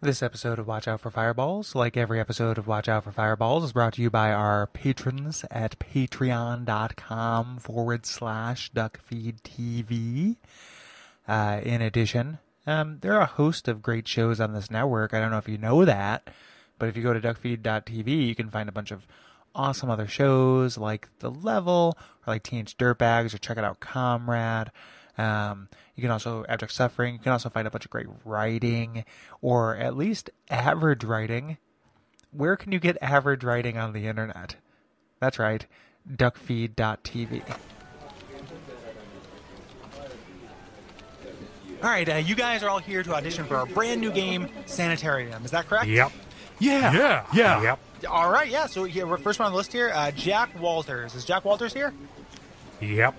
[0.00, 3.64] This episode of Watch Out for Fireballs, like every episode of Watch Out for Fireballs,
[3.64, 10.36] is brought to you by our patrons at patreon.com forward slash duckfeedtv.
[11.26, 15.12] Uh, in addition, um, there are a host of great shows on this network.
[15.12, 16.30] I don't know if you know that,
[16.78, 19.04] but if you go to duckfeed.tv, you can find a bunch of
[19.52, 24.70] awesome other shows like The Level or like Teenage Dirtbags or check it out Comrade.
[25.18, 27.14] Um, you can also abject suffering.
[27.14, 29.04] You can also find a bunch of great writing,
[29.42, 31.58] or at least average writing.
[32.30, 34.56] Where can you get average writing on the internet?
[35.20, 35.66] That's right,
[36.08, 37.42] duckfeed.tv.
[41.82, 44.48] All right, uh, you guys are all here to audition for our brand new game,
[44.66, 45.44] Sanitarium.
[45.44, 45.86] Is that correct?
[45.86, 46.10] Yep.
[46.58, 46.92] Yeah.
[46.92, 47.26] Yeah.
[47.32, 47.62] Yeah.
[47.62, 47.78] Yep.
[48.08, 48.66] All right, yeah.
[48.66, 51.14] So here, we're first one on the list here, uh, Jack Walters.
[51.14, 51.94] Is Jack Walters here?
[52.80, 53.14] Yep.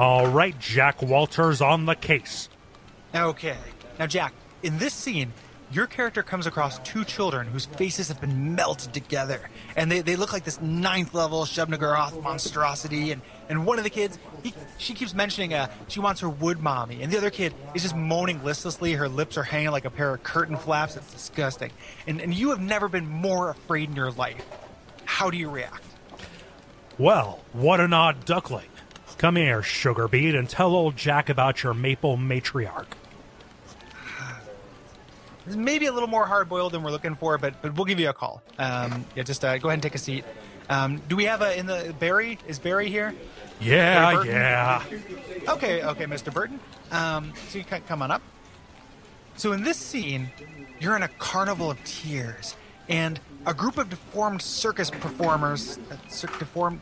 [0.00, 2.48] All right, Jack Walters on the case.
[3.14, 3.58] Okay.
[3.98, 4.32] Now, Jack,
[4.62, 5.34] in this scene,
[5.70, 9.50] your character comes across two children whose faces have been melted together.
[9.76, 13.12] And they, they look like this ninth level Shub-Niggurath monstrosity.
[13.12, 13.20] And,
[13.50, 17.02] and one of the kids, he, she keeps mentioning uh, she wants her wood mommy.
[17.02, 18.94] And the other kid is just moaning listlessly.
[18.94, 20.96] Her lips are hanging like a pair of curtain flaps.
[20.96, 21.72] It's disgusting.
[22.06, 24.46] And, and you have never been more afraid in your life.
[25.04, 25.84] How do you react?
[26.96, 28.69] Well, what an odd duckling.
[29.20, 32.86] Come here, Sugar Beet, and tell old Jack about your maple matriarch.
[35.44, 38.08] This a little more hard boiled than we're looking for, but but we'll give you
[38.08, 38.42] a call.
[38.58, 40.24] Um, yeah, just uh, go ahead and take a seat.
[40.70, 42.38] Um, do we have a in the Barry?
[42.48, 43.14] Is Barry here?
[43.60, 44.32] Yeah, Burton?
[44.32, 44.84] yeah.
[45.48, 46.32] Okay, okay, Mr.
[46.32, 46.58] Burton.
[46.90, 48.22] Um, so you can come on up.
[49.36, 50.30] So in this scene,
[50.78, 52.56] you're in a carnival of tears,
[52.88, 56.80] and a group of deformed circus performers, uh, cir- deformed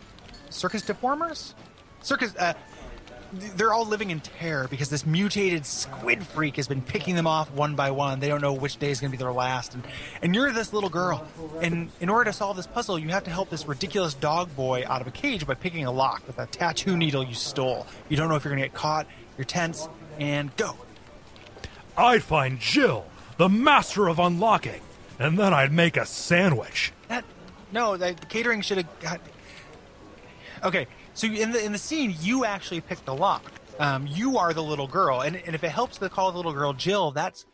[0.50, 1.55] circus deformers,
[2.02, 2.34] circus.
[2.36, 2.54] Uh,
[3.32, 7.50] they're all living in terror because this mutated squid freak has been picking them off
[7.52, 8.20] one by one.
[8.20, 9.86] They don't know which day is going to be their last, and
[10.22, 11.26] and you're this little girl,
[11.60, 14.84] and in order to solve this puzzle, you have to help this ridiculous dog boy
[14.86, 17.87] out of a cage by picking a lock with a tattoo needle you stole.
[18.08, 19.06] You don't know if you're going to get caught.
[19.37, 19.88] You're tense,
[20.19, 20.76] and go.
[21.97, 23.06] I'd find Jill,
[23.37, 24.81] the master of unlocking,
[25.19, 26.92] and then I'd make a sandwich.
[27.08, 27.25] That
[27.72, 29.20] no, the catering should have got.
[30.64, 30.87] Okay,
[31.19, 33.43] so in the in the scene, you actually pick the lock.
[33.81, 36.53] Um, you are the little girl, and and if it helps to call the little
[36.53, 37.45] girl Jill, that's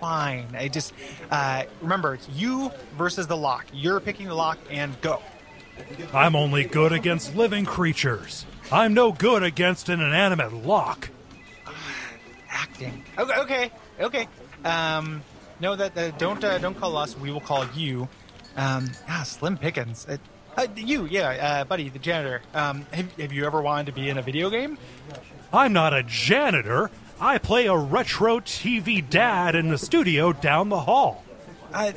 [0.00, 0.46] fine.
[0.54, 0.94] I just
[1.30, 3.66] uh, remember it's you versus the lock.
[3.74, 5.20] You're picking the lock, and go.
[6.14, 8.46] I'm only good against living creatures.
[8.72, 11.10] I'm no good against an inanimate lock.
[12.48, 13.04] Acting.
[13.18, 13.70] Okay, okay,
[14.00, 14.28] okay.
[14.64, 15.22] Um,
[15.60, 17.18] no, that, that don't uh, don't call us.
[17.18, 18.08] We will call you.
[18.56, 20.06] Um, ah, Slim Pickens.
[20.08, 20.16] Uh,
[20.56, 22.42] uh, you, yeah, uh, buddy, the janitor.
[22.54, 24.78] Um, have, have you ever wanted to be in a video game?
[25.52, 26.90] I'm not a janitor.
[27.20, 31.24] I play a retro TV dad in the studio down the hall.
[31.72, 31.92] Uh,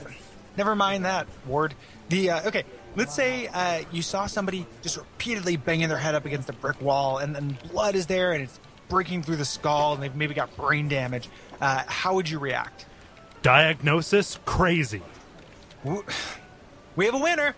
[0.58, 1.74] never mind that, Ward.
[2.10, 2.64] The uh, okay.
[2.96, 6.80] Let's say uh, you saw somebody just repeatedly banging their head up against a brick
[6.80, 10.36] wall, and, and blood is there, and it's breaking through the skull, and they've maybe
[10.36, 11.28] got brain damage.
[11.60, 12.86] Uh, how would you react?
[13.42, 15.02] Diagnosis crazy.
[15.84, 17.56] We have a winner.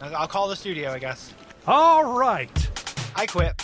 [0.00, 1.32] I'll call the studio, I guess.
[1.66, 2.50] All right.
[3.16, 3.54] I quit.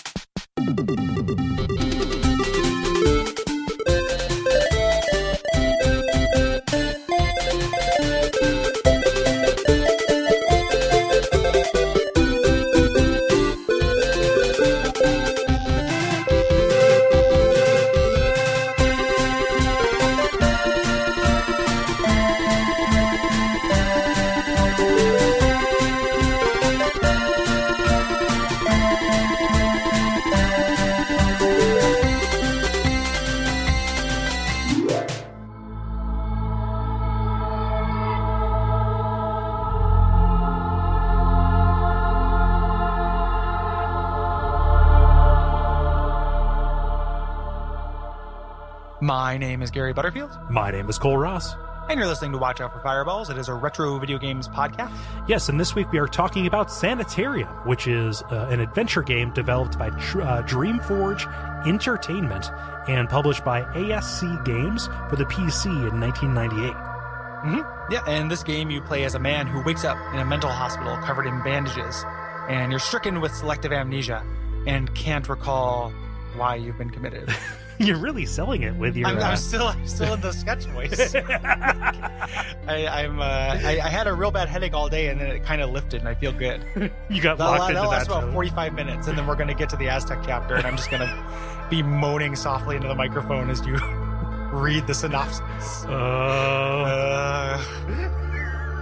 [49.31, 51.55] My name is Gary Butterfield, My name is Kole Ross.
[51.89, 53.31] and you're listening to Watch Out for Fireballs.
[53.31, 54.91] It is a retro video games podcast.
[55.29, 59.33] Yes, and this week we are talking about Sanitarium, which is uh, an adventure game
[59.33, 61.29] developed by Tr- uh, Dreamforge
[61.65, 62.51] Entertainment
[62.89, 66.73] and published by ASC Games for the PC in 1998.
[66.73, 67.93] Mm-hmm.
[67.93, 70.25] Yeah, and in this game, you play as a man who wakes up in a
[70.25, 72.05] mental hospital covered in bandages,
[72.49, 74.25] and you're stricken with selective amnesia
[74.67, 75.93] and can't recall
[76.35, 77.33] why you've been committed.
[77.87, 79.09] You're really selling it with your.
[79.09, 81.15] I'm, uh, I'm still, I'm still in the sketch voice.
[81.15, 85.45] I, I'm, uh, I, I had a real bad headache all day, and then it
[85.45, 86.63] kind of lifted, and I feel good.
[87.09, 88.33] you got That'll, locked into that'll last about tone.
[88.35, 90.91] 45 minutes, and then we're going to get to the Aztec chapter, and I'm just
[90.91, 93.77] going to be moaning softly into the microphone as you
[94.53, 95.85] read the synopsis.
[95.87, 97.65] Uh,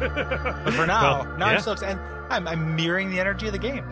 [0.01, 1.55] but for now, Well, now yeah.
[1.55, 1.99] I'm so excited.
[2.31, 3.85] I'm, I'm mirroring the energy of the game.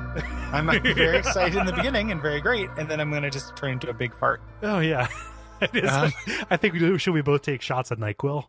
[0.52, 3.56] I'm very excited in the beginning and very great, and then I'm going to just
[3.56, 4.40] turn into a big fart.
[4.62, 5.08] Oh yeah.
[5.58, 6.10] Uh,
[6.50, 6.98] I think we.
[6.98, 8.44] Should we both take shots at Nyquil?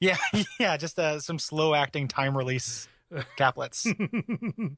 [0.00, 0.16] Yeah,
[0.58, 2.88] yeah, just uh, some slow acting time release
[3.36, 3.86] caplets.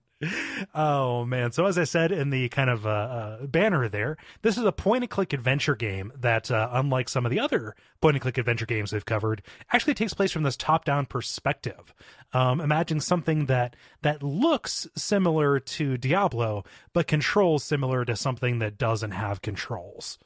[0.75, 1.53] oh man!
[1.53, 4.73] So as I said in the kind of uh, uh, banner there, this is a
[4.73, 9.43] point-and-click adventure game that, uh, unlike some of the other point-and-click adventure games we've covered,
[9.73, 11.95] actually takes place from this top-down perspective.
[12.33, 18.79] Um, imagine something that that looks similar to Diablo, but controls similar to something that
[18.79, 20.19] doesn't have controls.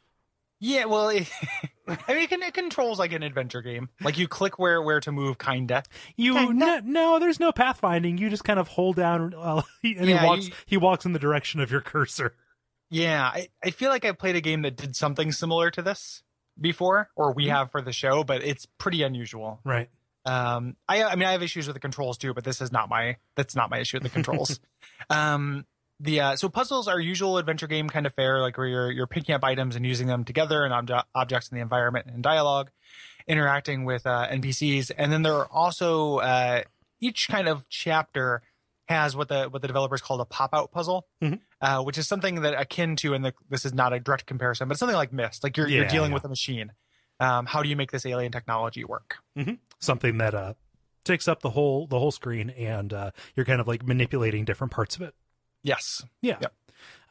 [0.59, 1.31] Yeah, well, it,
[1.89, 3.91] I mean, it, can, it controls like an adventure game.
[4.01, 5.83] Like you click where where to move, kinda.
[6.17, 6.55] You Kinda.
[6.55, 8.19] no, no, there's no pathfinding.
[8.19, 10.47] You just kind of hold down, uh, and Yeah, he walks.
[10.49, 12.35] you- he walks in the direction of your cursor.
[12.89, 16.23] Yeah, I, I feel like I played a game that did something similar to this
[16.61, 17.51] before, or we Mhm.
[17.51, 19.61] have for the show, but it's pretty unusual.
[19.65, 19.91] Right.
[20.25, 22.89] Um, I I mean, I have issues with the controls too, but this is not
[22.89, 24.59] my that's not my issue with the controls.
[25.11, 25.67] um,
[26.01, 29.07] the uh, so puzzles are usual adventure game kind of fare, like where you're you're
[29.07, 32.71] picking up items and using them together and obje- objects in the environment and dialogue,
[33.27, 36.63] interacting with uh, NPCs, and then there are also uh,
[37.01, 38.43] each kind of chapter
[38.89, 41.41] has what the what the developers called a pop out puzzle, Mhm.
[41.61, 44.69] uh, which is something that akin to, and the, this is not a direct comparison,
[44.69, 46.15] but something like Myst, like you're you're dealing yeah.
[46.15, 46.73] with a machine.
[47.19, 49.17] Um, how do you make this alien technology work?
[49.81, 50.55] Something that uh
[51.05, 54.73] takes up the whole the whole screen, and uh, you're kind of like manipulating different
[54.73, 55.15] parts of it.
[55.67, 56.05] Yes.
[56.21, 56.37] Yeah.
[56.41, 56.53] Yep.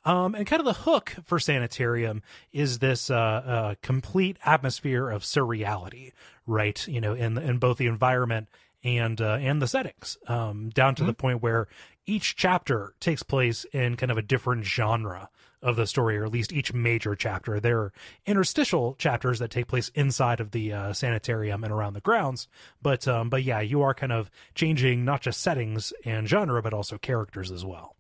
[0.05, 2.21] Um, and kind of the hook for Sanitarium
[2.53, 6.11] is this uh, uh, complete atmosphere of surreality,
[6.45, 6.87] right?
[6.87, 8.47] You know, in in both the environment
[8.83, 11.67] and uh, and the settings, um, down to the point where
[12.05, 15.29] each chapter takes place in kind of a different genre
[15.63, 17.59] of the story, or at least each major chapter.
[17.59, 17.93] There are
[18.27, 22.47] interstitial chapters that take place inside of the uh, sanitarium and around the grounds,
[22.79, 26.75] but um, but yeah, you are kind of changing not just settings and genre, but
[26.75, 27.94] also characters as well.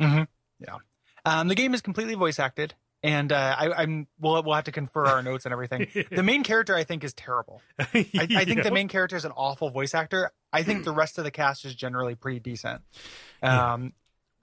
[0.00, 0.22] Mm-hmm.
[0.60, 0.76] Yeah.
[1.24, 4.72] Um, the game is completely voice acted, and uh, I, I'm we'll we'll have to
[4.72, 5.88] confer our notes and everything.
[6.10, 7.62] The main character I think is terrible.
[7.78, 10.30] I, I think the main character is an awful voice actor.
[10.52, 12.82] I think the rest of the cast is generally pretty decent.
[13.42, 13.92] Um,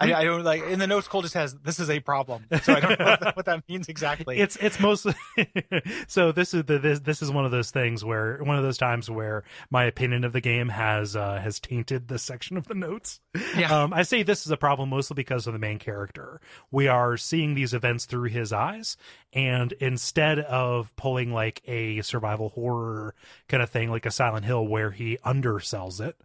[0.02, 1.08] I, I don't like in the notes.
[1.08, 3.64] Kole just has this is a problem, so I don't know what that, what that
[3.70, 4.40] means exactly.
[4.40, 5.14] it's it's mostly
[6.08, 8.78] so this is the this this is one of those things where one of those
[8.78, 12.74] times where my opinion of the game has uh has tainted this section of the
[12.74, 13.20] notes
[13.58, 13.84] Yeah.
[13.84, 17.18] um i say this is a problem mostly because of the main character we are
[17.18, 18.98] seeing these events through his eyes
[19.34, 23.14] and instead of pulling like a survival horror
[23.48, 26.16] kind of thing like a silent hill where he undersells it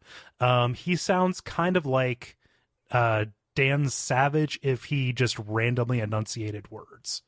[0.40, 2.37] um he sounds kind of like
[2.90, 3.25] uh
[3.56, 7.23] Dan Savage if he just randomly enunciated words.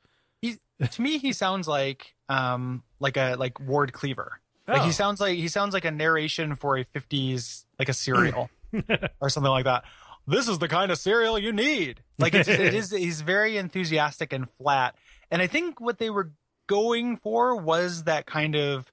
[0.44, 4.40] to me, he sounds like um like a like Ward Cleaver.
[4.68, 4.84] Like Oh.
[4.84, 8.50] he sounds like he sounds like a narration for a 50s like a serial
[9.20, 9.84] or something like that.
[10.26, 12.02] This is the kind of cereal you need.
[12.18, 14.94] Like it's, it is he's very enthusiastic and flat.
[15.30, 16.32] And I think what they were
[16.66, 18.92] going for was that kind of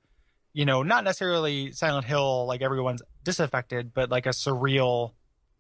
[0.53, 5.11] you know, not necessarily Silent Hill like everyone's disaffected, but like a surreal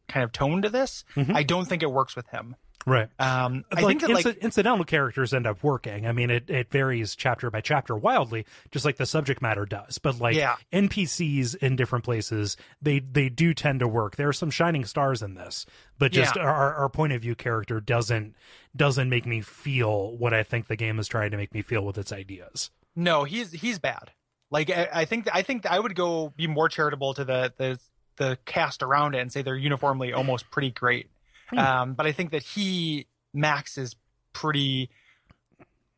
[0.07, 1.03] kind of tone to this.
[1.15, 1.35] Mhm.
[1.35, 2.55] I don't think it works with him.
[2.87, 3.09] Right.
[3.17, 6.05] Um I like, think that like incidental characters end up working.
[6.05, 9.97] I mean, it, it varies chapter by chapter wildly, just like the subject matter does.
[9.97, 10.55] But like Yeah.
[10.71, 14.17] NPCs in different places, they they do tend to work.
[14.17, 15.65] There are some shining stars in this,
[15.97, 16.43] but just Yeah.
[16.43, 18.35] our, our point of view character doesn't
[18.75, 21.83] doesn't make me feel what I think the game is trying to make me feel
[21.83, 22.69] with its ideas.
[22.95, 24.11] No, he's he's bad.
[24.51, 27.79] Like I, I think I think I would go be more charitable to the the
[28.17, 31.09] the cast around it and say they're uniformly almost pretty great.
[31.49, 31.57] Hmm.
[31.59, 33.95] Um, but I think that he Max is
[34.33, 34.89] pretty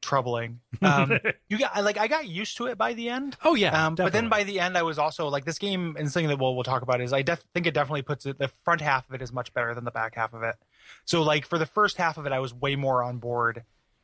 [0.01, 0.59] troubling.
[0.79, 1.19] Um,
[1.49, 3.35] you got like I got used to it by the end.
[3.43, 6.11] oh yeah, Um, but then by the end, I was also like this game, and
[6.11, 8.37] something that we'll we'll talk about is I def- think it definitely puts it.
[8.37, 10.55] The front half of it is much better than the back half of it.
[11.05, 13.63] So like for the first half of it, I was way more on board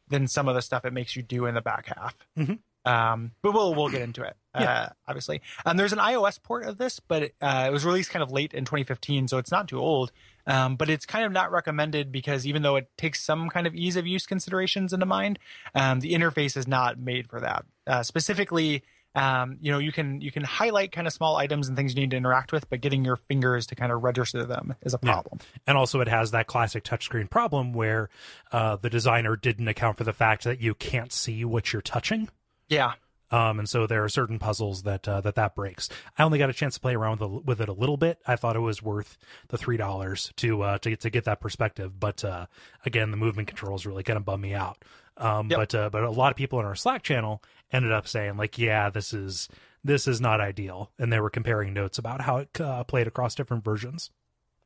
[0.10, 2.17] than some of the stuff it makes you do in the back half.
[2.38, 2.58] Mhm.
[2.86, 4.36] Um, but we'll we'll get into it.
[4.56, 4.72] Yeah.
[4.72, 8.12] Uh, obviously, um, there's an iOS port of this, but it, uh, it was released
[8.12, 10.12] kind of late in 2015, so it's not too old.
[10.46, 13.74] Um, but it's kind of not recommended because even though it takes some kind of
[13.74, 15.40] ease of use considerations into mind,
[15.74, 17.66] um, the interface is not made for that.
[17.88, 18.84] Uh, specifically,
[19.16, 22.02] um, you know, you can you can highlight kind of small items and things you
[22.02, 25.00] need to interact with, but getting your fingers to kind of register them is a
[25.02, 25.13] Yeah.
[25.13, 25.40] problem.
[25.66, 28.10] and also it has that classic touchscreen problem where
[28.52, 32.28] uh, the designer didn't account for the fact that you can't see what you're touching.
[32.74, 32.94] Yeah,
[33.32, 35.89] Um, and so there are certain puzzles that uh, that that breaks.
[36.18, 38.20] I only got a chance to play around with, with it a little bit.
[38.27, 42.00] I thought it was worth the three dollars to uh, to to get that perspective.
[42.00, 42.46] But uh,
[42.86, 44.84] again, the movement controls really kind of bum me out.
[45.18, 45.58] Um, Yep.
[45.60, 48.58] But uh, but a lot of people in our Slack channel ended up saying like,
[48.58, 49.48] yeah, this is
[49.84, 53.36] this is not ideal, and they were comparing notes about how it uh, played across
[53.36, 54.12] different versions.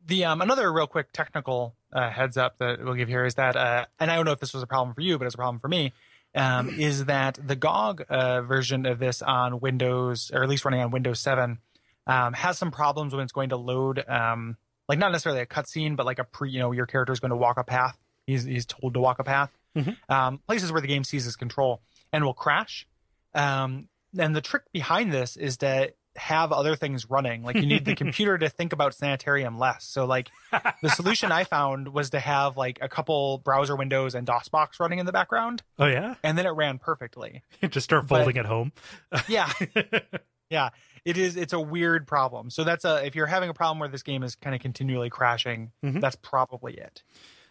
[0.05, 3.55] The um, another real quick technical uh, heads up that we'll give here is that,
[3.57, 5.37] uh, and I don't know if this was a problem for you, but it's a
[5.37, 5.91] problem for me.
[6.35, 10.81] Um, is that the GOG uh, version of this on Windows, or at least running
[10.81, 11.57] on Windows 7,
[12.05, 14.55] um, has some problems when it's going to load, um,
[14.87, 17.31] like not necessarily a cutscene, but like a pre, you know, your character is going
[17.31, 17.97] to walk a path.
[18.27, 19.51] He's he's told to walk a path.
[19.75, 19.97] Mhm.
[20.09, 21.81] Um, places where the game seizes control
[22.11, 22.87] and will crash.
[23.33, 27.43] Um, and the trick behind this is to have other things running.
[27.43, 29.85] Like you need the computer to think about sanitarium less.
[29.85, 30.29] So like
[30.81, 34.99] the solution I found was to have like a couple browser windows and DOSBox running
[34.99, 37.43] in the background, Oh yeah, and then it ran perfectly.
[37.69, 38.71] just start But- folding at home.
[39.27, 39.51] Yeah,
[40.49, 40.69] yeah.
[41.05, 41.37] It is.
[41.37, 42.49] It's a weird problem.
[42.49, 43.05] So that's a.
[43.05, 46.01] If you're having a problem where this game is kind of continually crashing, Mhm.
[46.01, 47.01] that's probably it.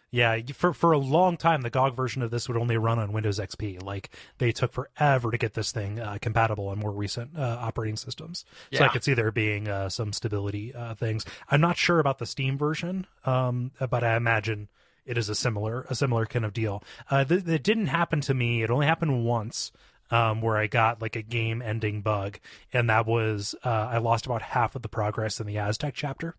[0.09, 3.11] Yeah, for for a long time, the GOG version of this would only run on
[3.11, 3.83] Windows XP.
[3.83, 7.97] Like they took forever to get this thing uh, compatible on more recent uh, operating
[7.97, 8.45] systems.
[8.71, 11.25] So I could see there being uh, some stability uh, things.
[11.49, 14.69] I'm not sure about the Steam version, um, but I imagine
[15.05, 16.83] it is a similar a similar kind of deal.
[17.11, 18.63] Uh, th- it didn't happen to me.
[18.63, 19.71] It only happened once.
[20.09, 22.39] Um, where I got like a game ending bug,
[22.71, 26.37] and that was uh, I lost about half of the progress in the Aztec chapter.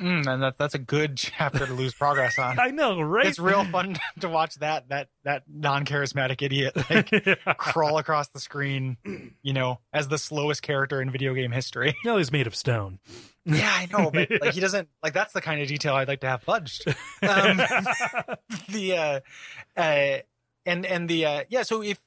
[0.00, 2.58] Mm, and that, that's a good chapter to lose progress on.
[2.58, 3.26] I know, right?
[3.26, 8.40] It's real fun to watch that that that non charismatic idiot like crawl across the
[8.40, 8.96] screen,
[9.42, 11.94] you know, as the slowest character in video game history.
[12.04, 12.98] no, he's made of stone.
[13.44, 16.20] Yeah, I know, but like he doesn't like that's the kind of detail I'd like
[16.20, 16.86] to have fudged.
[17.22, 17.58] Um,
[18.68, 19.20] the uh,
[19.76, 20.18] uh,
[20.66, 21.62] and and the uh, yeah.
[21.62, 21.98] So if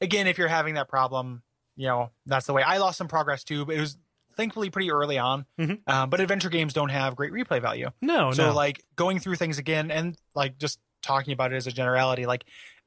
[0.00, 1.42] again, if you're having that problem,
[1.76, 2.62] you know that's the way.
[2.62, 3.96] I lost some progress too, but it was
[4.36, 5.46] thankfully pretty early on.
[5.58, 5.80] Mhm.
[5.86, 7.90] Um, but adventure games don't have great replay value.
[8.00, 8.54] no, so no.
[8.54, 12.44] like going through things again and like just talking about it as a generality, like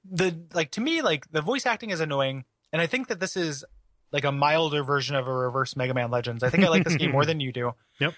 [0.10, 3.36] the like to me like the voice acting is annoying, and I think that this
[3.38, 3.64] is
[4.12, 6.42] like a milder version of a reverse Mega Man Legends.
[6.44, 7.74] I think I like this game more than you do.
[8.00, 8.14] Yep.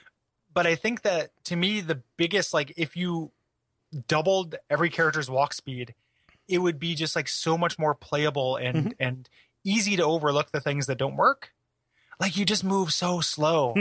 [0.53, 3.31] But I think that to me the biggest like if you
[4.07, 5.93] doubled every character's walk speed,
[6.47, 8.89] it would be just like so much more playable and Mm-hmm.
[8.99, 9.29] and
[9.65, 11.51] easy to overlook the things that don't work.
[12.19, 13.73] Like you just move so slow.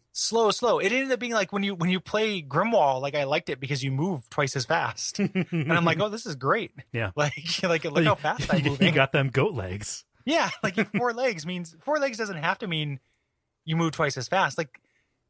[0.12, 0.78] Slow slow.
[0.78, 3.60] It ended up being like when you when you play grimwall like i liked it
[3.60, 5.18] because you move twice as fast.
[5.18, 6.72] And i'm like oh this is great.
[6.92, 7.10] Yeah.
[7.16, 10.04] like like look how fast i'm you, got them goat legs.
[10.24, 13.00] yeah like four legs means four legs doesn't have to mean
[13.66, 14.56] you move twice as fast.
[14.56, 14.80] Like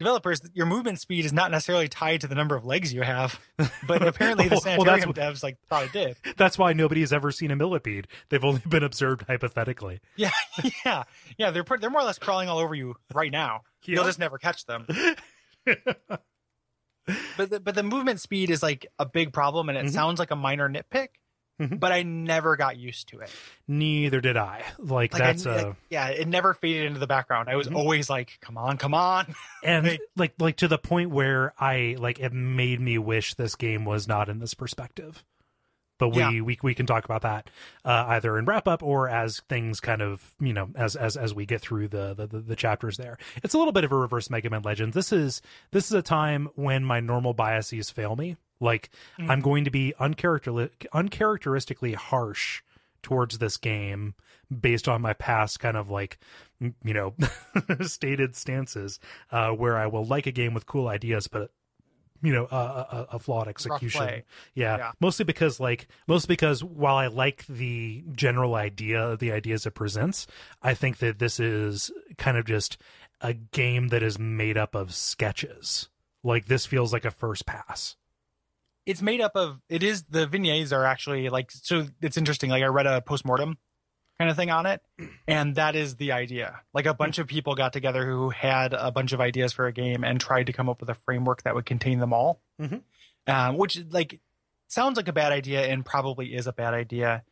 [0.05, 3.41] developers your movement speed is not necessarily tied to the number of legs you have
[3.87, 7.31] but apparently the Well, well, that's devs like thought it did That's why nobody's ever
[7.31, 8.07] seen a millipede.
[8.29, 10.01] They've only been observed hypothetically.
[10.17, 10.31] yeah
[10.85, 11.05] yeah
[11.39, 13.95] yeah they're they're more or less crawling all over you right now Yeah.
[13.97, 14.87] you'll just never catch them
[17.37, 19.91] but the, but the movement speed is like a big problem and it Mhm.
[19.93, 21.09] sounds like a minor nitpick
[21.61, 21.79] Mhm.
[21.79, 23.31] but i never got used to it
[23.69, 24.63] Neither did I.
[24.79, 27.77] Like, like, that's uh like, yeah it never faded into the background i was Mhm.
[27.77, 29.33] always like come on come on
[29.65, 33.55] and like- like like to the point where I like it made me wish this
[33.55, 35.23] game was not in this perspective.
[35.97, 36.41] But we, Yeah.
[36.43, 37.49] we we can talk about that
[37.85, 41.33] uh, either in wrap up or as things kind of you know as as as
[41.33, 43.17] we get through the, the the the chapters there.
[43.45, 44.95] It's a little bit of a reverse Mega Man Legends.
[44.97, 48.37] This is this is a time when my normal biases fail me.
[48.65, 49.31] Like Mm.
[49.31, 52.63] I'm going to be uncharacter- uncharacteristically harsh
[53.03, 54.15] towards this game
[54.61, 56.19] based on my past kind of like
[56.61, 57.15] you know
[57.83, 58.99] stated stances
[59.31, 61.51] uh where I will like a game with cool ideas but
[62.23, 64.23] you know a, a, a flawed execution.
[64.55, 64.93] yeah, Yeah.
[65.01, 70.27] mostly because like mostly because while I like the general idea the ideas it presents
[70.63, 72.79] I think that this is kind of just
[73.21, 75.89] a game that is made up of sketches.
[76.23, 77.97] Like this feels like a first pass
[78.87, 82.63] it's made up of it is the vignettes are actually like so it's interesting like
[82.63, 83.57] i read a postmortem
[84.19, 84.81] kind of thing on it
[85.27, 88.91] and that is the idea like a bunch of people got together who had a
[88.93, 91.55] bunch of ideas for a game and tried to come up with a framework that
[91.55, 92.83] would contain them all Mhm.
[93.27, 94.21] um, which like
[94.69, 97.25] sounds like a bad idea and probably is a bad idea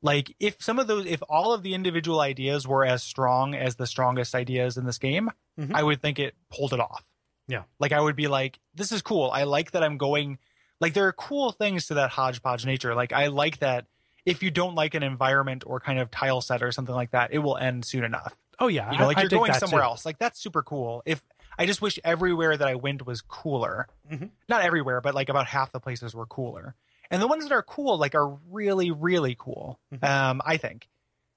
[0.00, 3.74] like if some of those if all of the individual ideas were as strong as
[3.76, 5.74] the strongest ideas in this game Mhm.
[5.74, 7.04] i would think it pulled it off
[7.48, 7.64] Yeah.
[7.80, 10.38] like i would be like this is cool i like that i'm going
[10.80, 12.94] like there are cool things to that hodgepodge nature.
[12.94, 13.86] Like i like that
[14.26, 17.32] if you don't like an environment or kind of tile set or something like that
[17.32, 18.34] it will end soon enough.
[18.58, 18.90] Oh yeah.
[18.92, 19.84] You know like I you're dig going somewhere too.
[19.86, 20.04] else.
[20.06, 21.02] Like that's super cool.
[21.06, 21.24] If
[21.58, 23.88] i just wish everywhere that i went was cooler.
[24.12, 24.30] Mhm.
[24.48, 26.74] not everywhere but like about half the places were cooler.
[27.10, 30.04] And the ones that are cool like are really really cool Mhm.
[30.08, 30.88] um i think.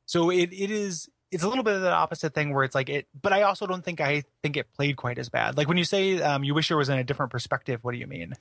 [0.05, 2.89] So it, it is it's a little bit of the opposite thing where it's like
[2.89, 5.55] it, but I also don't think I think it played quite as bad.
[5.57, 7.97] Like when you say um, you wish there was in a different perspective, what do
[7.97, 8.33] you mean?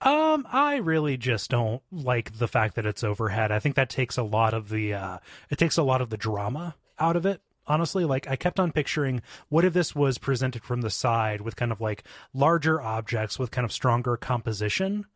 [0.00, 3.52] Um, I really just don't like the fact that it's overhead.
[3.52, 5.18] I think that takes a lot of the uh,
[5.50, 8.72] it takes a lot of the drama out of it honestly like i kept on
[8.72, 12.02] picturing what if this was presented from the side with kind of like
[12.34, 15.06] larger objects with kind of stronger composition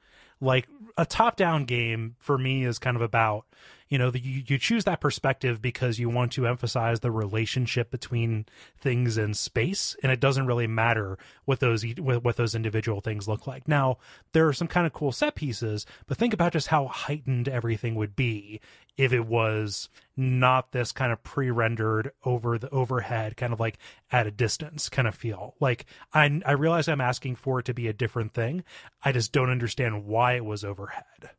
[0.41, 3.45] like a top down game for me is kind of about
[3.89, 7.91] you know the, you, you choose that perspective because you want to emphasize the relationship
[7.91, 8.47] between
[8.79, 13.29] things in space and it doesn't really matter what those what, what those individual things
[13.29, 13.69] look like.
[13.69, 13.99] Now
[14.33, 17.95] there are some kind of cool set pieces but think about just how heightened everything
[17.95, 18.61] would be
[18.97, 23.79] if it was not this kind of pre-rendered over the overhead kind of like
[24.11, 25.55] at a distance kind of feel.
[25.61, 28.65] Like i i realize i'm asking for it to be a different thing.
[29.05, 31.31] I just don't understand why it was overhead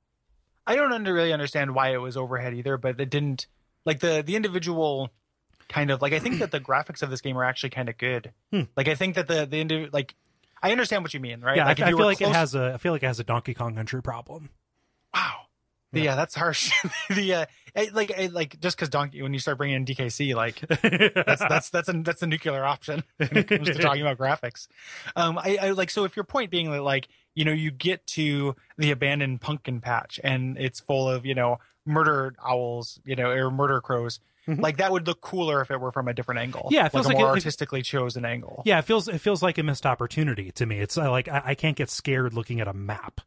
[0.67, 3.47] I don't under, really understand why it was overhead either, but it didn't
[3.85, 5.09] like the the individual
[5.69, 7.97] kind of like I think that the graphics of this game are actually kind of
[7.97, 8.33] good.
[8.51, 8.63] Hmm.
[8.75, 10.15] Like I think that the the indiv- like
[10.61, 11.57] I understand what you mean, right?
[11.57, 12.29] Yeah, like I, I feel like close...
[12.29, 14.49] it has a I feel like it has a Donkey Kong Country problem.
[15.13, 15.47] Wow.
[15.93, 16.71] Yeah, yeah that's harsh.
[17.09, 17.45] the uh,
[17.93, 20.59] like like just because Donkey when you start bringing in DKC, like
[21.25, 24.67] that's that's that's a that's a nuclear option when it comes to talking about graphics.
[25.15, 27.07] Um, I, I like so if your point being that like
[27.37, 31.59] you know, you get to the abandoned pumpkin patch and it's full of, you know,
[31.85, 34.19] murder owls, you know, or murder crows.
[34.47, 34.59] Mm-hmm.
[34.59, 36.69] Like that would look cooler if it were from a different angle.
[36.71, 38.63] Yeah, it feels like, like a more it, artistically chosen angle.
[38.65, 40.79] Yeah, it feels it feels like a missed opportunity to me.
[40.79, 43.21] It's like I, I can't get scared looking at a map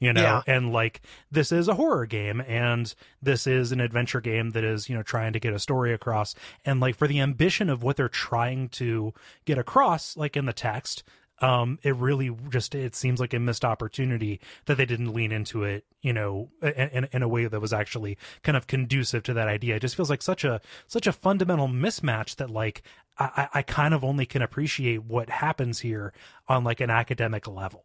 [0.00, 0.42] you know yeah.
[0.46, 4.88] and like this is a horror game and this is an adventure game that is
[4.88, 7.96] you know trying to get a story across and like for the ambition of what
[7.96, 9.12] they're trying to
[9.44, 11.04] get across like in the text
[11.40, 15.64] um, it really just it seems like a missed opportunity that they didn't lean into
[15.64, 19.48] it, you know, in, in a way that was actually kind of conducive to that
[19.48, 19.76] idea.
[19.76, 22.82] It just feels like such a such a fundamental mismatch that like
[23.18, 26.12] I, I kind of only can appreciate what happens here
[26.46, 27.84] on like an academic level.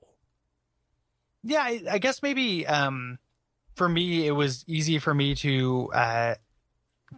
[1.44, 3.20] Yeah, I, I guess maybe um,
[3.76, 6.36] for me it was easy for me to uh,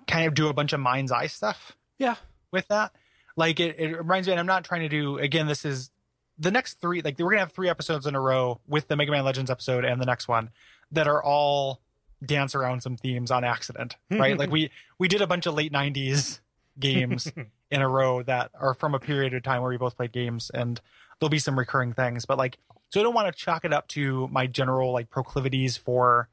[0.07, 1.75] kind of do a bunch of mind's eye stuff.
[1.97, 2.15] Yeah,
[2.51, 2.93] with that
[3.35, 5.91] like it, it reminds me and i'm not trying to do again this is
[6.39, 9.11] the next three, like we're gonna have three episodes in a row with the Mega
[9.11, 10.49] Man Legends episode and the next one
[10.91, 11.81] that are all
[12.25, 14.37] dance around some themes on accident, right?
[14.37, 16.39] like we we did a bunch of late '90s
[16.79, 17.31] games
[17.71, 20.51] in a row that are from a period of time where we both played games,
[20.53, 20.79] and
[21.19, 22.25] there'll be some recurring things.
[22.25, 22.57] But like,
[22.89, 26.29] so I don't want to chalk it up to my general like proclivities for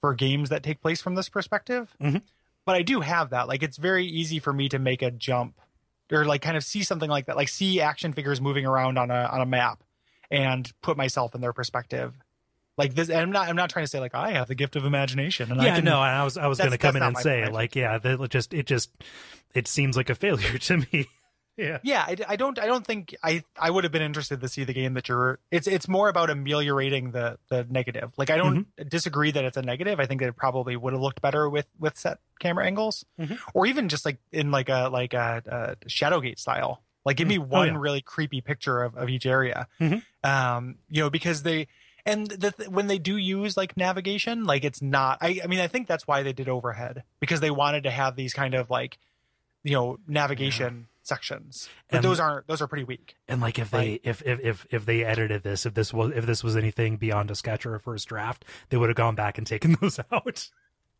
[0.00, 1.96] for games that take place from this perspective.
[2.00, 2.18] Mm-hmm.
[2.64, 3.46] But I do have that.
[3.46, 5.60] Like, it's very easy for me to make a jump
[6.12, 9.10] or like kind of see something like that, like see action figures moving around on
[9.10, 9.82] a on a map
[10.30, 12.14] and put myself in their perspective.
[12.78, 13.48] Like this, and I'm not.
[13.48, 15.50] I'm not trying to say like I have the gift of imagination.
[15.50, 15.98] And yeah, I can, no.
[15.98, 16.36] I was.
[16.36, 18.90] I was going to come in and say like, yeah, that just it just
[19.54, 21.08] it seems like a failure to me
[21.56, 24.48] yeah yeah I, I, don't i don't think i i would have been interested to
[24.48, 28.36] see the game that you're it's it's more about ameliorating the the negative like i
[28.36, 28.88] don't mm-hmm.
[28.88, 31.66] disagree that it's a negative i think that it probably would have looked better with
[31.78, 33.34] with set camera angles mm-hmm.
[33.54, 37.38] or even just like in like a like a, a shadowgate style like give me
[37.38, 37.50] mm-hmm.
[37.50, 37.78] one oh, yeah.
[37.78, 39.98] really creepy picture of, of each area mm-hmm.
[40.28, 41.66] um you know because they
[42.04, 45.68] and the, when they do use like navigation like it's not I, I mean i
[45.68, 48.98] think that's why they did overhead because they wanted to have these kind of like
[49.66, 50.86] you know navigation.
[51.06, 51.68] Sections.
[51.88, 53.16] But and, those aren't those are pretty weak.
[53.28, 56.26] And like if they if, if if if they edited this if this was if
[56.26, 59.38] this was anything beyond a sketch or a first draft they would have gone back
[59.38, 60.50] and taken those out.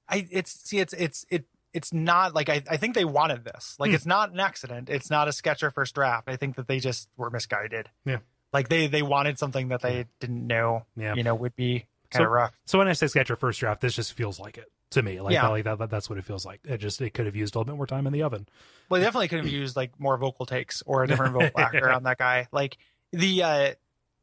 [0.09, 3.77] I it's see it's it's it it's not like I, I think they wanted this.
[3.79, 3.97] Like hmm.
[3.97, 4.89] it's not an accident.
[4.89, 6.29] It's not a sketch or first draft.
[6.29, 7.91] I think that they just were misguided.
[8.05, 8.19] Yeah.
[8.53, 11.15] Like they they wanted something that they didn't know yeah.
[11.15, 12.61] you know would be kind so, of rough.
[12.65, 15.21] so when i say sketch or first draft this just feels like it to me.
[15.21, 15.49] Like, yeah.
[15.49, 16.61] like that, that's what it feels like.
[16.65, 18.47] It just it could have used a little bit more time in the oven.
[18.89, 22.05] Well, definitely could have used like more vocal takes or a different vocal actor on
[22.05, 22.49] that guy.
[22.53, 22.79] Like
[23.13, 23.71] the, uh,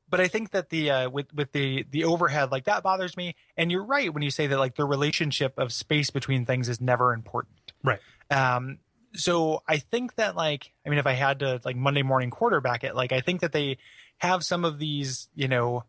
[0.10, 3.36] but I think that the uh, with with the the overhead like that bothers me.
[3.58, 6.80] And you're right when you say that like the relationship of space between things is
[6.80, 7.74] never important.
[7.84, 8.00] Right.
[8.30, 8.80] Um.
[9.16, 12.84] So I think that like I mean if I had to like Monday morning quarterback
[12.84, 13.78] it like I think that they
[14.18, 15.84] have some of these you know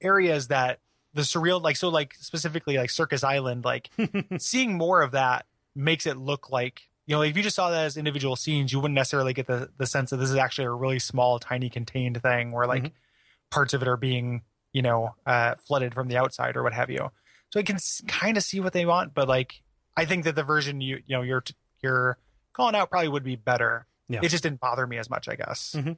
[0.00, 0.80] areas that
[1.14, 3.90] the surreal like so like specifically like circus island like
[4.38, 7.84] seeing more of that makes it look like you know if you just saw that
[7.84, 10.70] as individual scenes you wouldn't necessarily get the the sense that this is actually a
[10.70, 12.94] really small tiny contained thing where like mm-hmm.
[13.50, 14.42] parts of it are being
[14.72, 17.10] you know uh flooded from the outside or what have you
[17.50, 19.62] so i can kind of see what they want but like
[19.96, 21.42] i think that the version you you know you're
[21.82, 22.18] you're
[22.52, 24.20] calling out probably would be better yeah.
[24.22, 25.92] it just didn't bother me as much i guess mm-hmm.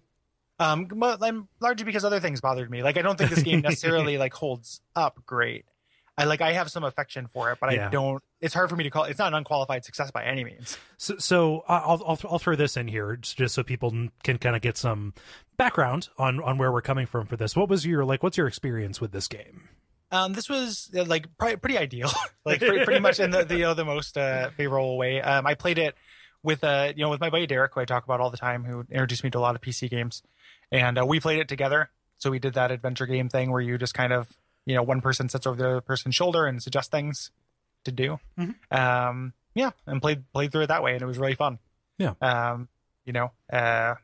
[0.61, 1.21] Um, but
[1.59, 2.83] largely because other things bothered me.
[2.83, 5.65] Like I don't think this game necessarily like holds up great.
[6.19, 7.87] I like I have some affection for it, but Yeah.
[7.87, 8.23] I don't.
[8.43, 9.05] It's hard for me to call.
[9.05, 10.77] It's not an unqualified success by any means.
[10.99, 14.61] So, so I'll, I'll I'll throw this in here just so people can kind of
[14.61, 15.15] get some
[15.57, 17.57] background on on where we're coming from for this.
[17.57, 18.23] What was your like?
[18.23, 19.71] What's your experience with this game?
[20.13, 22.11] Um, this was uh, like pri- pretty ideal,
[22.45, 25.23] like pretty, pretty much in the, the you know the most uh, favorable way.
[25.23, 25.95] Um, I played it
[26.43, 28.65] with uh you know with my buddy Derek, who I talk about all the time,
[28.65, 30.23] who introduced me to a lot of PC games,
[30.73, 31.91] and uh, we played it together.
[32.19, 34.29] So we did that adventure game thing where you just kind of
[34.67, 37.31] you know one person sits over the other person's shoulder and suggests things
[37.85, 38.19] to do.
[38.39, 38.55] Mhm.
[38.71, 41.59] Um, yeah, and played played through it that way, and it was really fun.
[41.99, 42.15] Yeah.
[42.21, 42.69] Um,
[43.05, 43.95] you know, uh,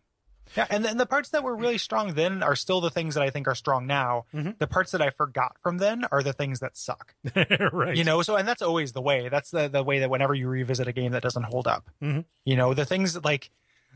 [0.56, 3.22] yeah, and then the parts that were really strong then are still the things that
[3.22, 4.26] I think are strong now.
[4.34, 4.58] Mhm.
[4.58, 7.14] The parts that I forgot from then are the things that suck.
[7.72, 7.96] right.
[7.96, 9.28] You know, so and that's always the way.
[9.28, 12.24] That's the the way that whenever you revisit a game that doesn't hold up, Mhm.
[12.44, 13.50] you know, the things that, like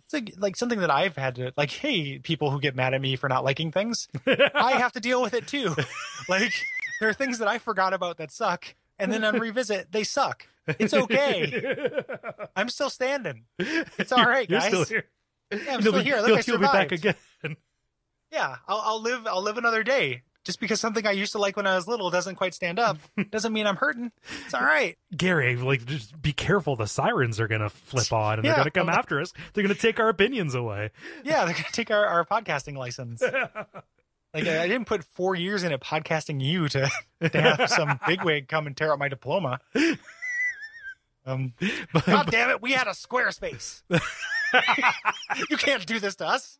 [0.04, 1.70] it's like like something that I've had to like.
[1.70, 5.22] Hey, people who get mad at me for not liking things, I have to deal
[5.22, 5.74] with it too.
[6.28, 6.52] like
[7.00, 10.46] there are things that I forgot about that suck, and then on revisit they suck.
[10.78, 12.02] It's okay.
[12.54, 13.44] I'm still standing.
[13.58, 14.92] It's all right, guys.
[15.50, 16.16] Yeah, I'm You'll still be- here.
[16.20, 16.92] Look, I you'll be back survived.
[17.42, 17.56] again.
[18.32, 19.26] Yeah, I'll, I'll live.
[19.26, 20.22] I'll live another day.
[20.44, 22.96] Just because something I used to like when I was little doesn't quite stand up,
[23.30, 24.12] doesn't mean I'm hurting.
[24.44, 24.96] It's all right.
[25.16, 26.76] Gary, like, just be careful.
[26.76, 28.56] The sirens are gonna flip on, and they're Yeah.
[28.58, 29.32] gonna come after us.
[29.52, 30.90] They're gonna take our opinions away.
[31.24, 33.20] Yeah, they're gonna take our, our podcasting license.
[33.20, 36.88] Like I, I didn't put four years into podcasting you to,
[37.32, 39.58] to have some bigwig come and tear up my diploma.
[41.26, 41.52] Um,
[41.92, 43.82] But- God damn it, we had a Squarespace.
[45.50, 46.58] you can't do this to us.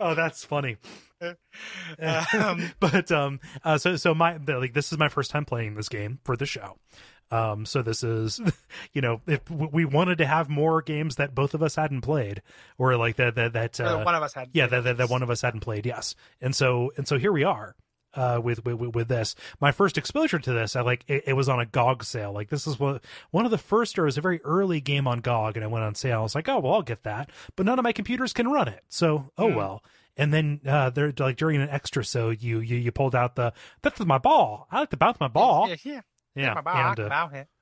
[0.00, 0.76] oh, that's funny.
[2.00, 5.88] Um, but um, uh, so so my like this is my first time playing this
[5.88, 6.78] game for the show.
[7.30, 8.40] Um, so this is,
[8.92, 12.42] you know, if we wanted to have more games that both of us hadn't played,
[12.76, 14.48] or like that that that uh, one of us had.
[14.52, 16.16] yeah that, that that one of us hadn't played, yes.
[16.40, 17.76] And so and so here we are.
[18.14, 21.48] Uh, with, with with this, my first exposure to this, I like it, it was
[21.48, 22.32] on a GOG sale.
[22.32, 25.06] Like this is what one of the first, or it was a very early game
[25.08, 26.20] on GOG, and it went on sale.
[26.20, 28.68] I was like, oh well, I'll get that, but none of my computers can run
[28.68, 29.56] it, so oh Hmm.
[29.56, 29.84] well.
[30.14, 33.54] And then uh, they're like during an extra, so you you you pulled out the
[33.80, 34.66] that's my ball.
[34.70, 35.68] I like to bounce my ball.
[35.70, 36.00] Yeah, yeah.
[36.34, 37.08] Yeah, ball, and, uh,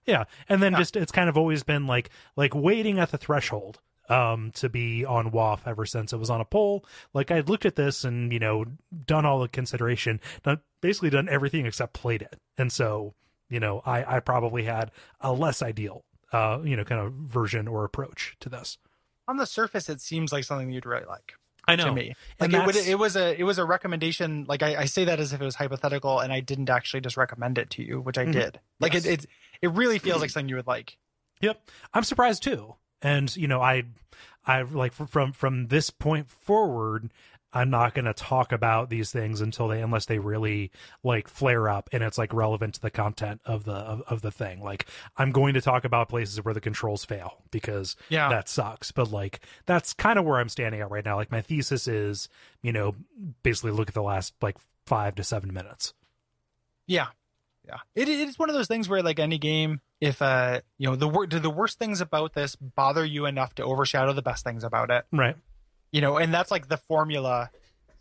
[0.06, 3.80] yeah, and then just it's kind of always been like like waiting at the threshold
[4.11, 6.85] um to be on WAF ever since it was on a poll.
[7.14, 8.64] Like I'd looked at this and you know
[9.07, 13.14] done all the consideration, done basically done everything except played it, and so
[13.49, 17.66] you know I I probably had a less ideal uh you know kind of version
[17.68, 18.79] or approach to this.
[19.29, 21.35] On the surface, it seems like something you'd really like.
[21.68, 21.85] I know.
[21.85, 22.14] to me.
[22.40, 24.44] Like it, would, it was a it was a recommendation.
[24.49, 27.16] Like I, I say that as if it was hypothetical, and I didn't actually just
[27.16, 28.33] recommend it to you, which I Mhm.
[28.33, 28.61] did.
[28.81, 29.05] Like Yes.
[29.05, 29.27] it, it
[29.62, 30.96] it really feels like something you would like.
[31.42, 31.61] Yep,
[31.94, 32.75] I'm surprised too.
[33.02, 33.84] And you know, I,
[34.46, 37.10] I like fr- from from this point forward,
[37.52, 40.70] I'm not going to talk about these things until they, unless they really
[41.02, 44.30] like flare up and it's like relevant to the content of the of, of the
[44.30, 44.62] thing.
[44.62, 44.86] Like
[45.16, 48.28] I'm going to talk about places where the controls fail because Yeah.
[48.28, 48.92] that sucks.
[48.92, 51.16] But like that's kind of where I'm standing at right now.
[51.16, 52.28] Like my thesis is,
[52.62, 52.94] you know,
[53.42, 55.92] basically look at the last like five to seven minutes.
[56.86, 57.08] Yeah,
[57.70, 57.78] yeah.
[57.94, 60.96] It it is one of those things where like any game, if uh you know
[60.96, 64.44] the wor- do the worst things about this bother you enough to overshadow the best
[64.44, 65.37] things about it, Right.
[65.92, 67.50] you know, and that's like the formula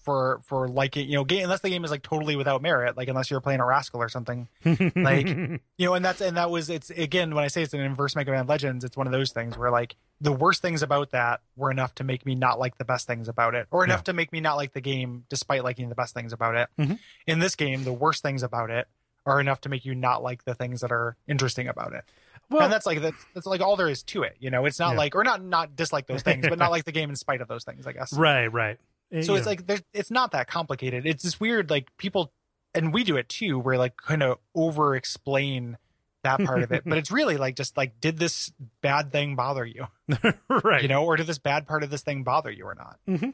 [0.06, 3.10] for for liking you know game unless the game is like totally without merit, like
[3.10, 4.48] unless you're playing a rascal or something.
[4.96, 7.82] Like, you know and that's and that was it's again when i say it's an
[7.82, 11.12] inverse mega man legends it's one of those things where like the worst things about
[11.12, 14.00] that were enough to make me not like the best things about it or enough
[14.00, 14.04] Yeah.
[14.04, 17.00] to make me not like the game despite liking the best things about it Mhm.
[17.28, 18.88] in this game the worst things about it
[19.26, 22.04] are enough to make you not like the things that are interesting about it
[22.50, 24.80] well, and that's like that's, that's like all there is to it you know it's
[24.80, 24.98] not Yeah.
[24.98, 27.48] like or not not dislike those things but not like the game in spite of
[27.48, 28.78] those things i guess right, right.
[29.22, 29.52] so it's know.
[29.52, 32.32] like there's it's not that complicated it's just weird like people
[32.74, 35.78] and we do it too where like kind of over explain
[36.24, 38.52] that part of it but it's really like just like did this
[38.82, 39.88] bad thing bother you
[40.50, 40.82] right.
[40.82, 43.26] you know or did this bad part of this thing bother you or not Mm-hmm.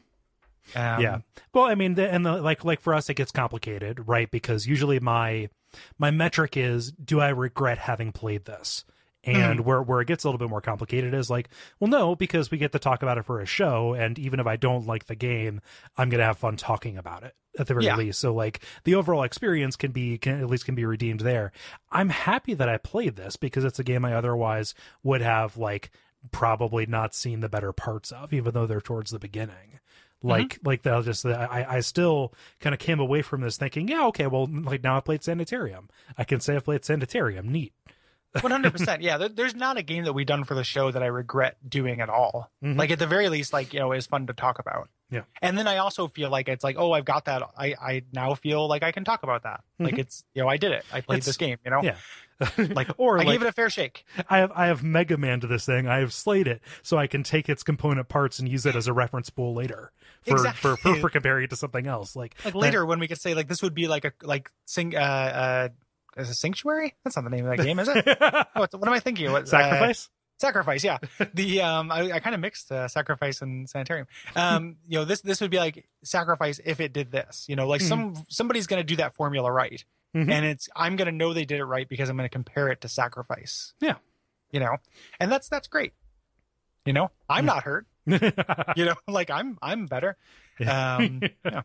[0.78, 1.18] um, yeah
[1.54, 4.68] well i mean the, and the, like like for us it gets complicated right because
[4.68, 5.50] usually my
[5.98, 8.86] my metric is do i regret having played this?
[9.24, 9.68] And mm-hmm.
[9.68, 12.60] where where it gets a little bit more complicated is like well no because we
[12.60, 15.16] get to talk about it for a show and even if i don't like the
[15.16, 15.62] game
[15.98, 17.96] i'm gonna have fun talking about it at the very Yeah.
[17.96, 18.20] least.
[18.20, 21.52] So like the overall experience can be can at least can be redeemed there.
[21.92, 25.92] I'm happy that i played this because it's a game i otherwise would have like
[26.32, 29.80] probably not seen the better parts of even though they're towards the beginning
[30.20, 30.30] Mm-hmm.
[30.30, 34.06] like like they'll just i i still kind of came away from this thinking yeah
[34.08, 35.90] okay well like now i played sanitarium.
[36.18, 37.52] I can say i played sanitarium.
[37.52, 37.74] Neat
[38.42, 39.02] One hundred percent.
[39.02, 41.58] Yeah, there, there's not a game that we've done for the show that I regret
[41.68, 42.52] doing at all.
[42.64, 42.78] Mhm.
[42.78, 44.90] Like at the very least, like you know, it's fun to talk about.
[45.12, 45.22] Yeah.
[45.42, 47.44] And then I also feel like it's like, oh, I've got that.
[47.58, 49.64] I I now feel like I can talk about that.
[49.80, 50.00] Like Mhm.
[50.00, 50.84] it's you know, I did it.
[50.92, 51.58] I played It's- this game.
[51.64, 51.96] You know, yeah.
[52.58, 54.04] like or I like gave it a fair shake.
[54.30, 55.88] I have I have Mega Man to this thing.
[55.88, 58.88] I have slayed it, so I can take its component parts and use it as
[58.88, 59.94] a reference pool later
[60.28, 62.14] for for, for, for comparing it to something else.
[62.16, 64.96] Like Like later when we could say like this would be like a like sing
[64.98, 65.70] uh uh
[66.18, 66.96] is it sanctuary?
[67.04, 68.06] That's not the name of that game, is it?
[68.54, 69.32] what, what am I thinking?
[69.32, 70.10] What, uh, sacrifice.
[70.38, 70.98] sacrifice yeah
[71.34, 75.22] the um i, I kind of mixed uh, sacrifice and sanitarium um you know this
[75.22, 78.84] this would be like sacrifice if it did this you know like some somebody's gonna
[78.84, 80.30] do that formula right Mhm.
[80.32, 82.90] and it's i'm gonna know they did it right because i'm gonna compare it to
[82.90, 83.96] sacrifice Yeah.
[84.52, 84.76] you know
[85.22, 85.94] and that's that's great
[86.86, 90.18] you know i'm not hurt you know like i'm i'm better
[90.68, 91.62] um yeah.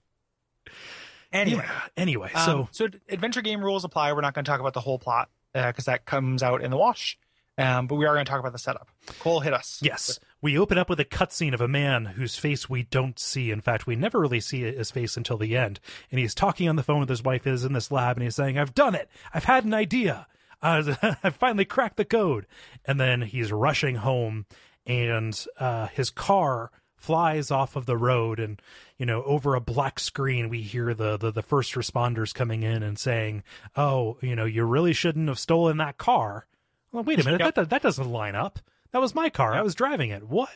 [1.33, 1.81] Anyway Yeah.
[1.97, 4.13] Anyway, um, so so adventure game rules apply.
[4.13, 6.77] We're not going to talk about the whole plot because that comes out in the
[6.77, 7.19] wash.
[7.59, 8.89] Um, but we are going to talk about the setup.
[9.21, 9.81] Kole, hit us.
[9.83, 10.19] Yes.
[10.41, 13.51] We open up with a cutscene of a man whose face we don't see.
[13.51, 15.79] In fact, we never really see his face until the end.
[16.11, 18.37] And he's talking on the phone with his wife is in this lab and he's
[18.37, 19.11] saying, I've done it.
[19.35, 20.27] I've had an idea.
[20.63, 22.47] Uh, I've finally cracked the code.
[22.85, 24.45] And then he's rushing home
[24.85, 28.61] and uh, his car flies off of the road and
[28.99, 32.83] you know over a black screen we hear the, the the first responders coming in
[32.83, 33.43] and saying
[33.77, 36.47] oh you know you really shouldn't have stolen that car.
[36.93, 37.55] Well wait a minute Yep.
[37.57, 38.59] that that doesn't line up.
[38.93, 39.55] That was my car.
[39.55, 40.23] I was driving it.
[40.29, 40.51] What?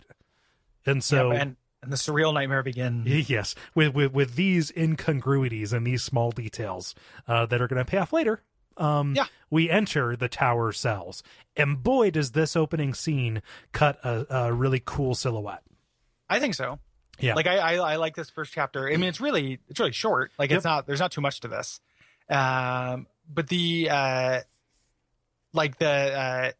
[0.86, 3.28] And so Yep, and, and the surreal nightmare begins.
[3.30, 6.94] yes with, with with these incongruities and these small details
[7.26, 8.42] uh, that are going to pay off later
[8.76, 9.26] um Yeah.
[9.50, 11.22] we enter the tower cells.
[11.56, 13.40] And boy does this opening scene
[13.72, 15.62] cut a, a really cool silhouette
[16.34, 16.78] I think so.
[17.20, 18.88] yeah Like I, I, I like this first chapter.
[18.88, 20.32] I mean, it's really, it's really short.
[20.38, 20.56] Like Yep.
[20.58, 21.80] it's not, there's not too much to this.
[22.28, 24.40] Um, but the, uh,
[25.52, 26.50] like the, uh,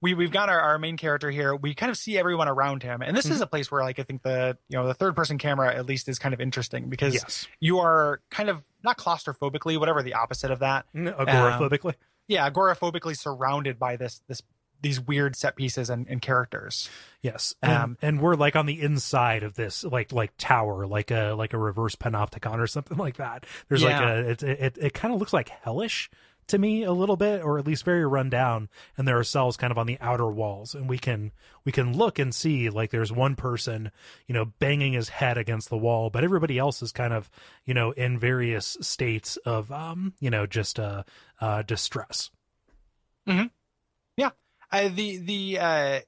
[0.00, 1.56] we we've got our, our main character here.
[1.56, 3.34] We kind of see everyone around him, and this Mm-hmm.
[3.34, 5.86] is a place where like I think the you know the third person camera at
[5.86, 10.14] least is kind of interesting because yes you are kind of not claustrophobically, whatever the
[10.14, 10.86] opposite of that.
[10.94, 11.94] agoraphobically
[12.28, 14.40] Yeah, agoraphobically surrounded by this this
[14.80, 16.88] these weird set pieces and, and characters.
[17.22, 21.10] Yes, and, Um, and we're like on the inside of this, like like tower, like
[21.10, 23.44] a like a reverse panopticon or something like that.
[23.68, 26.10] There's like a it it, it kind of looks like hellish
[26.48, 28.70] to me a little bit, or at least very run down.
[28.96, 31.32] And there are cells kind of on the outer walls, and we can
[31.64, 33.90] we can look and see like there's one person,
[34.26, 37.28] you know, banging his head against the wall, but everybody else is kind of
[37.66, 41.02] you know in various states of um you know just uh
[41.40, 42.30] uh distress.
[44.70, 46.00] Uh, the the uh,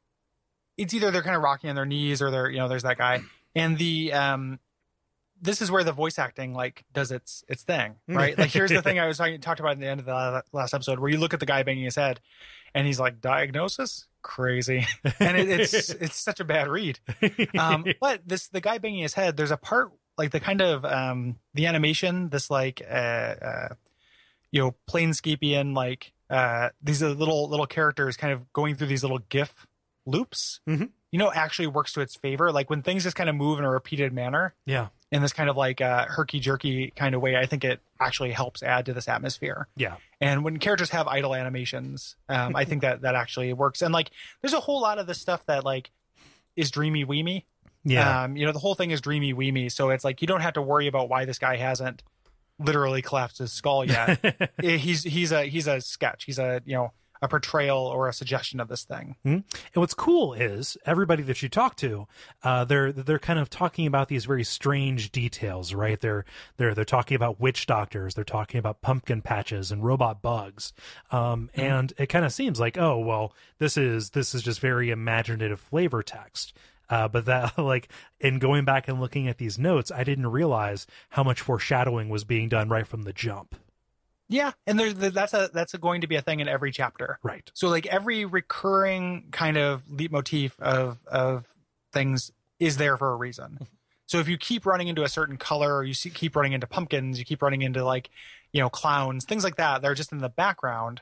[0.76, 2.98] it's either they're kind of rocking on their knees or they're you know there's that
[2.98, 3.20] guy.
[3.54, 4.58] And the um
[5.40, 8.36] this is where the voice acting like does its its thing right?
[8.38, 10.74] Like here's the thing i was talking talked about at the end of the last
[10.74, 12.20] episode where you look at the guy banging his head
[12.74, 14.06] and he's like diagnosis?
[14.22, 14.86] Crazy.
[15.20, 16.98] And it, it's it's such a bad read.
[17.58, 20.84] Um but this the guy banging his head there's a part like the kind of
[20.84, 23.68] um the animation this like uh uh
[24.50, 29.02] you know planescapian like uh these are little little characters kind of going through these
[29.02, 29.66] little gif
[30.06, 30.90] loops Mhm.
[31.10, 32.50] you know actually works to its favor.
[32.52, 35.50] Like when things just kind of move in a repeated manner yeah, in this kind
[35.50, 38.92] of like uh herky jerky kind of way i think it actually helps add to
[38.94, 39.68] this atmosphere.
[39.76, 43.82] Yeah, and when characters have idle animations um i think that that actually works.
[43.82, 45.90] And like there's a whole lot of this stuff that like
[46.56, 47.44] is dreamy weemy
[47.82, 48.24] yeah.
[48.24, 50.52] um, you know, the whole thing is dreamy weemy, so it's like you don't have
[50.54, 52.02] to worry about why this guy hasn't
[52.60, 54.18] literally collapsed his skull yet.
[54.62, 56.24] Eh, he's he's a he's a sketch.
[56.24, 56.92] He's a you know
[57.22, 59.16] a portrayal or a suggestion of this thing.
[59.24, 59.44] And
[59.74, 62.06] what's cool is everybody that you talk to,
[62.42, 66.00] uh, they're they're kind of talking about these very strange details, right?
[66.00, 66.24] They're
[66.56, 70.72] they're they're talking about witch doctors, they're talking about pumpkin patches and robot bugs,
[71.10, 74.90] um, and it kind of seems like oh well, this is this is just very
[74.90, 76.54] imaginative flavor text.
[76.90, 80.86] Uh, but that like in going back and looking at these notes, I didn't realize
[81.08, 83.54] how much foreshadowing was being done right from the jump.
[84.28, 87.18] Yeah, and there's that's a that's a, going to be a thing in every chapter.
[87.22, 87.50] Right.
[87.54, 91.46] So like every recurring kind of leitmotif of of
[91.92, 93.58] things is there for a reason.
[94.06, 96.66] So if you keep running into a certain color, or you see, keep running into
[96.66, 98.10] pumpkins, you keep running into like
[98.52, 99.82] you know clowns, things like that.
[99.82, 101.00] They're just in the background.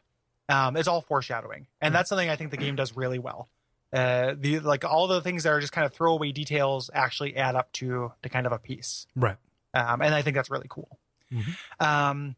[0.51, 3.49] Um, it's all foreshadowing, and that's something I think the game does really well.
[3.93, 7.55] Uh, the like all the things that are just kind of throwaway details actually add
[7.57, 9.37] up to to kind of a piece Right.
[9.73, 10.99] um, and I think that's really cool.
[11.33, 11.57] Mhm.
[11.81, 12.37] Um,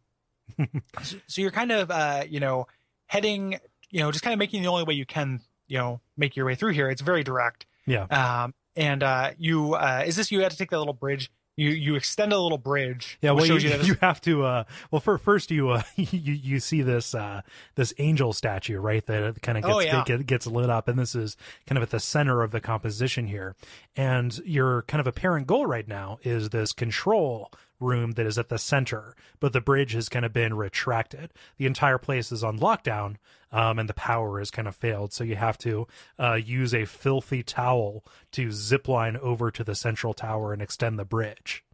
[1.02, 2.66] so, so you're kind of uh, you know
[3.06, 3.58] heading,
[3.90, 6.46] you know, just kind of making the only way you can, you know, make your
[6.46, 6.88] way through here.
[6.88, 7.66] It's very direct.
[7.86, 8.04] Yeah.
[8.04, 11.30] Um, and uh, you uh, is this you had to take that little bridge?
[11.60, 13.18] You you extend a little bridge.
[13.20, 14.44] Yeah, well, you, you, you have to.
[14.44, 17.42] Uh, well, for, first you uh, you you see this uh,
[17.74, 19.04] this angel statue, right?
[19.06, 20.02] That kind of gets Oh, yeah.
[20.04, 23.26] get, gets lit up, and this is kind of at the center of the composition
[23.26, 23.54] here.
[23.94, 28.48] And your kind of apparent goal right now is this control room that is at
[28.48, 31.32] the center, but the bridge has kind of been retracted.
[31.56, 33.16] The entire place is on lockdown,
[33.50, 35.12] um, and the power has kind of failed.
[35.12, 35.86] So you have to
[36.18, 40.98] uh, use a filthy towel to zip line over to the central tower and extend
[40.98, 41.64] the bridge.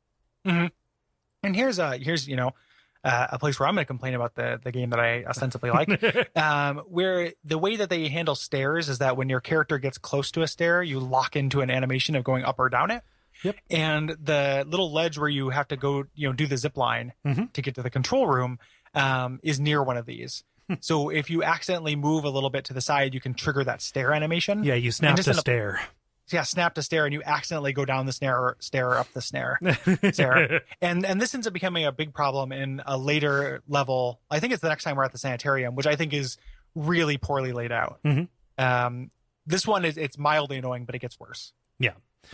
[1.42, 2.52] and here's a here's you know
[3.04, 5.70] uh, a place where I'm going to complain about the the game that I ostensibly
[5.70, 5.88] like.
[6.36, 10.30] um, where the way that they handle stairs is that when your character gets close
[10.32, 13.02] to a stair, you lock into an animation of going up or down it.
[13.46, 13.56] Yep.
[13.70, 17.12] And the little ledge where you have to go, you know, do the zip line
[17.24, 17.52] Mhm.
[17.52, 18.58] to get to the control room
[18.94, 20.44] um, is near one of these.
[20.80, 23.80] so if you accidentally move a little bit to the side, you can trigger that
[23.82, 24.64] stair animation.
[24.64, 25.78] Yeah, you snap to up-
[26.32, 29.20] yeah, snap to stair, and you accidentally go down the snare, stair or up the
[29.22, 29.60] snare.
[30.12, 30.62] Sarah.
[30.80, 34.20] and and this ends up becoming a big problem in a later level.
[34.28, 36.36] I think it's the next time we're at the sanitarium, which I think is
[36.74, 38.00] really poorly laid out.
[38.04, 38.28] Mhm.
[38.58, 39.10] Um,
[39.46, 41.52] this one is it's mildly annoying, but it gets worse.
[41.78, 41.92] Yeah.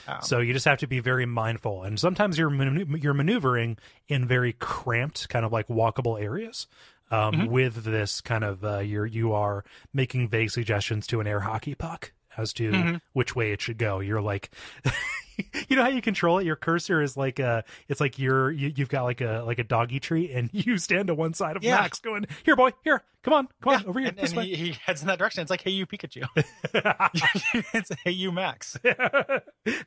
[0.08, 3.78] Um, So you just have to be very mindful, and sometimes you're man- you're maneuvering
[4.08, 6.66] in very cramped, kind of like walkable areas.
[7.10, 7.48] Um, Mhm.
[7.48, 11.74] With this kind of, uh, you're you are making vague suggestions to an air hockey
[11.74, 13.00] puck as to Mhm.
[13.12, 14.00] which way it should go.
[14.00, 14.50] You're like,
[15.68, 16.44] you know how you control it.
[16.46, 19.64] Your cursor is like a, it's like you're you, you've got like a like a
[19.64, 21.80] doggy treat, and you stand to one side of Yeah.
[21.80, 24.46] Max, going, "Here, boy, here, come on, come on, over here, and, this and way."
[24.48, 25.42] he, he heads in that direction.
[25.42, 26.26] It's like, hey, you Pikachu.
[27.74, 28.76] it's hey, you Max.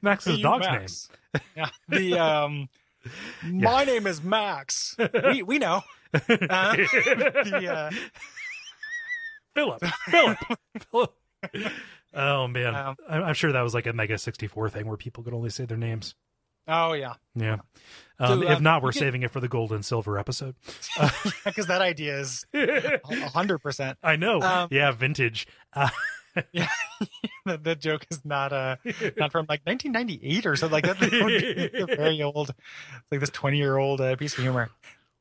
[0.02, 1.10] Max's Hey, you dog's Max.
[1.56, 1.70] Yeah.
[1.90, 2.70] The um,
[3.44, 4.96] my name is Max.
[5.32, 5.82] We we know.
[6.14, 6.20] Uh,
[6.78, 7.92] the, uh,
[9.54, 10.38] Philip, Philip,
[10.92, 11.14] Philip.
[12.15, 15.34] Oh man, Um, I'm, sure that was like a Mega 64 thing where people could
[15.34, 16.15] only say their names.
[16.67, 17.15] oh yeah.
[17.36, 17.58] Yeah.
[18.19, 20.56] So, Um, if um, not, we're saving it for the gold and silver episode.
[21.45, 22.99] because that idea is a
[23.30, 23.97] hundred percent.
[24.01, 24.41] I know.
[24.41, 25.47] Um, yeah, vintage.
[25.73, 25.89] Uh,
[26.51, 26.67] Yeah,
[27.45, 28.75] the, the joke is not uh
[29.15, 30.97] not from like 1998 or something like that.
[31.95, 34.69] Very old, it's like this 20 year old uh, piece of humor.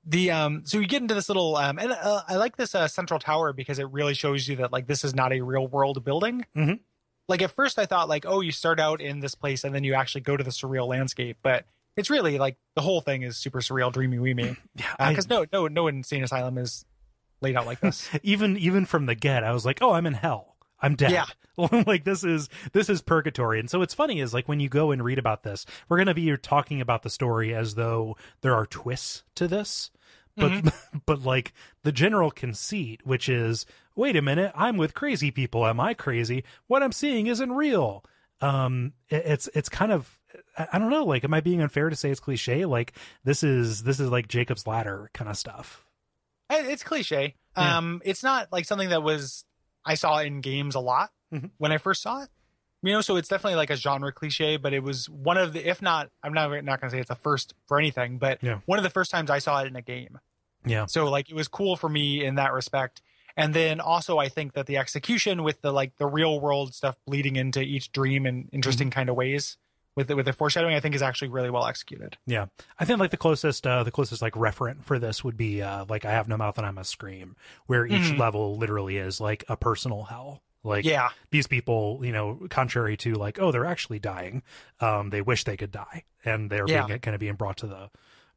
[0.07, 2.89] The um, so you get into this little um, and uh, I like this uh,
[2.89, 6.05] central tower because it really shows you that like this is not a real world
[6.05, 6.45] building.
[6.57, 6.81] Mhm.
[7.29, 9.83] Like at first I thought like oh you start out in this place and then
[9.85, 11.65] you actually go to the surreal landscape, but
[11.97, 14.57] it's really like the whole thing is super surreal, dreamy weemy.
[14.77, 16.85] yeah, Because no no no insane asylum is
[17.41, 18.09] laid out like this.
[18.23, 20.54] even even from the get, I was like, oh, I'm in hell.
[20.85, 21.11] I'm dead.
[21.13, 21.27] Yeah.
[21.87, 23.61] like this is this is purgatory.
[23.61, 26.15] And so what's funny is like when you go and read about this, we're gonna
[26.15, 29.91] be talking about the story as though there are twists to this.
[30.37, 30.99] But Mm-hmm.
[31.07, 31.53] but like
[31.85, 35.65] the general conceit, which is, wait a minute, I'm with crazy people.
[35.65, 36.43] Am I crazy?
[36.67, 38.05] What I'm seeing isn't real.
[38.41, 40.19] Um, it- it's it's kind of
[40.59, 41.05] I I don't know.
[41.05, 42.65] Like, am I being unfair to say it's cliche?
[42.65, 45.87] Like this is this is like Jacob's ladder kind of stuff.
[46.51, 47.37] It's cliche.
[47.57, 47.79] Yeah.
[47.79, 49.45] Um, it's not like something that was
[49.85, 51.51] I saw it in games a lot Mhm.
[51.59, 52.29] when I first saw it.
[52.83, 55.67] You know, so it's definitely like a genre cliche, but it was one of the,
[55.67, 58.61] if not, I'm not not going to say it's a first for anything, but Yeah.
[58.67, 60.19] one of the first times I saw it in a game.
[60.67, 60.85] Yeah.
[60.87, 63.01] So like it was cool for me in that respect.
[63.37, 66.97] And then also I think that the execution with the like the real world stuff
[67.07, 68.95] bleeding into each dream in interesting Mm-hmm.
[68.99, 69.57] kind of ways
[69.97, 72.17] with the, with the foreshadowing, I think is actually really well executed.
[72.27, 72.47] Yeah,
[72.79, 75.85] I think like the closest, uh, the closest like referent for this would be uh,
[75.89, 78.19] like I have no mouth and I must scream, where each Mhm.
[78.19, 80.43] level literally is like a personal hell.
[80.63, 81.11] Like Yeah.
[81.31, 84.43] these people, you know, contrary to like, oh, they're actually dying.
[84.81, 86.87] Um, they wish they could die, and they're Yeah.
[86.87, 87.91] being kind of being brought to the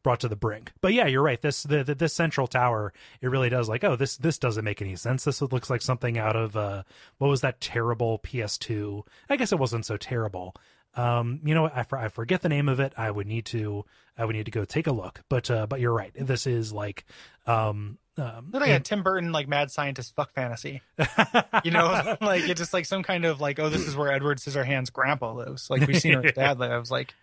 [0.03, 0.71] brought to the brink.
[0.79, 1.41] But yeah, you're right.
[1.41, 4.81] This the, the this central tower, it really does like, oh, this this doesn't make
[4.81, 5.23] any sense.
[5.23, 6.83] This looks like something out of uh,
[7.17, 9.03] what was that terrible PS2?
[9.29, 10.53] I guess it wasn't so terrible.
[10.97, 11.67] Um, you know.
[11.67, 12.93] I, I forget the name of it.
[12.97, 13.85] I would need to
[14.17, 15.21] I would need to go take a look.
[15.29, 16.11] But uh, but you're right.
[16.15, 17.05] This is like
[17.45, 20.81] um um like a Tim Burton like mad scientist fuck fantasy.
[21.63, 24.39] You know, like it's just like some kind of like, oh, this is where Edward
[24.39, 25.69] Scissorhands' grandpa lives.
[25.69, 27.13] Like we've seen where his dad lives, like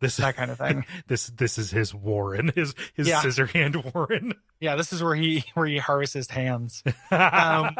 [0.00, 0.86] this that kind of thing.
[1.08, 3.20] this this is his Warren, his his Yeah.
[3.20, 4.32] scissor hand Warren.
[4.58, 6.82] Yeah, this is where he where he harvests his hands.
[7.10, 7.76] Um,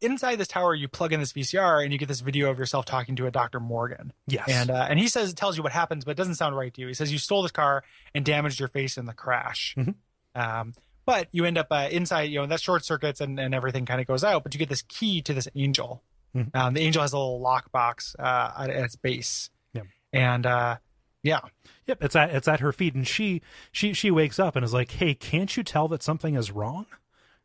[0.00, 2.84] inside this tower, you plug in this VCR and you get this video of yourself
[2.84, 3.60] talking to a Dr.
[3.60, 4.48] Morgan, yes.
[4.48, 6.72] and uh, and he says it tells you what happens, but it doesn't sound right
[6.74, 6.88] to you.
[6.88, 9.74] He says you stole this car and damaged your face in the crash.
[9.78, 9.94] Mhm.
[10.34, 10.74] Um,
[11.06, 14.00] but you end up uh, inside, you know, that short circuits and, and everything kind
[14.00, 16.02] of goes out, but you get this key to this angel.
[16.34, 16.54] Mhm.
[16.54, 19.50] Um, the angel has a little lockbox uh, at, at its base.
[19.72, 19.82] Yeah.
[20.12, 20.76] And uh,
[21.22, 21.40] yeah,
[21.86, 24.72] Yep, it's at it's at her feet, and she she she wakes up and is
[24.72, 26.86] like, "Hey, can't you tell that something is wrong?"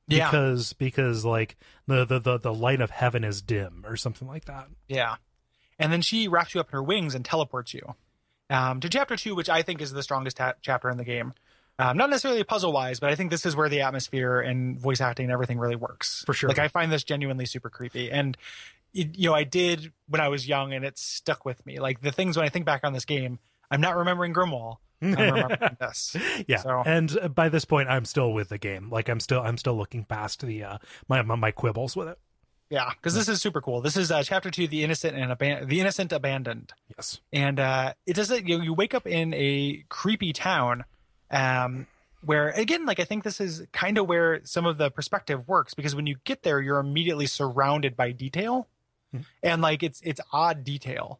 [0.09, 0.29] Yeah.
[0.29, 1.55] Because because like
[1.87, 4.67] the the the, the light of heaven is dim or something like that.
[4.87, 5.15] Yeah.
[5.77, 7.95] And then she wraps you up in her wings and teleports you.
[8.49, 11.33] um, to chapter two, which I think is the strongest ta- chapter in the game.
[11.77, 14.99] Um, not necessarily puzzle wise, but I think this is where the atmosphere and voice
[14.99, 16.23] acting and everything really works.
[16.25, 16.49] For sure.
[16.49, 18.35] Like I find this genuinely super creepy, and
[18.93, 21.79] it, you know I did when I was young, and it stuck with me.
[21.79, 23.39] Like the things when I think back on this game,
[23.71, 24.77] I'm not remembering Grimwall.
[25.79, 26.15] This.
[26.47, 28.89] Yeah, So- and uh, by this point, I'm still with the game.
[28.89, 30.77] Like I'm still I'm still looking past the uh,
[31.07, 32.17] my, my my quibbles with it.
[32.69, 33.81] Yeah, because this is super cool.
[33.81, 36.73] This is uh, chapter two, the innocent and aban- the innocent abandoned.
[36.95, 37.19] Yes.
[37.33, 38.47] and uh, it does it.
[38.47, 40.83] You, you wake up in a creepy town,
[41.31, 41.87] um,
[42.23, 45.73] where again, like I think this is kind of where some of the perspective works
[45.73, 48.67] because when you get there, you're immediately surrounded by detail,
[49.11, 49.21] Hmm.
[49.41, 51.19] and like it's it's odd detail,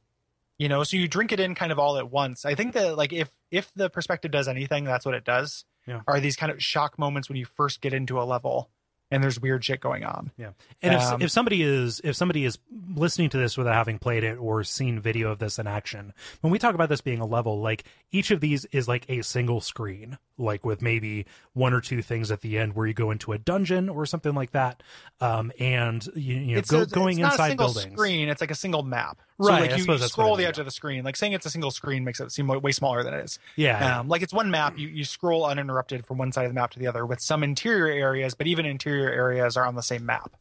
[0.60, 0.84] you know.
[0.84, 2.46] So you drink it in kind of all at once.
[2.46, 5.66] I think that like if if the perspective does anything, that's what it does.
[5.88, 6.02] Yeah.
[6.06, 8.70] Are these kind of shock moments when you first get into a level
[9.10, 10.32] and there's weird shit going on?
[10.38, 10.52] Yeah,
[10.84, 12.60] and if Um, if somebody is if somebody is
[12.94, 16.52] listening to this without having played it or seen video of this in action, when
[16.52, 19.62] we talk about this being a level, like each of these is like a single
[19.62, 23.34] screen, like with maybe one or two things at the end where you go into
[23.34, 24.82] a dungeon or something like that,
[25.22, 27.94] um, and you, you know it's go, a- going it's not inside a single buildings.
[27.94, 29.20] screen it's like a single map.
[29.38, 30.62] Right, so like you, you scroll the edge yeah.
[30.62, 31.04] of the screen.
[31.04, 33.40] Like saying it's a single screen makes it seem way smaller than it is.
[33.56, 36.56] Yeah, um, like it's one map you, you scroll uninterrupted from one side of the
[36.56, 39.84] map to the other with some interior areas but even interior areas are on the
[39.84, 40.32] same map.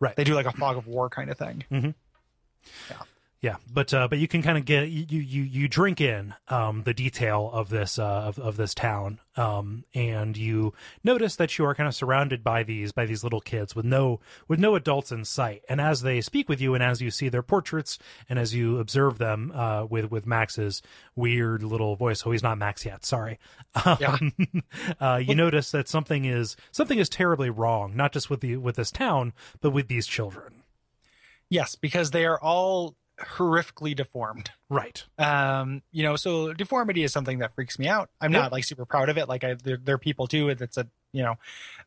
[0.00, 0.16] Right.
[0.16, 1.64] they do like a fog of war kind of thing.
[2.90, 3.02] Yeah,
[3.72, 6.92] but uh, but you can kind of get you you you drink in um, the
[6.92, 10.74] detail of this uh, of of this town, um, and you
[11.04, 14.18] notice that you are kind of surrounded by these by these little kids with no
[14.48, 15.62] with no adults in sight.
[15.68, 17.96] And as they speak with you, and as you see their portraits,
[18.28, 20.82] and as you observe them uh, with with Max's
[21.14, 23.04] weird little voice, oh, he's not Max yet.
[23.04, 23.38] Sorry.
[24.00, 24.18] Yeah.
[24.20, 24.32] Um,
[25.00, 28.74] uh, you notice that something is something is terribly wrong, not just with the with
[28.74, 30.64] this town, but with these children.
[31.48, 35.04] yes because they are all horrifically deformed Right.
[35.18, 38.42] um you know so deformity is something that freaks me out i'm Yep.
[38.42, 41.22] not like super proud of it like i they're, they're people too that's a you
[41.22, 41.34] know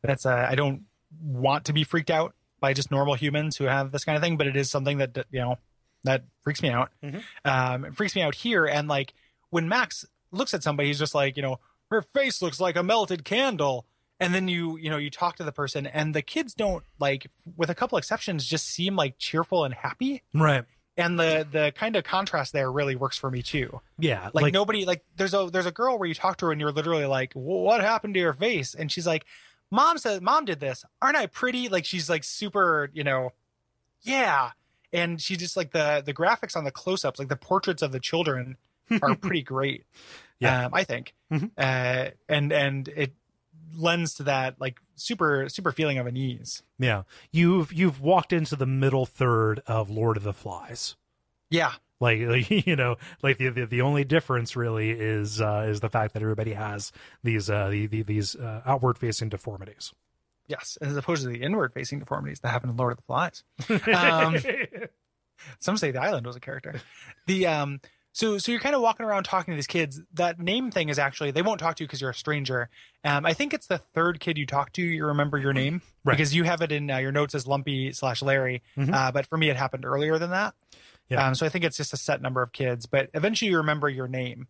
[0.01, 0.81] that's a i don't
[1.21, 4.35] want to be freaked out by just normal humans who have this kind of thing
[4.37, 5.57] but it is something that you know
[6.03, 7.23] that freaks me out Mhm.
[7.45, 9.13] um it freaks me out here and like
[9.51, 11.59] when max looks at somebody he's just like you know
[11.91, 13.85] her face looks like a melted candle
[14.19, 17.27] and then you you know you talk to the person and the kids don't like
[17.55, 20.63] with a couple exceptions just seem like cheerful and happy Right.
[21.05, 24.29] And the the kind of contrast there really works for me too Yeah.
[24.33, 26.71] like, nobody like there's a there's a girl where you talk to her and you're
[26.71, 29.25] literally like what happened to your face and she's like
[29.69, 33.31] mom said mom did this aren't i pretty like she's like super you know
[34.03, 34.51] yeah
[34.93, 37.99] and she just like the the graphics on the close-ups like the portraits of the
[37.99, 38.57] children
[39.01, 39.85] are pretty great
[40.39, 40.65] Yeah.
[40.65, 41.51] um, i think Mhm.
[41.57, 43.13] uh and and it
[43.77, 46.63] lends to that like super super feeling of an ease.
[46.79, 50.95] Yeah, you've you've walked into the middle third of Lord of the Flies.
[51.49, 55.79] yeah Like, like you know, like the, the the only difference really is uh, is
[55.81, 56.91] the fact that everybody has
[57.23, 59.93] these uh, the, the, these uh, outward facing deformities.
[60.47, 63.43] yes as opposed to the inward facing deformities that happen in lord of the flies
[63.93, 64.35] Um,
[65.59, 66.81] some say the island was a character
[67.27, 67.79] the um
[68.13, 70.99] so so you're kind of walking around talking to these kids that name thing is
[70.99, 72.69] actually they won't talk to you because you're a stranger
[73.05, 76.17] um i think it's the third kid you talk to you remember your name Right.
[76.17, 78.93] because you have it in uh, your notes as lumpy slash larry Mhm.
[78.93, 80.53] uh, but for me it happened earlier than that
[81.09, 81.27] Yeah.
[81.27, 83.87] um so i think it's just a set number of kids but eventually you remember
[83.89, 84.47] your name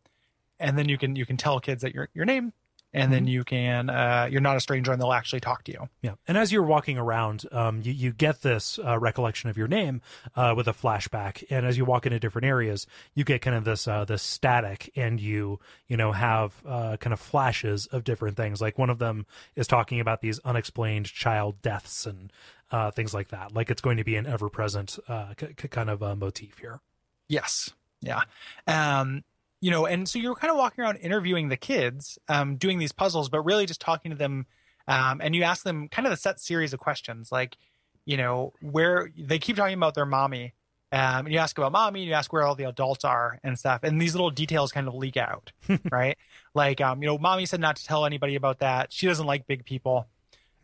[0.60, 2.54] and then you can you can tell kids that your your name
[2.94, 5.90] and then you can uh you're not a stranger and they'll actually talk to you
[6.02, 9.68] Yeah, and as you're walking around, um, you you get this uh, recollection of your
[9.68, 10.02] name
[10.36, 13.64] uh, with a flashback, and as you walk into different areas, you get kind of
[13.64, 18.38] this uh, this static, and you you know have uh, kind of flashes of different
[18.38, 18.62] things.
[18.62, 19.26] Like one of them
[19.56, 22.32] is talking about these unexplained child deaths and
[22.72, 23.54] uh, things like that.
[23.54, 26.80] Like it's going to be an ever present uh, c- c- kind of motif here.
[27.28, 27.70] Yes.
[28.02, 28.22] Yeah.
[28.68, 29.24] Um,
[29.62, 32.92] you know, and so you're kind of walking around interviewing the kids, um, doing these
[32.92, 34.48] puzzles, but really just talking to them.
[34.88, 37.56] Um, and you ask them kind of the set series of questions, like,
[38.04, 40.56] you know, where they keep talking about their mommy.
[40.92, 43.58] Um, and you ask about mommy, and you ask where all the adults are and
[43.58, 43.82] stuff.
[43.84, 45.54] And these little details kind of leak out,
[45.92, 46.18] right?
[46.54, 48.92] Like, um, you know, mommy said not to tell anybody about that.
[48.92, 50.08] She doesn't like big people.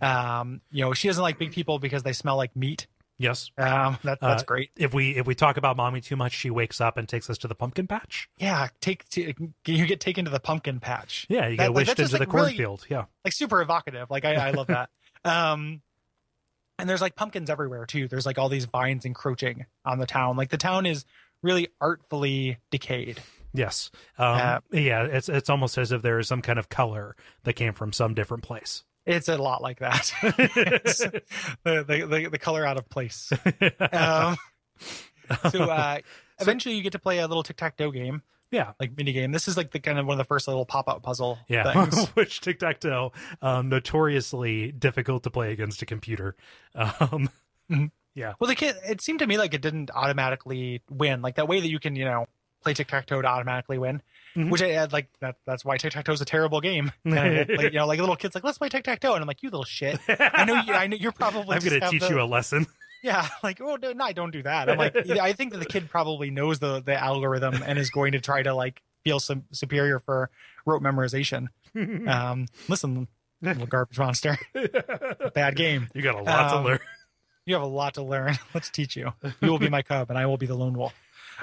[0.02, 2.88] Um, you know, she doesn't like big people because they smell like meat.
[3.20, 3.50] Yes.
[3.58, 4.70] Um, that, that's Uh, great.
[4.76, 7.38] If we if we talk about mommy too much, she wakes up and takes us
[7.40, 8.30] to the pumpkin patch.
[8.38, 9.34] Yeah, take to,
[9.66, 11.26] you get taken to the pumpkin patch.
[11.30, 12.86] Yeah, you That- get like, wished into the like, really- cornfield.
[12.90, 13.06] Yeah.
[13.26, 14.10] Like super evocative.
[14.12, 14.90] Like I, I love that.
[15.26, 15.82] um,
[16.78, 18.08] and there's like pumpkins everywhere too.
[18.08, 20.38] There's like all these vines encroaching on the town.
[20.38, 21.04] Like the town is
[21.42, 23.20] really artfully decayed.
[23.54, 23.90] Yes.
[24.20, 27.16] Um, Uh, yeah, it's it's almost as if there is some kind of color
[27.46, 28.84] that came from some different place.
[29.08, 30.12] It's a lot like that.
[31.64, 33.32] The, the, the color out of place.
[33.92, 34.38] Um,
[35.52, 35.98] so uh,
[36.40, 38.22] eventually you get to play a little tic tac toe game.
[38.52, 38.72] Yeah.
[38.80, 39.32] like mini game.
[39.34, 41.74] This is like the kind of one of the first little pop up puzzle Yeah,
[41.74, 42.08] things.
[42.10, 46.36] which tic tac toe, um, notoriously difficult to play against a computer.
[46.76, 47.30] Um,
[47.70, 47.92] Mhm.
[48.16, 51.48] Yeah, well, the kid, it seemed to me like it didn't automatically win, like that
[51.48, 52.28] way that you can, you know,
[52.64, 54.02] play tic tac toe to automatically win.
[54.38, 54.52] Mhm.
[54.52, 55.38] Which I had like that.
[55.48, 56.92] That's why tic tac toe is a terrible game.
[57.06, 59.42] Like, you know, like little kids like let's play tic tac toe, and I'm like,
[59.42, 60.00] you little shit.
[60.08, 60.74] I know you.
[60.74, 61.56] I know you're probably.
[61.58, 62.68] I'm going to teach the- you a lesson.
[63.04, 64.70] Yeah, like oh no, no, don't do that.
[64.70, 68.14] I'm like, I think that the kid probably knows the the algorithm and is going
[68.14, 70.32] to try to like feel some superior for
[70.66, 71.48] rote memorization.
[71.76, 73.08] Um, listen,
[73.40, 74.38] little garbage monster,
[75.36, 75.88] bad game.
[75.94, 76.80] you got a lot Um, to learn.
[77.46, 78.38] You have a lot to learn.
[78.56, 79.14] Let's teach you.
[79.42, 80.94] You will be my cub, and I will be the lone wolf.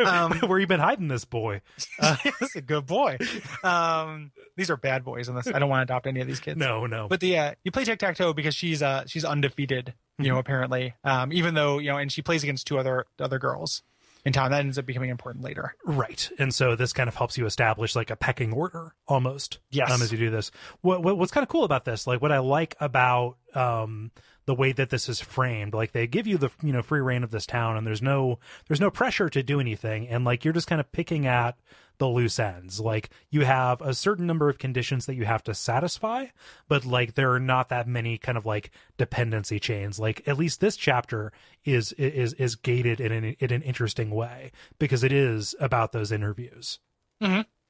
[0.04, 1.60] Um, Where you been hiding this boy?
[2.24, 3.18] this is a good boy.
[3.62, 5.46] Um, these are bad boys in this.
[5.46, 6.58] I don't want to adopt any of these kids.
[6.58, 7.08] No, no.
[7.08, 10.32] But the uh, you play tic tac toe because she's uh she's undefeated, you Mm-hmm.
[10.32, 10.94] know, apparently.
[11.04, 13.82] Um, even though you know, and she plays against two other other girls
[14.24, 14.50] in town.
[14.52, 15.74] That ends up becoming important later.
[15.84, 16.30] Right.
[16.38, 19.58] And so this kind of helps you establish like a pecking order almost.
[19.70, 19.90] Yes.
[19.90, 20.50] Um, as you do this.
[20.80, 24.10] What, what what's kind of cool about this, like what I like about um
[24.46, 27.24] the way that this is framed, like they give you the you know free reign
[27.24, 28.38] of this town and there's no
[28.68, 31.56] there's no pressure to do anything and like you're just kind of picking at
[31.98, 32.80] the loose ends.
[32.80, 36.26] Like you have a certain number of conditions that you have to satisfy,
[36.68, 39.98] but like there are not that many kind of like dependency chains.
[39.98, 41.32] Like at least this chapter
[41.64, 46.10] is is is gated in an in an interesting way because it is about those
[46.12, 46.80] interviews.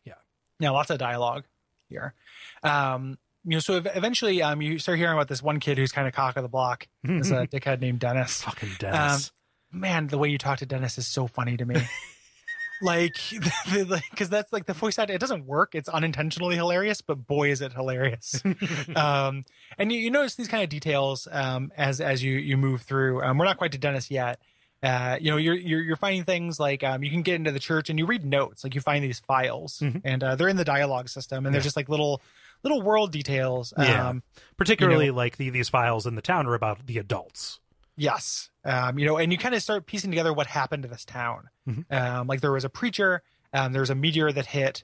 [0.04, 0.14] Yeah,
[0.58, 1.44] Now, lots of dialogue
[1.88, 2.14] here.
[2.62, 6.08] Um, you know, so eventually, um, you start hearing about this one kid who's kind
[6.08, 6.88] of cock of the block.
[7.02, 8.42] This uh, dickhead named Dennis.
[8.42, 9.32] Fucking Dennis.
[9.70, 11.76] Man, the way you talk to Dennis is so funny to me.
[12.82, 13.16] like,
[14.10, 15.16] because that's like the voice acting.
[15.16, 15.74] It doesn't work.
[15.74, 18.42] It's unintentionally hilarious, but boy, is it hilarious.
[18.96, 19.44] um,
[19.78, 23.22] and you, you notice these kind of details um, as as you you move through.
[23.22, 24.40] Um, we're not quite to Dennis yet.
[24.82, 27.58] Uh, you know, you're, you're you're finding things like um, you can get into the
[27.58, 28.64] church and you read notes.
[28.64, 30.02] Like you find these files, Mhm.
[30.04, 32.20] and uh, they're in the dialogue system, and they're just like little
[32.64, 33.72] little world details.
[33.78, 34.08] Yeah.
[34.08, 34.22] Um,
[34.56, 37.60] Particularly like the, these files in the town are about the adults.
[37.96, 38.50] Yes.
[38.64, 41.48] Um, you know, and you kind of start piecing together what happened to this town.
[41.68, 41.84] Mhm.
[41.92, 44.82] Um, like there was a preacher, um, there was a meteor that hit,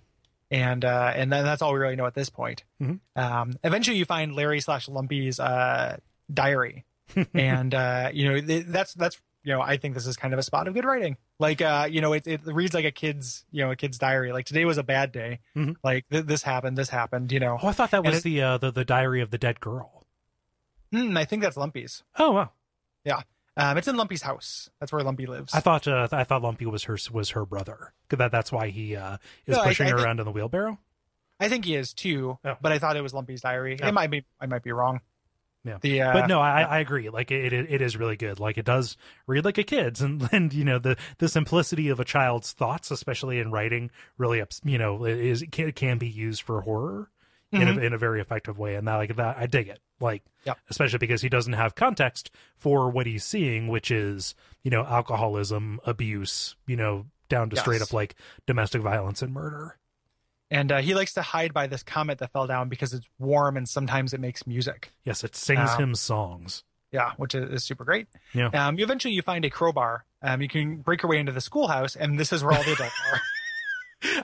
[0.50, 2.62] and uh, and then that's all we really know at this point.
[2.80, 3.00] Mhm.
[3.16, 5.96] Um, eventually, you find Larry slash Lumpy's uh,
[6.32, 6.84] diary,
[7.34, 10.38] and uh, you know th- that's that's you know I think this is kind of
[10.38, 11.16] a spot of good writing.
[11.38, 14.32] Like uh, you know, it, it reads like a kid's you know a kid's diary.
[14.32, 15.40] Like today was a bad day.
[15.56, 15.76] Mhm.
[15.82, 17.32] Like th- this happened, this happened.
[17.32, 19.38] You know, Oh, I thought that was it- the, uh, the the diary of the
[19.38, 20.04] dead girl.
[20.92, 22.02] Hmm, I think that's Lumpy's.
[22.18, 22.50] Oh wow!
[23.04, 23.22] Yeah.
[23.56, 24.70] Um, it's in Lumpy's house.
[24.80, 25.52] That's where Lumpy lives.
[25.54, 27.92] I thought uh, I thought Lumpy was her was her brother.
[28.10, 30.32] That that's why he uh, is No, I- pushing I her think- around in the
[30.32, 30.78] wheelbarrow.
[31.42, 32.56] I think he is too, Oh.
[32.60, 33.78] but I thought it was Lumpy's diary.
[33.82, 33.88] Oh.
[33.88, 34.24] It might be.
[34.40, 35.00] I might be wrong.
[35.64, 35.78] Yeah.
[35.80, 37.10] The uh, but no, I, I agree.
[37.10, 38.40] Like it, it, it is really good.
[38.40, 38.96] Like it does
[39.26, 42.90] read like a kid's, and and you know the the simplicity of a child's thoughts,
[42.90, 47.10] especially in writing, really ups, you know is can, can be used for horror
[47.52, 48.76] in a, in a very effective way.
[48.76, 49.80] And that like that, I dig it.
[50.00, 50.58] Like Yep.
[50.70, 55.80] especially because he doesn't have context for what he's seeing, which is you know alcoholism,
[55.84, 58.14] abuse, you know down to straight up like
[58.46, 59.76] domestic violence and murder.
[60.50, 63.56] And uh, he likes to hide by this comet that fell down because it's warm
[63.56, 64.90] and sometimes it makes music.
[65.04, 66.64] Yes, it sings Um, him songs.
[66.92, 68.08] Yeah, which is, is super great.
[68.34, 68.48] Yeah.
[68.48, 70.04] Um, you eventually you find a crowbar.
[70.22, 72.72] Um, you can break your way into the schoolhouse, and this is where all the
[72.72, 73.20] adults are.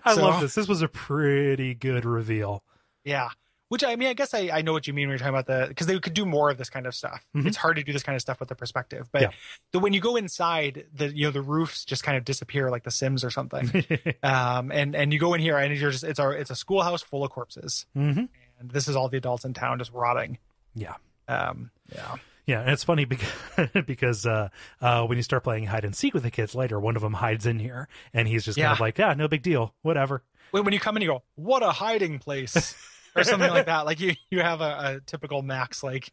[0.04, 0.54] I so- love this.
[0.54, 2.64] This was a pretty good reveal.
[3.04, 3.28] Yeah.
[3.68, 5.46] Which I mean, I guess I, I know what you mean when you're talking about
[5.46, 7.26] the because they could do more of this kind of stuff.
[7.34, 7.46] Mhm.
[7.46, 9.30] It's hard to do this kind of stuff with the perspective, but Yeah.
[9.72, 12.84] the, when you go inside, the you know the roofs just kind of disappear like
[12.84, 13.84] the Sims or something.
[14.22, 17.02] um, and and you go in here and you're just it's a it's a schoolhouse
[17.02, 18.24] full of corpses, hmm
[18.58, 20.38] and this is all the adults in town just rotting.
[20.74, 20.94] Yeah.
[21.28, 22.14] Um, yeah,
[22.46, 23.28] Yeah, and it's funny because
[23.86, 24.48] because uh,
[24.80, 27.14] uh, when you start playing hide and seek with the kids later, one of them
[27.14, 30.62] hides in here, and he's just kind of like, "Yeah, no big deal, whatever." when,
[30.64, 32.54] when you come in, you go, "What a hiding place,"
[33.16, 33.86] or something like that.
[33.86, 36.12] Like you you have a, a typical Max like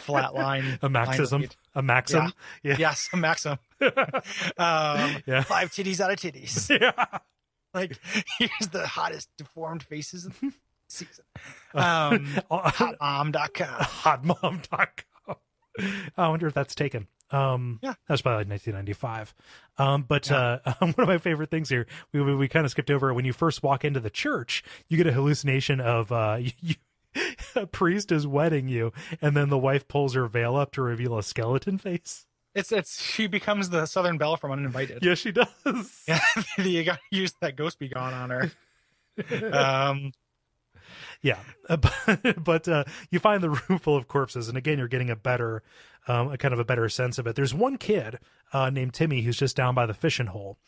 [0.00, 1.56] flat line, A maxism, read.
[1.74, 2.32] a maxim.
[2.62, 3.58] Yeah, Yes, a Maxim.
[3.80, 5.42] um, Yeah.
[5.42, 6.68] Five titties out of titties.
[6.80, 7.18] yeah.
[7.74, 7.98] like
[8.38, 10.52] here's the hottest deformed faces of the
[10.88, 11.24] season.
[11.72, 13.68] Um, hotmom.com.
[13.84, 15.36] Hotmom.com.
[16.16, 17.06] I wonder if that's taken.
[17.30, 17.94] Um, Yeah.
[18.06, 19.34] that was probably 1995.
[19.78, 22.90] Um, but uh, one of my favorite things here, we we, we kind of skipped
[22.90, 26.74] over when you first walk into the church, you get a hallucination of uh, you,
[27.56, 31.16] a priest is wedding you, and then the wife pulls her veil up to reveal
[31.18, 32.26] a skeleton face.
[32.54, 35.04] It's it's she becomes the Southern Belle from Uninvited.
[35.04, 35.48] Yes, she does.
[36.08, 36.20] Yeah,
[36.58, 38.50] you got to use that ghost be gone on her.
[39.52, 40.12] Um,
[41.22, 45.10] Yeah, but, but uh, you find the room full of corpses, and again, you're getting
[45.10, 45.62] a better,
[46.08, 47.36] um, a kind of a better sense of it.
[47.36, 48.18] There's one kid
[48.52, 50.58] uh, named Timmy who's just down by the fishing hole,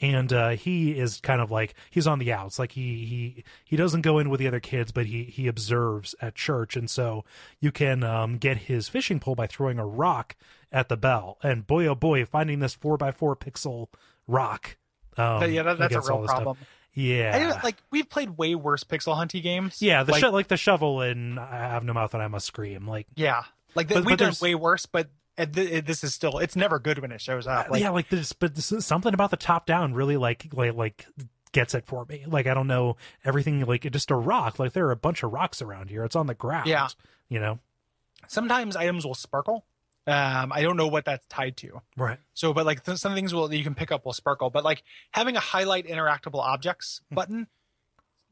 [0.00, 2.58] and uh, he is kind of like he's on the outs.
[2.58, 6.14] Like he he he doesn't go in with the other kids, but he he observes
[6.20, 7.24] at church, and so
[7.60, 10.36] you can um, get his fishing pole by throwing a rock
[10.72, 11.38] at the bell.
[11.42, 13.88] And boy, oh boy, finding this four by four pixel
[14.26, 14.76] rock.
[15.16, 16.42] Um, yeah, that, that's a real this stuff.
[16.42, 16.58] problem.
[16.94, 19.80] Yeah, I like we've played way worse pixel hunty games.
[19.80, 22.46] yeah, the like, sho- like the shovel and I have no mouth and I must
[22.46, 22.88] scream.
[22.88, 23.44] Like yeah,
[23.74, 26.78] like But- we've but done way worse, but it, it, this is still it's never
[26.78, 27.70] good when it shows up.
[27.70, 30.74] Like, yeah, like this, but this is something about the top down really like like
[30.74, 31.06] like
[31.52, 32.24] gets it for me.
[32.26, 33.64] Like I don't know everything.
[33.64, 34.58] Like just a rock.
[34.58, 36.04] Like there are a bunch of rocks around here.
[36.04, 36.66] It's on the ground.
[36.66, 36.88] Yeah.
[37.28, 37.60] you know.
[38.26, 39.64] sometimes items will sparkle.
[40.08, 41.82] Um, I don't know what that's tied to.
[41.96, 42.18] Right.
[42.34, 44.82] So, but like th- some things will you can pick up will sparkle, but like
[45.12, 47.14] having a highlight interactable objects Hmm.
[47.14, 47.46] button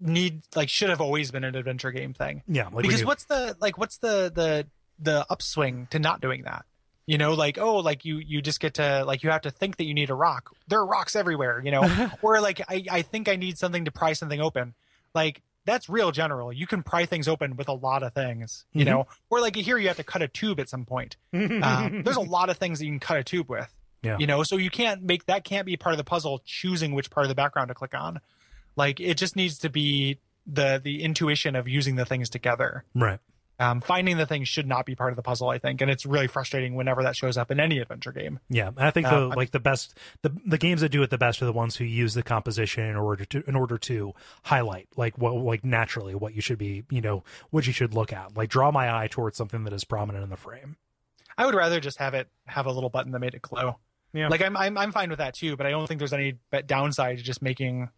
[0.01, 2.43] need like should have always been an adventure game thing.
[2.49, 2.69] Yeah.
[2.73, 4.67] Like because what's the like what's the the
[4.99, 6.65] the upswing to not doing that?
[7.07, 9.77] You know, like oh, like you you just get to like you have to think
[9.77, 10.51] that you need a rock.
[10.69, 11.61] There are rocks everywhere.
[11.65, 14.75] You know, or like I I think I need something to pry something open.
[15.15, 16.53] Like that's real general.
[16.53, 18.65] You can pry things open with a lot of things.
[18.73, 18.89] You Mhm.
[18.89, 21.17] know, or like here you have to cut a tube at some point.
[21.33, 23.73] Um, there's a lot of things that you can cut a tube with.
[24.03, 24.17] Yeah.
[24.19, 26.41] You know, so you can't make that can't be part of the puzzle.
[26.45, 28.21] Choosing which part of the background to click on,
[28.77, 32.85] like it just needs to be the the intuition of using the things together.
[32.95, 33.19] right.
[33.59, 36.05] Um, finding the thing should not be part of the puzzle, I think, and it's
[36.05, 38.39] really frustrating whenever that shows up in any adventure game.
[38.51, 41.09] Yeah, and I think the Um, like the best the the games that do it
[41.09, 44.13] the best are the ones who use the composition in order to in order to
[44.43, 48.13] highlight like what like naturally what you should be you know what you should look
[48.13, 50.77] at like draw my eye towards something that is prominent in the frame.
[51.39, 53.79] I would rather just have it have a little button that made it glow.
[54.13, 54.29] Yeah.
[54.29, 56.63] Like I'm I'm I'm fine with that too, but I don't think there's any ba-
[56.63, 57.89] downside to just making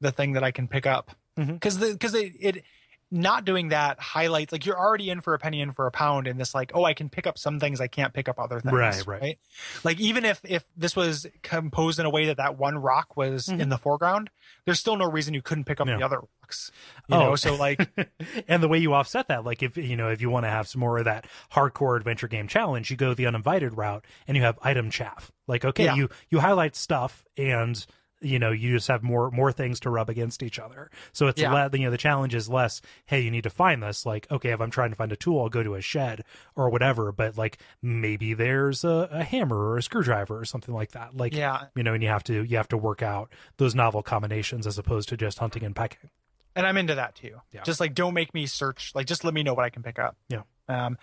[0.00, 2.64] the thing that I can pick up because the because it it
[3.10, 6.26] not doing that highlights like you're already in for a penny in for a pound
[6.28, 8.60] in this like oh I can pick up some things I can't pick up other
[8.60, 9.38] things Right, right.
[9.82, 13.46] like even if if this was composed in a way that that one rock was
[13.46, 13.60] Mhm.
[13.60, 14.28] in the foreground
[14.66, 15.96] there's still no reason you couldn't pick up Yeah.
[15.96, 16.70] the other rocks
[17.08, 17.20] you Oh.
[17.20, 17.88] know so like
[18.48, 20.68] and the way you offset that, like if you know if you want to have
[20.68, 24.42] some more of that hardcore adventure game challenge, you go the uninvited route and you
[24.42, 25.32] have item chaff.
[25.46, 25.94] Like okay, Yeah.
[25.94, 27.86] you you highlight stuff and
[28.20, 30.90] you know you just have more more things to rub against each other.
[31.12, 31.52] So it's Yeah.
[31.52, 32.80] le- you know the challenge is less.
[33.06, 34.04] Hey, you need to find this.
[34.06, 36.24] Like okay, if I'm trying to find a tool, I'll go to a shed
[36.56, 37.12] or whatever.
[37.12, 41.16] But like maybe there's a, a hammer or a screwdriver or something like that.
[41.16, 44.02] Like yeah you know, and you have to you have to work out those novel
[44.02, 46.10] combinations as opposed to just hunting and pecking.
[46.56, 47.36] and I'm into that too.
[47.52, 47.62] Yeah.
[47.62, 48.92] Just like don't make me search.
[48.94, 50.16] Like just let me know what I can pick up.
[50.28, 50.42] Yeah.
[50.68, 50.98] Um,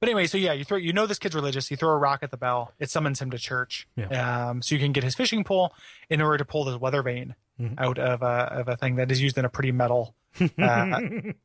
[0.00, 1.70] but anyway, so yeah, you throw you know this kid's religious.
[1.70, 2.72] You throw a rock at the bell.
[2.78, 3.86] It summons him to church.
[3.96, 4.48] Yeah.
[4.48, 5.74] Um, so you can get his fishing pole
[6.08, 7.74] in order to pull this weather vane Mhm.
[7.78, 10.46] out of a of a thing that is used in a pretty metal uh,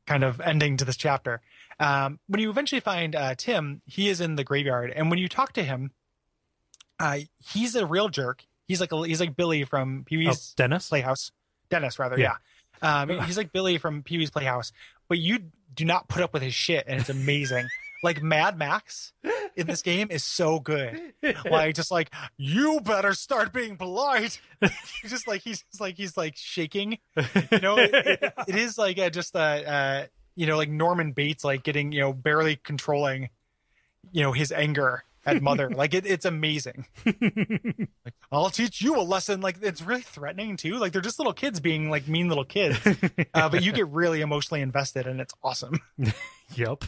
[0.08, 1.42] kind of ending to this chapter.
[1.80, 5.28] Um, when you eventually find uh, Tim, he is in the graveyard, and when you
[5.28, 5.92] talk to him,
[7.00, 7.20] uh,
[7.52, 8.46] he's a real jerk.
[8.68, 10.88] He's like a, he's like Billy from Pee oh, Dennis.
[10.90, 11.32] Playhouse.
[11.70, 12.36] Dennis, rather, Yeah.
[12.82, 13.02] yeah.
[13.02, 14.72] Um, he's like Billy from Pee Wee's Playhouse,
[15.10, 15.40] but you
[15.74, 17.68] do not put up with his shit, and it's amazing.
[18.06, 19.12] like Mad Max
[19.58, 21.14] in this game is so good.
[21.50, 24.40] Like just like you better start being polite.
[25.06, 26.98] Just like he's just like he's like shaking.
[27.52, 31.12] You know, it, it- it is like uh just uh, uh, you know, like Norman
[31.12, 33.30] Bates, like getting you know barely controlling,
[34.12, 35.70] you know, his anger at Mother.
[35.70, 36.86] like it, it's amazing.
[38.06, 39.42] Like, I'll teach you a lesson.
[39.42, 40.76] Like it's really threatening too.
[40.78, 42.78] Like they're just little kids being like mean little kids,
[43.34, 45.80] uh, but you get really emotionally invested, and it's awesome.
[46.56, 46.84] yep.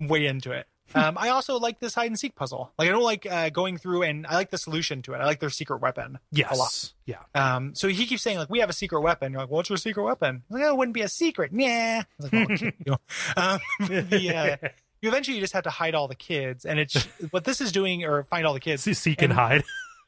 [0.00, 0.66] Way into it.
[0.94, 2.70] Um, I also like this hide and seek puzzle.
[2.78, 5.18] Like I don't like uh, going through, and I like the solution to it.
[5.18, 6.18] I like their secret weapon.
[6.32, 6.50] Yes.
[6.54, 6.92] A lot.
[7.06, 7.16] Yeah.
[7.34, 9.78] Um, so he keeps saying like, "We have a secret weapon." You're like, "What's your
[9.78, 12.02] secret weapon?" I'm like, "Oh, it wouldn't be a secret." Yeah.
[12.20, 12.98] I like, "Oh, okay." You know?
[13.38, 14.68] um, the, uh,
[15.00, 17.72] you eventually you just have to hide all the kids, and it's what this is
[17.72, 18.82] doing, or find all the kids.
[18.82, 19.64] See, seek and And- hide.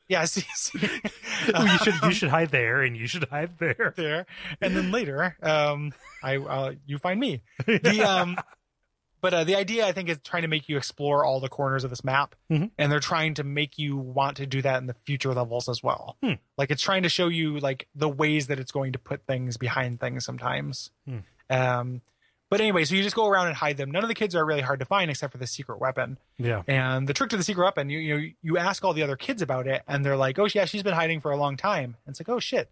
[0.07, 0.80] Yeah, see, see.
[0.85, 3.95] Ooh, you should you should hide there, and you should hide there.
[3.97, 4.26] there,
[4.61, 7.41] and then later, um, I uh, you find me.
[7.66, 8.37] The um,
[9.25, 11.83] but uh, the idea I think is trying to make you explore all the corners
[11.83, 12.72] of this map, Mhm.
[12.77, 15.83] and they're trying to make you want to do that in the future levels as
[15.83, 16.18] well.
[16.22, 16.35] Hmm.
[16.59, 19.57] Like it's trying to show you like the ways that it's going to put things
[19.57, 20.91] behind things sometimes.
[21.09, 21.18] Hmm.
[21.49, 22.03] Um,
[22.51, 23.91] but anyway, so you just go around and hide them.
[23.91, 26.19] None of the kids are really hard to find except for the secret weapon.
[26.39, 26.63] Yeah.
[26.67, 29.17] And the trick to the secret weapon, you you know, you ask all the other
[29.17, 31.97] kids about it, and they're like, "Oh yeah, she's been hiding for a long time."
[32.07, 32.71] And it's like, "Oh shit,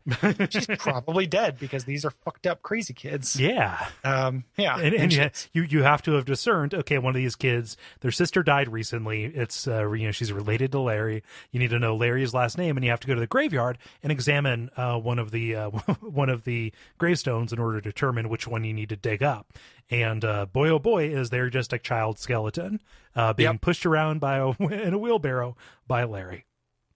[0.50, 3.86] she's probably dead because these are fucked up crazy kids." Yeah.
[4.04, 6.74] Um, yeah, And, and you, you you have to have discerned.
[6.74, 9.24] Okay, one of these kids, their sister died recently.
[9.24, 11.22] It's uh, you know she's related to Larry.
[11.50, 13.78] You need to know Larry's last name, and you have to go to the graveyard
[14.02, 15.70] and examine uh, one of the uh,
[16.00, 19.52] one of the gravestones in order to determine which one you need to dig up.
[19.90, 22.80] And uh, boy, oh boy, is there just a child skeleton
[23.14, 23.60] uh, being Yep.
[23.60, 25.56] pushed around by a, in a wheelbarrow
[25.86, 26.46] by Larry.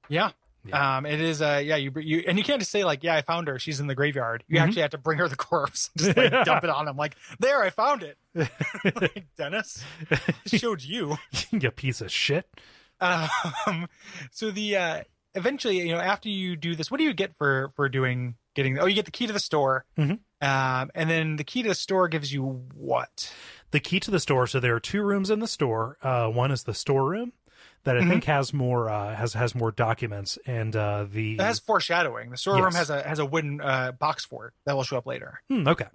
[0.08, 0.30] yeah.
[0.64, 0.96] Yeah.
[0.96, 3.22] Um, it is uh yeah you you and you can't just say like yeah I
[3.22, 4.42] found her she's in the graveyard.
[4.48, 4.62] You Mhm.
[4.64, 7.62] actually have to bring her the corpse, just like dump it on him like there
[7.62, 8.18] I found it.
[9.00, 9.84] like, Dennis
[10.46, 11.18] showed you.
[11.52, 12.48] you piece of shit.
[13.00, 13.86] Um,
[14.32, 15.02] so the uh
[15.34, 18.76] eventually you know after you do this, what do you get for for doing getting?
[18.80, 19.84] Oh, you get the key to the store.
[19.96, 20.18] Mhm.
[20.40, 22.42] Um, and then the key to the store gives you
[22.74, 23.32] what?
[23.70, 24.46] The key to the store.
[24.46, 25.96] So there are two rooms in the store.
[26.02, 27.32] Uh, one is the storeroom
[27.84, 28.08] that I Mhm.
[28.08, 32.30] think has more uh, has has more documents, and uh, the It has foreshadowing.
[32.30, 32.88] The storeroom Yes.
[32.88, 35.40] has a has a wooden uh, box for it that will show up later.
[35.48, 35.86] Hmm, okay.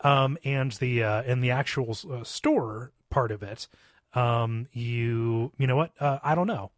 [0.00, 3.68] Um, and the uh, and the actual uh, store part of it,
[4.14, 5.92] um, you you know what?
[6.00, 6.70] Uh, I don't know.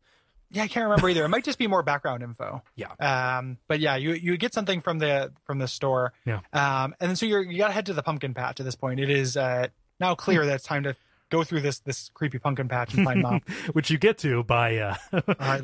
[0.50, 1.24] Yeah, I can't remember either.
[1.24, 2.62] It might just be more background info.
[2.74, 2.92] Yeah.
[3.00, 6.12] Um, but yeah, you you get something from the from the store.
[6.24, 6.40] Yeah.
[6.52, 8.98] Um, and then so you're you gotta head to the pumpkin patch at this point.
[9.00, 9.68] It is uh
[10.00, 10.96] now clear that it's time to
[11.30, 13.40] go through this this creepy pumpkin patch and find mom.
[13.72, 14.94] Which you get to by uh,
[15.38, 15.60] Uh,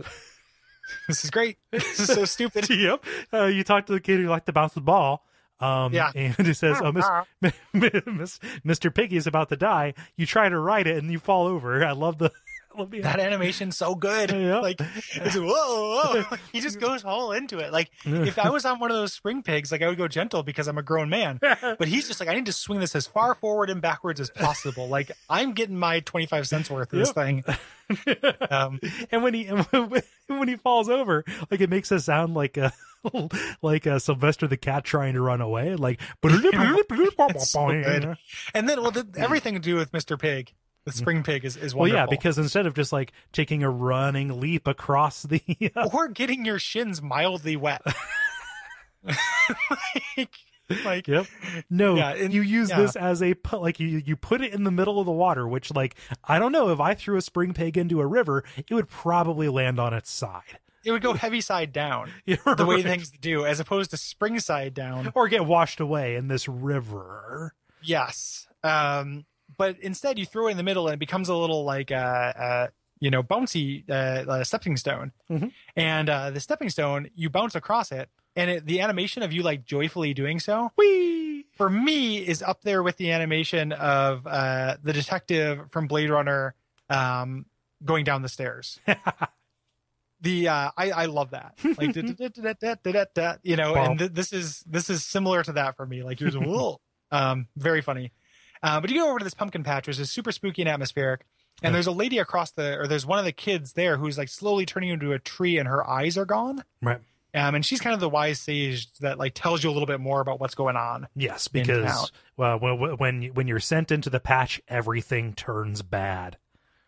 [1.08, 1.56] this is great.
[1.72, 2.68] This is so stupid.
[2.68, 3.02] yep.
[3.32, 5.24] Uh, you talk to the kid who liked to bounce the ball.
[5.60, 6.10] Um, Yeah.
[6.14, 7.06] and he says, "Oh, Miss,
[7.72, 8.94] Miss, Mr.
[8.94, 11.82] Piggy is about to die." You try to ride it and you fall over.
[11.84, 12.30] I love the,
[13.02, 14.30] That animation's so good.
[14.44, 14.58] Yeah.
[14.58, 14.80] Like
[15.14, 16.24] it's whoa, whoa.
[16.52, 17.72] He just goes all into it.
[17.72, 20.42] Like if I was on one of those spring pigs, like I would go gentle
[20.42, 21.38] because I'm a grown man.
[21.78, 24.30] But he's just like, I need to swing this as far forward and backwards as
[24.30, 24.88] possible.
[24.88, 27.14] Like I'm getting my 25 cents worth of this Yep.
[27.14, 27.44] thing.
[28.50, 32.72] Um, and when he when he falls over, like it makes it sound like a
[33.60, 35.76] like a Sylvester the cat trying to run away.
[35.76, 36.00] Like
[37.38, 37.68] so
[38.54, 40.18] and then, well, the, everything to do with Mr.
[40.18, 40.52] Pig,
[40.84, 41.96] the spring pig is, is wonderful.
[41.96, 45.40] Well, yeah, because instead of just like taking a running leap across the,
[45.92, 47.82] or getting your shins mildly wet.
[50.16, 50.30] like,
[50.84, 51.26] like yep,
[51.68, 52.80] no, Yeah, and- you use yeah.
[52.80, 55.74] this as a like you you put it in the middle of the water, which
[55.74, 58.88] like I don't know if I threw a spring pig into a river, it would
[58.88, 60.58] probably land on its side.
[60.84, 64.72] it would go heavy side down, the way things do, as opposed to spring side
[64.74, 65.12] down.
[65.14, 67.54] or get washed away in this river.
[67.82, 68.46] Yes.
[68.62, 69.26] Um,
[69.56, 71.94] but instead, you throw it in the middle, and it becomes a little like uh,
[71.94, 72.66] uh,
[73.00, 73.92] you know, bouncy uh,
[74.30, 75.12] uh, stepping stone.
[75.30, 75.52] Mhm.
[75.76, 79.42] And uh, the stepping stone, you bounce across it, and it, the animation of you
[79.42, 81.46] like joyfully doing so Whee!
[81.56, 86.54] for me is up there with the animation of uh, the detective from Blade Runner
[86.90, 87.46] um,
[87.84, 88.80] going down the stairs.
[90.20, 94.32] the uh, I I love that like da- da- da- you know, and th- this
[94.32, 96.02] is this is similar to that for me.
[96.02, 96.78] Like you're just,
[97.12, 98.12] um very funny.
[98.64, 101.24] Uh, but you go over to this pumpkin patch, which is super spooky and atmospheric.
[101.62, 101.74] And Yeah.
[101.74, 104.66] there's a lady across the, or there's one of the kids there who's like slowly
[104.66, 106.64] turning into a tree, and her eyes are gone.
[106.82, 107.00] Right.
[107.34, 110.00] Um, and she's kind of the wise sage that like tells you a little bit
[110.00, 111.08] more about what's going on.
[111.14, 116.38] Yes, because well, when when you- when you're sent into the patch, everything turns bad.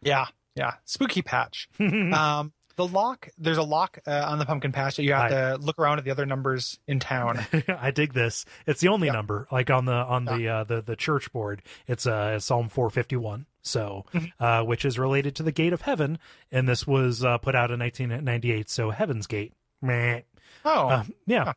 [0.03, 1.69] Yeah, yeah, spooky patch.
[1.81, 5.57] um, the lock, there's a lock uh, on the pumpkin patch that you have to
[5.65, 7.45] look around at the other numbers in town.
[7.69, 8.45] I dig this.
[8.67, 9.15] It's the only Yeah.
[9.15, 11.63] number, like on the on the uh, the the church board.
[11.87, 13.47] It's uh Psalm 451.
[13.63, 14.33] So, Mhm.
[14.39, 16.21] uh, which is related to the gate of heaven,
[16.53, 18.71] and this was uh, put out in 1998.
[18.71, 19.55] So, Heaven's Gate.
[19.83, 20.21] Meh.
[20.65, 21.53] Oh, Uh, yeah.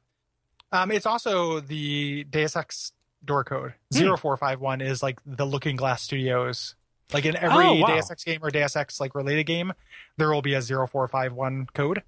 [0.72, 2.94] um, it's also the Deus Ex
[3.24, 3.74] door code.
[3.94, 4.00] Hmm.
[4.16, 6.74] 0451 is like the Looking Glass Studios.
[7.14, 7.88] Like in every Oh, wow.
[7.88, 9.74] Deus Ex game or Deus Ex like related game,
[10.18, 12.04] there will be a 0451 code.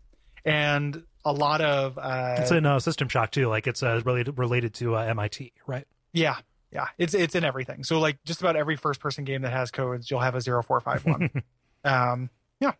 [0.45, 3.47] And a lot of uh It's in uh, System Shock too.
[3.47, 5.85] Like it's uh, related related to uh, MIT, right?
[6.13, 6.37] yeah,
[6.71, 7.83] yeah, it's it's in everything.
[7.83, 11.43] So like just about every first person game that has codes, you'll have a 0451.
[11.83, 12.29] um
[12.59, 12.71] yeah.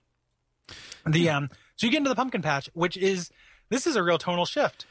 [1.06, 3.30] The um so you get into the pumpkin patch, which is
[3.70, 4.86] this is a real tonal shift.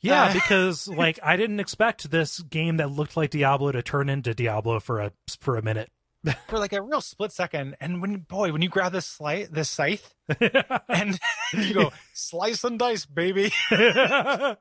[0.00, 4.08] Yeah, Uh, because like I didn't expect this game that looked like Diablo to turn
[4.08, 5.90] into Diablo for a for a minute.
[6.48, 7.76] for like a real split second.
[7.80, 10.14] And when boy, when you grab this slice, this scythe,
[10.88, 11.18] and
[11.52, 14.56] you go slice and dice, baby, so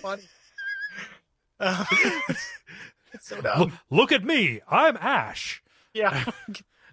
[0.00, 0.22] funny.
[1.60, 1.84] Uh,
[3.12, 3.60] it's so dumb.
[3.60, 5.62] look, look at me, I'm Ash.
[5.94, 6.24] Yeah.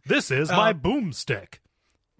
[0.05, 1.55] This is my Um, boomstick.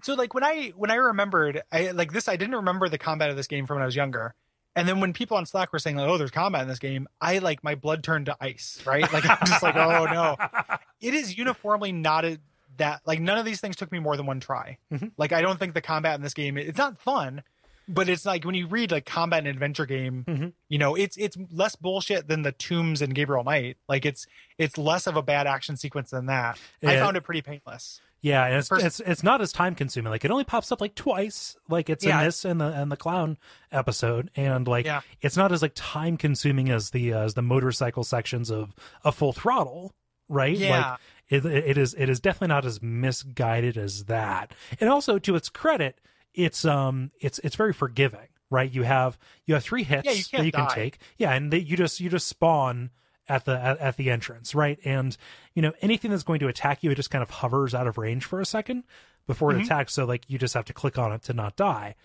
[0.04, 2.28] So like when I when I remembered, I like this.
[2.28, 4.36] I didn't remember the combat of this game from when I was younger.
[4.76, 7.08] And then when people on Slack were saying like, "Oh, there's combat in this game,"
[7.22, 8.82] I like my blood turned to ice.
[8.86, 9.12] Right?
[9.14, 10.36] Like I'm just like, "Oh no."
[11.02, 12.40] It is uniformly not a,
[12.78, 14.78] that like none of these things took me more than one try.
[14.92, 15.12] Mhm.
[15.18, 17.44] Like I don't think the combat in this game it's not fun,
[17.88, 20.54] but it's like when you read like combat and adventure game, Mhm.
[20.70, 23.78] you know, it's it's less bullshit than the Tombs and Gabriel Knight.
[23.88, 24.26] Like it's
[24.58, 26.58] it's less of a bad action sequence than that.
[26.84, 28.02] I found it pretty painless.
[28.26, 30.10] Yeah, and it's, First- it's it's not as time consuming.
[30.10, 31.56] Like it only pops up like twice.
[31.70, 32.20] Like it's Yeah.
[32.20, 33.38] in this and the and the clown
[33.72, 35.02] episode, and like Yeah.
[35.22, 38.74] it's not as like time consuming as the uh, as the motorcycle sections of
[39.04, 39.94] a full throttle,
[40.28, 40.58] right?
[40.58, 40.92] Yeah.
[40.92, 41.00] Like
[41.30, 44.54] it, it is it is definitely not as misguided as that.
[44.80, 46.02] And also to its credit,
[46.34, 48.72] it's um it's it's very forgiving, right?
[48.72, 51.60] You have you have three hits Yeah, you that you can take, yeah, and they,
[51.60, 52.90] you just you just spawn
[53.28, 54.80] at the at, at the entrance, right?
[54.86, 55.16] And
[55.54, 57.98] you know anything that's going to attack you, it just kind of hovers out of
[57.98, 58.84] range for a second
[59.28, 59.66] before it Mhm.
[59.66, 59.94] attacks.
[59.94, 61.96] So like you just have to click on it to not die.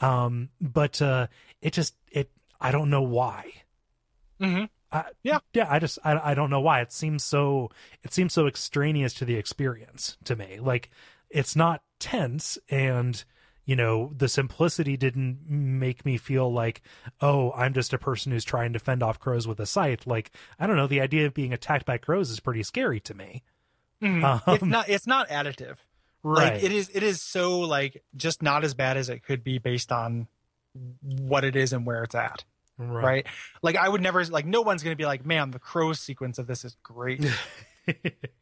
[0.00, 1.26] Um, but uh,
[1.60, 3.52] it just it I don't know why.
[4.40, 4.64] Mm-hmm.
[4.92, 5.38] I, Yeah.
[5.52, 5.66] yeah.
[5.70, 7.70] I just I, I don't know why it seems so
[8.02, 10.58] it seems so extraneous to the experience to me.
[10.58, 10.90] Like
[11.28, 13.22] it's not tense, and
[13.66, 16.82] you know the simplicity didn't make me feel like
[17.20, 20.06] oh I'm just a person who's trying to fend off crows with a scythe.
[20.06, 23.14] Like I don't know the idea of being attacked by crows is pretty scary to
[23.14, 23.42] me.
[24.02, 24.42] Mhm.
[24.54, 25.76] it's Um, not it's not additive.
[26.22, 26.54] Right.
[26.54, 29.58] Like it is it is so like just not as bad as it could be
[29.58, 30.26] based on
[31.02, 32.44] what it is and where it's at.
[32.78, 33.26] Right.
[33.62, 36.46] Like I would never like no one's gonna be like, man, the crow sequence of
[36.46, 37.24] this is great.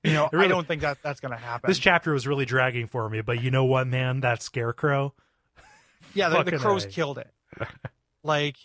[0.05, 1.69] You know, really- I don't think that that's gonna happen.
[1.69, 4.21] This chapter was really dragging for me, but you know what, man?
[4.21, 5.15] That scarecrow.
[6.15, 7.31] yeah, the, the crows killed it.
[8.23, 8.57] like,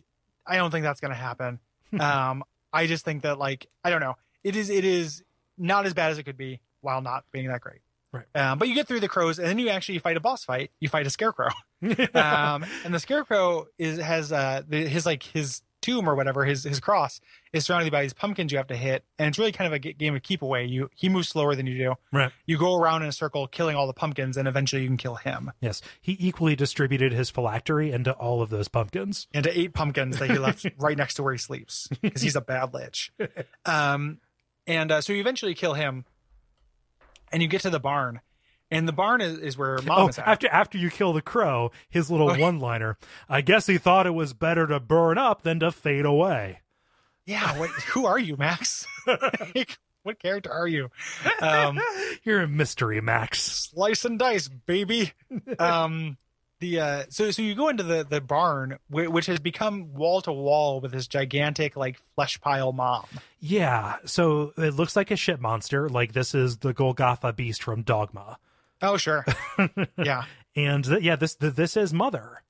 [0.46, 1.60] I don't think that's gonna happen.
[2.00, 4.16] Um, I just think that like I don't know.
[4.44, 5.24] It is it is
[5.58, 7.80] not as bad as it could be while not being that great.
[8.12, 8.26] Right.
[8.36, 10.72] Um, but you get through the crows and then you actually fight a boss fight.
[10.80, 11.50] You fight a scarecrow.
[11.82, 16.64] um, and the scarecrow is has uh the, his like his tomb or whatever his
[16.64, 17.22] his cross
[17.52, 19.80] is surrounded by these pumpkins you have to hit and it's really kind of a
[19.80, 22.32] g- game of keep away you he moves slower than you do right.
[22.48, 25.16] you go around in a circle killing all the pumpkins and eventually you can kill
[25.16, 25.82] him Yes.
[26.02, 29.28] He equally distributed his phylactery into all of those pumpkins.
[29.34, 32.42] into eight pumpkins that he left right next to where he sleeps because he's a
[32.42, 33.12] bad lich
[33.66, 34.20] um
[34.66, 36.06] and uh, so you eventually kill him
[37.32, 38.22] and you get to the barn
[38.74, 41.22] and the barn is, is where mom Oh, is at after after you kill the
[41.22, 42.98] crow, his little one-liner.
[43.30, 46.60] I guess he thought it was better to burn up than to fade away.
[47.26, 48.86] yeah what, who are you max
[50.04, 50.90] what character are you
[51.42, 51.80] um
[52.24, 53.42] You're a mystery, Max.
[53.42, 55.14] slice and dice, baby.
[55.60, 56.18] um,
[56.60, 60.32] the uh, so so you go into the the barn, which has become wall to
[60.32, 63.06] wall with this gigantic like flesh pile mom.
[63.42, 63.98] Yeah.
[64.06, 65.90] So it looks like a shit monster.
[65.90, 68.38] Like this is the Golgothan beast from Dogma.
[68.84, 69.26] Oh sure,
[69.98, 70.26] yeah,
[70.56, 72.44] And th- yeah, this th- this is Mother.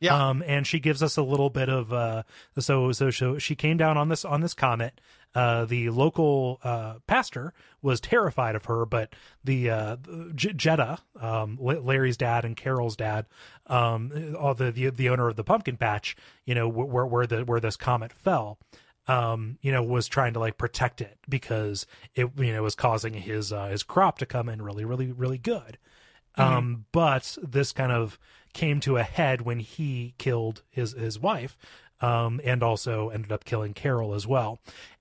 [0.00, 2.22] yeah, Um, and she gives us a little bit of uh,
[2.58, 5.00] so so so she came down on this on this comet.
[5.34, 7.52] Uh, the local uh, pastor
[7.82, 9.12] was terrified of her, but
[9.42, 9.96] the uh,
[10.32, 13.26] J- Jetta, um, La- Larry's dad and Carol's dad,
[13.66, 16.14] um, all the, the the owner of the pumpkin patch,
[16.46, 18.58] you know, where where the where this comet fell,
[19.06, 23.14] um, you know, was trying to like protect it because it you know was causing
[23.14, 25.78] his uh, his crop to come in really really really good.
[26.36, 28.18] Um, but this kind of
[28.54, 31.56] came to a head when he killed his his wife,
[32.00, 34.58] um, and also ended up killing Carol as well.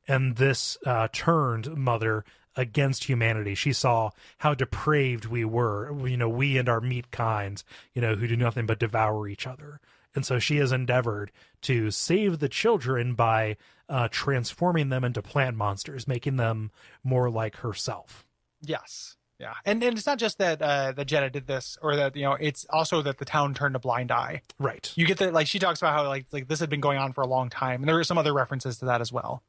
[0.07, 2.25] And this uh, turned Mother
[2.55, 3.55] against humanity.
[3.55, 8.15] She saw how depraved we were, you know, we and our meat kinds, you know,
[8.15, 9.79] who do nothing but devour each other.
[10.15, 11.31] And so she has endeavored
[11.63, 13.57] to save the children by
[13.89, 16.71] uh, transforming them into plant monsters, making them
[17.03, 18.25] more like herself.
[18.61, 19.53] yes, yeah.
[19.65, 22.37] And and it's not just that uh, that Jetta did this, or that you know,
[22.39, 24.41] it's also that the town turned a blind eye.
[24.59, 24.89] Right.
[24.95, 27.11] You get that, like she talks about how like like this had been going on
[27.11, 29.43] for a long time, and there are some other references to that as well.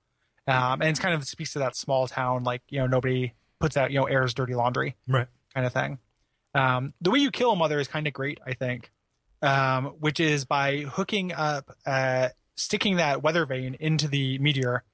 [0.47, 3.77] Um, and it's kind of speaks to that small town, like you know, nobody puts
[3.77, 4.97] out you know airs dirty laundry.
[5.07, 5.29] Right.
[5.55, 5.99] kind of thing.
[6.55, 8.91] Um, the way you kill a mother is kind of great, I think,
[9.45, 14.85] um, which is by hooking up, uh, sticking that weather vane into the meteor,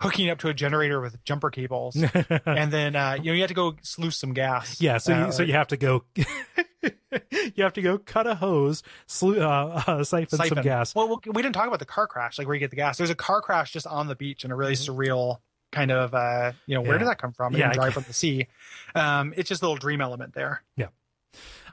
[0.00, 1.96] hooking it up to a generator with jumper cables,
[2.46, 4.80] and then uh, you know you have to go sluice some gas.
[4.80, 6.04] Yeah, so Uh, you, so you have to go,
[6.84, 10.94] you have to go cut a hose, slu- uh, uh, siphon, some gas.
[10.94, 12.98] Well, we didn't talk about the car crash, like where you get the gas.
[12.98, 15.38] There's a car crash just on the beach in a really surreal
[15.70, 16.92] kind of, uh, you know, where Mm-hmm.
[16.94, 16.98] Yeah.
[16.98, 17.52] did that come from?
[17.54, 18.46] Yeah, Yeah, drive from the sea.
[18.94, 20.62] Um, it's just a little dream element there.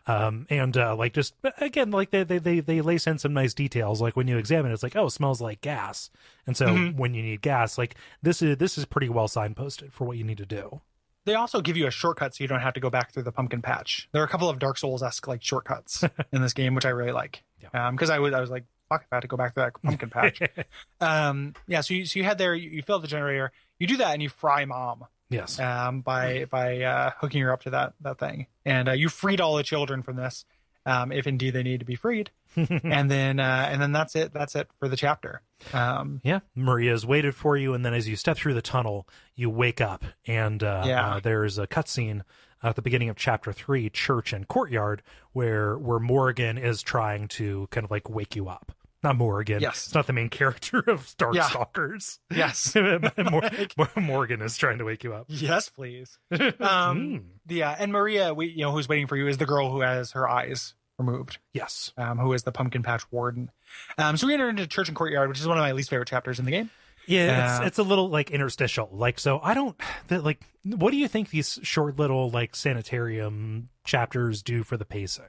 [0.10, 3.54] Um, and uh, like just again, like they, they they they lace in some nice
[3.54, 4.02] details.
[4.02, 6.10] Like when you examine, it, it's like oh, it smells like gas.
[6.48, 6.96] And so Mhm.
[6.96, 10.24] when you need gas, like this is this is pretty well signposted for what you
[10.24, 10.82] need to do.
[11.26, 13.32] They also give you a shortcut so you don't have to go back through the
[13.32, 14.10] pumpkin patch.
[14.12, 16.04] There are a couple of Dark Souls esque like shortcuts
[16.34, 17.44] in this game, which I really like.
[17.62, 17.88] Yeah.
[17.88, 19.64] Um, because I was I was like, fuck, if I had to go back through
[19.64, 20.42] that pumpkin patch.
[21.02, 21.82] um, yeah.
[21.82, 24.24] So you so you head there, you, you fill the generator, you do that, and
[24.24, 25.06] you fry mom.
[25.30, 25.60] Yes.
[25.60, 29.42] Um, by by uh, hooking her up to that that thing, and uh, you freed
[29.42, 30.46] all the children from this.
[30.86, 34.34] Um, if indeed they need to be freed, and then uh, and then that's it.
[34.34, 35.42] That's it for the chapter.
[35.74, 39.50] Um, Yeah, Maria's waited for you, and then as you step through the tunnel, you
[39.50, 41.16] wake up, and uh, Yeah.
[41.16, 42.22] uh, there's a cutscene
[42.64, 45.04] at the beginning of chapter three, church and courtyard,
[45.34, 48.72] where where Morgan is trying to kind of like wake you up.
[49.02, 49.62] Not Morgan.
[49.62, 49.86] Yes.
[49.88, 51.44] it's not the main character of Yeah.
[51.44, 52.20] Darkstalkers.
[52.32, 52.76] yes.
[53.78, 55.26] Mor- Morgan is trying to wake you up.
[55.30, 56.18] Yes, please.
[56.32, 57.62] Um, Mm.
[57.62, 60.12] uh, and Maria, we you know who's waiting for you is the girl who has
[60.12, 61.38] her eyes removed.
[61.54, 61.94] Yes.
[61.98, 63.52] Um, who is the pumpkin patch warden?
[63.98, 66.10] Um, so we enter into church and courtyard, which is one of my least favorite
[66.10, 66.70] chapters in the game.
[67.08, 68.90] Yeah, it's Uh, it's a little like interstitial.
[68.92, 69.80] Like so I don't
[70.10, 74.84] that like what do you think these short little like sanitarium chapters do for the
[74.86, 75.24] pacing?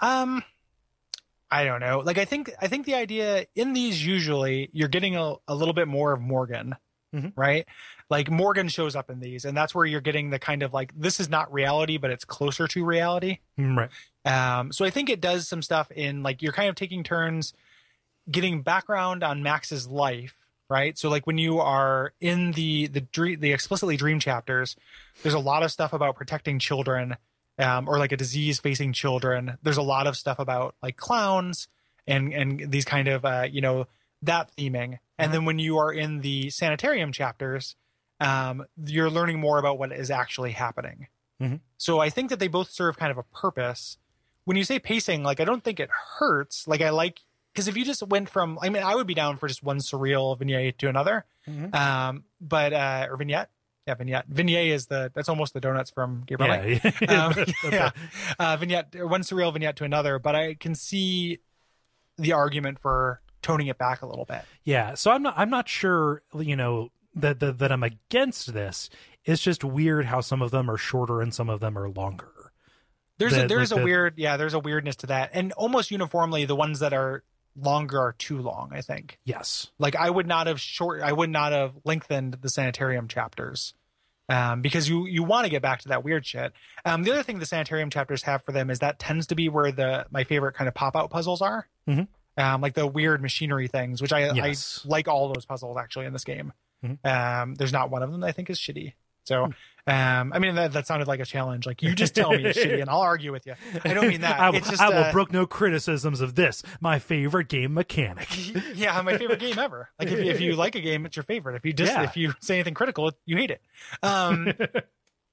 [0.00, 0.42] Um,
[1.52, 1.98] I don't know.
[2.00, 5.74] Like I think I think the idea in these usually you're getting a, a little
[5.74, 6.74] bit more of Morgan,
[7.14, 7.32] Mhm.
[7.36, 7.66] right?
[8.08, 10.92] Like Morgan shows up in these, and that's where you're getting the kind of like
[10.98, 13.38] this is not reality, but it's closer to reality.
[13.58, 13.90] Mm, Right.
[14.58, 17.52] Um, so I think it does some stuff in like you're kind of taking turns
[18.30, 20.36] getting background on Max's life,
[20.70, 20.96] right?
[20.96, 24.76] So like when you are in the the dream, the explicitly dream chapters,
[25.22, 27.16] there's a lot of stuff about protecting children,
[27.62, 29.56] um, or like a disease facing children.
[29.62, 31.68] There's a lot of stuff about like clowns
[32.06, 33.86] and and these kind of uh, you know
[34.22, 34.98] that theming.
[35.18, 37.76] And then when you are in the sanitarium chapters,
[38.20, 41.06] um, you're learning more about what is actually happening.
[41.40, 41.60] Mhm.
[41.78, 43.98] So I think that they both serve kind of a purpose.
[44.44, 46.66] When you say pacing, like I don't think it hurts.
[46.66, 47.20] Like I like
[47.52, 49.78] because if you just went from, I mean, I would be down for just one
[49.78, 51.24] surreal vignette to another.
[51.46, 51.72] Mhm.
[51.74, 53.50] Um, but uh, or vignette,
[53.86, 54.26] yeah, vignette.
[54.28, 56.56] Vignette is the that's almost the donuts from Gabriel.
[56.56, 56.94] Knight.
[57.02, 57.26] Yeah.
[57.26, 57.90] Um, yeah,
[58.38, 60.18] uh, vignette, one surreal vignette to another.
[60.18, 61.38] But I can see
[62.18, 64.42] the argument for toning it back a little bit.
[64.64, 68.88] Yeah, so I'm not I'm not sure, you know, that that, that I'm against this.
[69.24, 72.28] It's just weird how some of them are shorter and some of them are longer.
[73.18, 75.52] There's The- a, there's like a the- weird yeah there's a weirdness to that, and
[75.52, 77.24] almost uniformly the ones that are
[77.56, 78.70] longer are too long.
[78.72, 79.18] I think.
[79.24, 79.70] Yes.
[79.78, 83.74] like I would not have short I would not have lengthened the sanitarium chapters.
[84.28, 86.52] Um, because you you want to get back to that weird shit.
[86.84, 89.48] Um, the other thing the sanitarium chapters have for them is that tends to be
[89.48, 91.68] where the my favorite kind of pop out puzzles are.
[91.88, 92.06] Mhm.
[92.38, 94.84] Um, like the weird machinery things, which I Yes.
[94.84, 96.52] I like all those puzzles actually in this game.
[96.82, 97.04] Mhm.
[97.04, 98.94] Um, there's not one of them that I think is shitty.
[99.24, 99.44] So,
[99.86, 101.66] um, I mean that, that sounded like a challenge.
[101.66, 103.54] Like you just tell me it's shitty and I'll argue with you.
[103.84, 104.38] I don't mean that.
[104.40, 107.74] I, will- it's just I will uh, brook no criticisms of this, my favorite game
[107.74, 108.28] mechanic.
[108.74, 109.88] yeah, my favorite game ever.
[109.98, 111.56] Like if, if you like a game, it's your favorite.
[111.56, 112.02] If you just Yeah.
[112.02, 113.62] if you say anything critical, you hate it.
[114.02, 114.52] Um,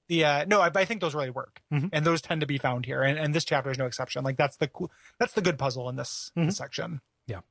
[0.07, 1.89] the uh, no, I, I think those really work, Mhm.
[1.93, 4.23] and those tend to be found here, and, and this chapter is no exception.
[4.23, 6.47] Like that's the cool, that's the good puzzle in this, Mhm.
[6.47, 7.01] this section.
[7.27, 7.41] Yeah.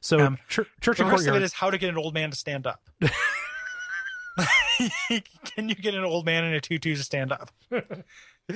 [0.00, 1.42] So Um, chur- church The rest of it courtyard.
[1.42, 2.82] is how to get an old man to stand up.
[5.44, 7.50] Can you get an old man in a tutu to stand up?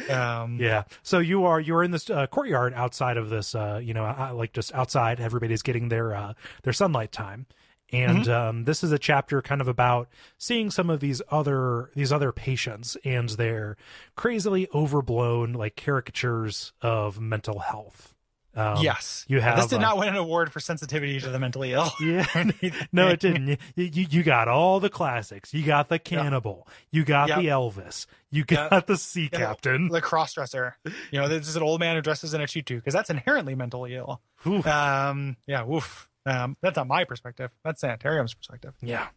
[0.08, 0.84] Um, Yeah.
[1.02, 4.04] So you are you are in this uh, courtyard outside of this, uh, you know,
[4.04, 5.20] uh, like just outside.
[5.20, 7.46] Everybody's getting their uh, their sunlight time,
[7.92, 8.30] and Mm-hmm.
[8.30, 10.08] um, this is a chapter kind of about
[10.38, 13.76] seeing some of these other these other patients and their
[14.16, 18.13] crazily overblown like caricatures of mental health.
[18.56, 21.38] Um, yes, you have, This did uh, not win an award for sensitivity to the
[21.40, 21.90] mentally ill.
[22.00, 22.24] Yeah.
[22.92, 23.48] no, it didn't.
[23.48, 25.52] You, you you got all the classics.
[25.52, 26.68] You got the cannibal.
[26.92, 27.38] You got Yep.
[27.38, 28.06] the Elvis.
[28.30, 28.80] You got Yeah.
[28.86, 29.38] the sea Yeah.
[29.40, 29.88] captain.
[29.88, 30.76] the cross dresser.
[31.10, 33.54] You know, this is an old man who dresses in a tutu because that's inherently
[33.56, 34.20] mentally ill.
[34.46, 34.64] Oof.
[34.66, 36.08] Um, yeah, woof.
[36.26, 37.52] Um, that's not my perspective.
[37.64, 38.74] That's sanitarium's perspective.
[38.80, 39.08] yeah.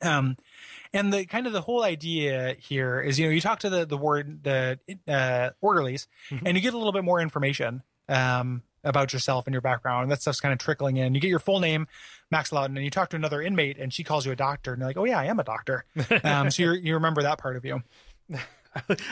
[0.00, 0.36] Um,
[0.92, 3.84] and the kind of the whole idea here is, you know, you talk to the
[3.84, 4.78] the word the
[5.08, 6.42] uh, orderlies, Mhm.
[6.46, 10.04] and you get a little bit more information um, about yourself and your background.
[10.04, 11.14] And that stuff's kind of trickling in.
[11.14, 11.86] You get your full name,
[12.30, 14.80] Max Laughton, and you talk to another inmate, and she calls you a doctor, and
[14.80, 15.84] you're like, oh yeah, I am a doctor.
[16.24, 17.82] Um, so you you remember that part of you.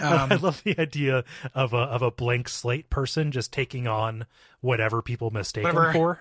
[0.00, 1.24] I love the idea
[1.54, 4.26] of a of a blank slate person just taking on
[4.60, 5.92] whatever people mistake Whatever.
[5.92, 6.20] for.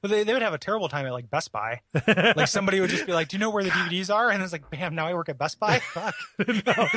[0.00, 1.80] But they, they would have a terrible time at like Best Buy.
[2.06, 4.52] Like somebody would just be like, "Do you know where the DVDs are?" And it's
[4.52, 4.94] like, "Bam!
[4.94, 6.14] Now I work at Best Buy." Fuck.
[6.38, 6.88] no.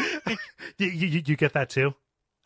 [0.78, 1.93] you, you you get that too.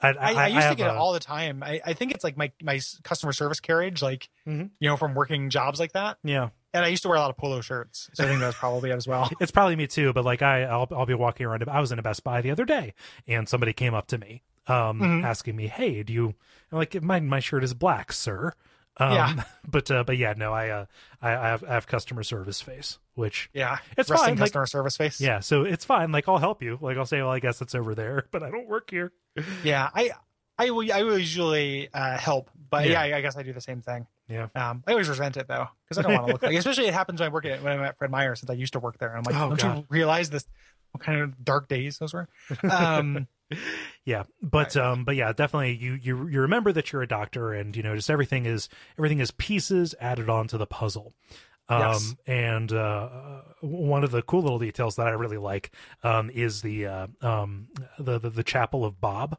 [0.02, 1.62] I, I, I, used to get a- it all the time.
[1.64, 4.70] I, I think it's like my my customer service carriage, like Mhm.
[4.80, 6.18] you know, from working jobs like that.
[6.24, 8.58] Yeah, And I used to wear a lot of polo shirts, so I think that's
[8.58, 9.30] probably it as well.
[9.42, 10.14] it's probably me too.
[10.14, 11.68] But like I, I'll I'll be walking around.
[11.68, 12.94] I was in a Best Buy the other day,
[13.28, 15.24] and somebody came up to me, um, Mhm.
[15.24, 16.36] asking me, "Hey, do you?"
[16.72, 18.54] I'm like, "My my shirt is black, sir."
[19.00, 19.44] Um, Yeah.
[19.72, 20.86] But uh, but yeah, no, I uh,
[21.22, 24.66] I, I have I have customer service face, which Yeah, It's resting fine, like- customer
[24.66, 25.22] service face.
[25.22, 26.12] yeah, so it's fine.
[26.12, 26.80] Like I'll help you.
[26.82, 29.12] Like I'll say, well, I guess it's over there, but I don't work here.
[29.64, 29.90] yeah.
[29.94, 30.10] I
[30.58, 33.04] I will I will usually uh, help, but Yeah.
[33.06, 33.16] yeah.
[33.16, 34.08] I, I guess I do the same thing.
[34.28, 34.48] Yeah.
[34.56, 36.56] Um, I always resent it though because I don't want to look like.
[36.56, 38.74] Especially it happens when I work at when I'm at Fred Meyer since I used
[38.74, 39.10] to work there.
[39.16, 39.78] And I'm like, Oh, don't God.
[39.78, 40.46] you realize this?
[40.92, 42.28] What kind of dark days those were?
[42.68, 43.28] Um,
[44.06, 44.84] Yeah, but Right.
[44.86, 47.96] um, but yeah, definitely you you you remember that you're a doctor, and you know
[47.96, 51.14] just everything is everything is pieces added onto the puzzle.
[51.68, 52.16] Um, Yes.
[52.26, 53.10] and uh,
[53.62, 55.72] one of the cool little details that I really like
[56.04, 57.68] um is the uh, um
[58.00, 59.38] the, the the chapel of Bob.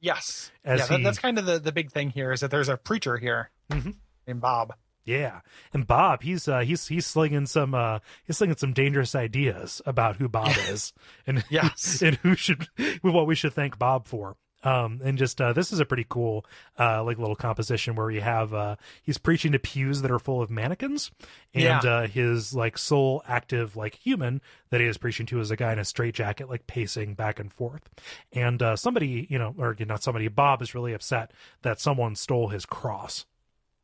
[0.00, 0.86] yes, As yeah.
[0.86, 3.16] That, he- that's kind of the the big thing here is that there's a preacher
[3.16, 3.96] here Mhm.
[4.26, 4.74] named Bob.
[5.04, 5.40] Yeah,
[5.72, 10.16] and Bob, he's uh, he's he's slinging some uh, he's slinging some dangerous ideas about
[10.16, 10.92] who Bob is
[11.26, 12.02] and Yes.
[12.02, 12.68] and who should
[13.02, 14.36] what we should thank Bob for.
[14.62, 16.44] Um, and just uh, this is a pretty cool
[16.78, 20.42] uh, like little composition where you have uh, he's preaching to pews that are full
[20.42, 21.10] of mannequins,
[21.54, 21.78] and Yeah.
[21.90, 25.72] uh, his like sole active like human that he is preaching to is a guy
[25.72, 27.88] in a straitjacket like pacing back and forth.
[28.34, 31.32] And uh, somebody you know or not somebody Bob is really upset
[31.62, 33.24] that someone stole his cross.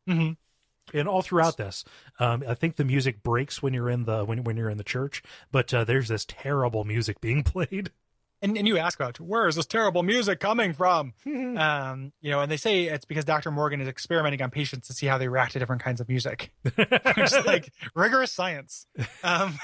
[0.06, 0.32] hmm
[0.94, 1.84] And all throughout this,
[2.20, 4.84] um, I think the music breaks when you're in the when when you're in the
[4.84, 7.90] church, but uh, there's this terrible music being played.
[8.42, 11.14] And, and you ask about where is this terrible music coming from?
[11.56, 13.50] Um, you know, and they say it's because Dr.
[13.50, 16.52] Morgan is experimenting on patients to see how they react to different kinds of music.
[16.76, 18.86] It's like rigorous science.
[19.24, 19.58] Um,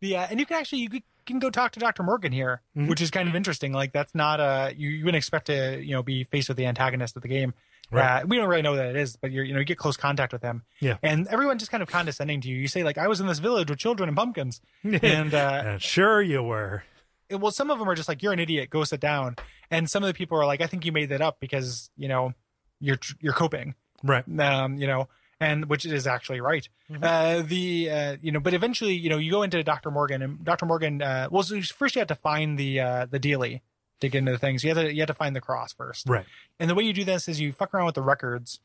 [0.00, 1.02] the uh, and you can actually you can-
[1.40, 2.02] go talk to Dr.
[2.02, 2.88] Morgan here, Mhm.
[2.88, 3.72] which is kind of interesting.
[3.72, 6.64] Like that's not uh you, you wouldn't expect to you know be faced with the
[6.66, 7.52] antagonist of the game.
[7.90, 8.22] Right.
[8.22, 9.96] Uh, we don't really know that it is, but you're you know you get close
[9.96, 10.62] contact with them.
[10.80, 10.98] Yeah.
[11.02, 12.56] and everyone just kind of condescending to you.
[12.56, 15.82] You say like I was in this village with children and pumpkins, and uh, And
[15.82, 16.84] sure you were.
[17.28, 18.70] it- well, some of them are just like, "You're an idiot.
[18.70, 19.36] Go sit down."
[19.70, 22.08] And some of the people are like, "I think you made that up because you
[22.08, 22.34] know
[22.80, 24.24] you're you're coping." Right.
[24.38, 25.08] Um, you know,
[25.40, 26.68] and which is actually right.
[26.90, 26.98] Mhm.
[27.02, 30.44] Uh, the uh, you know, but eventually, you know, you go into Doctor Morgan, and
[30.44, 31.00] Doctor Morgan.
[31.02, 33.60] Uh, well, so first you have to find the uh, the dealie
[34.00, 34.62] get into the things.
[34.62, 36.08] You have to you have to find the cross first.
[36.08, 36.26] Right.
[36.60, 38.60] And the way you do this is you fuck around with the records.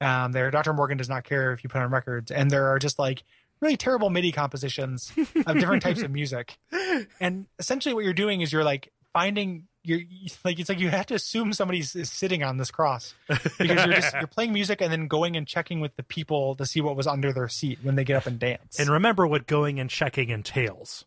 [0.00, 0.72] Um, there, Dr.
[0.72, 3.24] Morgan does not care if you put on records, and there are just like
[3.60, 5.12] really terrible MIDI compositions
[5.46, 6.56] of different types of music.
[7.20, 10.00] And essentially, what you're doing is you're like finding you're
[10.44, 13.94] like it's like you have to assume somebody's is sitting on this cross because you're
[13.94, 16.96] just you're playing music and then going and checking with the people to see what
[16.96, 18.78] was under their seat when they get up and dance.
[18.78, 21.04] And remember what going and checking entails.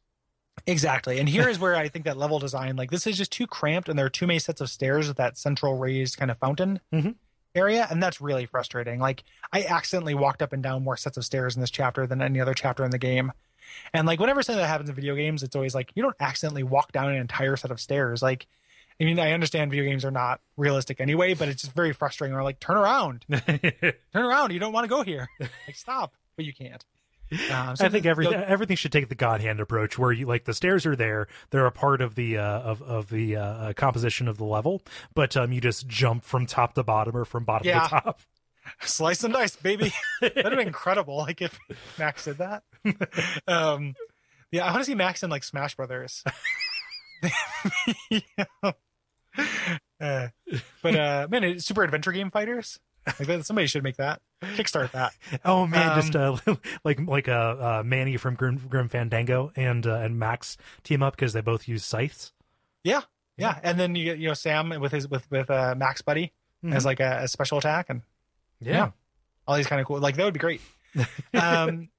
[0.68, 1.20] Exactly.
[1.20, 3.90] And here is where I think that level design, like this is just too cramped
[3.90, 6.80] and there are too many sets of stairs with that central raised kind of fountain
[6.94, 7.16] Mhm.
[7.56, 7.88] area.
[7.90, 9.00] And that's really frustrating.
[9.00, 12.22] Like I accidentally walked up and down more sets of stairs in this chapter than
[12.22, 13.32] any other chapter in the game.
[13.94, 16.64] And like whenever something that happens in video games, it's always like you don't accidentally
[16.64, 18.22] walk down an entire set of stairs.
[18.22, 18.48] Like
[19.00, 22.36] I mean, I understand video games are not realistic anyway, but it's just very frustrating.
[22.36, 24.52] Or like, turn around, turn around.
[24.52, 25.28] You don't want to go here.
[25.40, 26.86] Like, stop, but you can't.
[27.52, 30.12] Um, so I think the- every the- everything should take the God hand approach, where
[30.12, 33.38] you like the stairs are there, they're a part of the uh, of of the
[33.38, 34.82] uh, uh, composition of the level,
[35.14, 37.84] but um, you just jump from top to bottom or from bottom Yeah.
[37.84, 38.22] to top.
[38.82, 39.92] slice and dice, baby.
[40.22, 41.18] That'd have been incredible.
[41.18, 41.58] Like if
[41.98, 42.64] Max did that.
[43.48, 43.96] Um,
[44.52, 46.24] yeah, I want to see Max in like Smash Brothers.
[50.02, 50.30] Uh,
[50.82, 52.80] but uh, man, it's Super Adventure Game Fighters.
[53.08, 54.22] Like that, somebody should make that.
[54.42, 55.14] Kickstart that.
[55.46, 59.86] Oh man, just Um, uh, like like uh, uh, Manny from Grim, Grim Fandango and
[59.88, 62.32] uh, and Max team up because they both use scythes.
[62.84, 63.02] Yeah,
[63.38, 63.60] yeah.
[63.64, 66.34] And then you get you know Sam with his with with uh, Max Buddy
[66.70, 68.02] as like a, a special attack and
[68.60, 68.92] Yeah.
[69.48, 70.00] all these kind of cool.
[70.00, 70.62] Like that would be great.
[71.34, 71.90] um,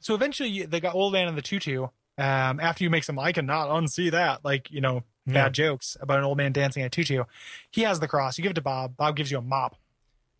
[0.00, 1.88] so eventually, they got old man and the tutu.
[2.16, 4.44] Um, after you make some, I cannot unsee that.
[4.44, 5.48] Like you know, bad Yeah.
[5.50, 7.24] jokes about an old man dancing at tutu.
[7.70, 8.38] He has the cross.
[8.38, 8.96] You give it to Bob.
[8.96, 9.76] Bob gives you a mop,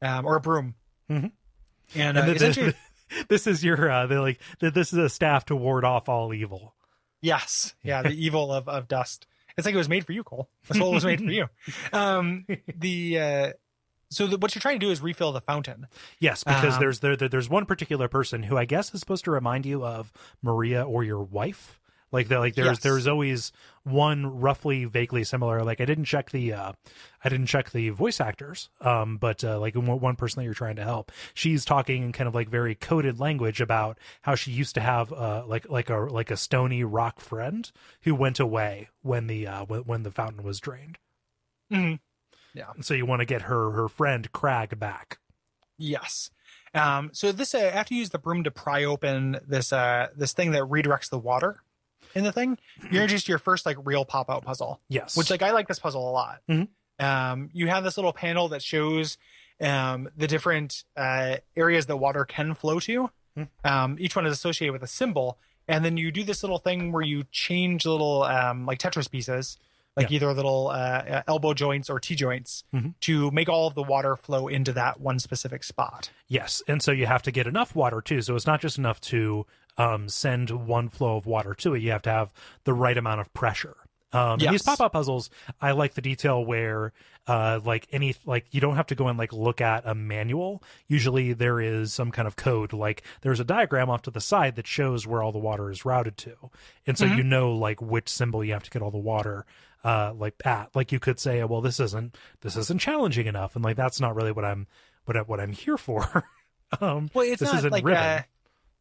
[0.03, 0.75] um, or a broom.
[1.11, 1.33] Mhm.
[1.95, 2.75] And, uh, And the- essentially,
[3.29, 6.33] this is your uh, they're like th- this is a staff to ward off all
[6.35, 6.75] evil.
[7.23, 9.27] yes, yeah, the evil of of dust.
[9.57, 10.49] It's like it was made for you, Kole.
[10.69, 11.49] This whole was made for you.
[11.93, 12.47] Um,
[12.77, 13.53] the uh,
[14.11, 15.87] so the, what you're trying to do is refill the fountain.
[16.21, 19.25] Yes, because Um, there's there, there- there's one particular person who I guess is supposed
[19.25, 21.78] to remind you of Maria or your wife.
[22.11, 22.79] Like there, like there's Yes.
[22.81, 23.53] there's always
[23.85, 25.63] one roughly vaguely similar.
[25.63, 26.73] Like I didn't check the uh
[27.23, 28.71] I didn't check the voice actors.
[28.81, 32.27] Um, but uh, like one person that you're trying to help, she's talking in kind
[32.29, 35.97] of like very coded language about how she used to have uh like like a
[35.99, 37.71] like a stony rock friend
[38.03, 40.99] who went away when the uh when, when the fountain was drained.
[41.73, 41.99] Mhm.
[42.81, 45.19] So you want to get her her friend Crag back.
[45.77, 46.31] Yes.
[46.75, 50.33] Um, so this uh, after you use the broom to pry open this uh, this
[50.33, 51.63] thing that redirects the water
[52.19, 52.59] in the thing,
[52.91, 54.81] you're introduced to your first like real pop out puzzle.
[54.89, 56.41] Yes, Which like I like this puzzle a lot.
[56.49, 56.69] Mhm.
[57.01, 59.17] Um, you have this little panel that shows
[59.61, 63.11] um, the different uh, areas that water can flow to.
[63.37, 63.49] Mhm.
[63.65, 65.39] Um, each one is associated with a symbol,
[65.69, 69.59] and then you do this little thing where you change little um, like Tetris pieces,
[69.97, 72.95] like either little uh, elbow joints or T joints, Mhm.
[73.01, 76.11] to make all of the water flow into that one specific spot.
[76.29, 78.23] Yes, and so you have to get enough water too.
[78.23, 79.45] So it's not just enough to
[79.79, 81.81] um, send one flow of water to it.
[81.83, 82.33] You have to have
[82.65, 83.77] the right amount of pressure.
[84.11, 85.29] Um, and These pop-up puzzles,
[85.61, 86.93] I like the detail where,
[87.27, 90.63] uh, like any, like you don't have to go and like look at a manual.
[90.87, 92.73] Usually there is some kind of code.
[92.73, 95.85] Like there's a diagram off to the side that shows where all the water is
[95.85, 96.35] routed to,
[96.87, 99.45] and so you know like which symbol you have to get all the water.
[99.85, 103.63] Uh, like at like you could say, well, this isn't this isn't challenging enough, and
[103.65, 104.67] like that's not really what I'm
[105.05, 106.25] what I, what I'm here for.
[106.81, 108.03] um, Well, it's This not isn't like ribbon.
[108.03, 108.23] uh,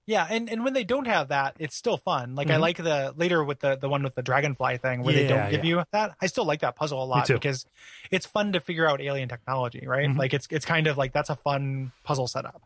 [0.07, 2.33] Yeah, and, and when they don't have that, it's still fun.
[2.33, 2.61] Like I Mhm.
[2.61, 5.65] like the later with the the one with the dragonfly thing where they don't give
[5.65, 5.79] yeah.
[5.79, 6.15] you that.
[6.21, 7.65] I still like that puzzle a lot because
[8.09, 10.07] it's fun to figure out alien technology, right?
[10.09, 10.17] Mhm.
[10.17, 12.61] Like it's it's kind of like that's a fun puzzle setup.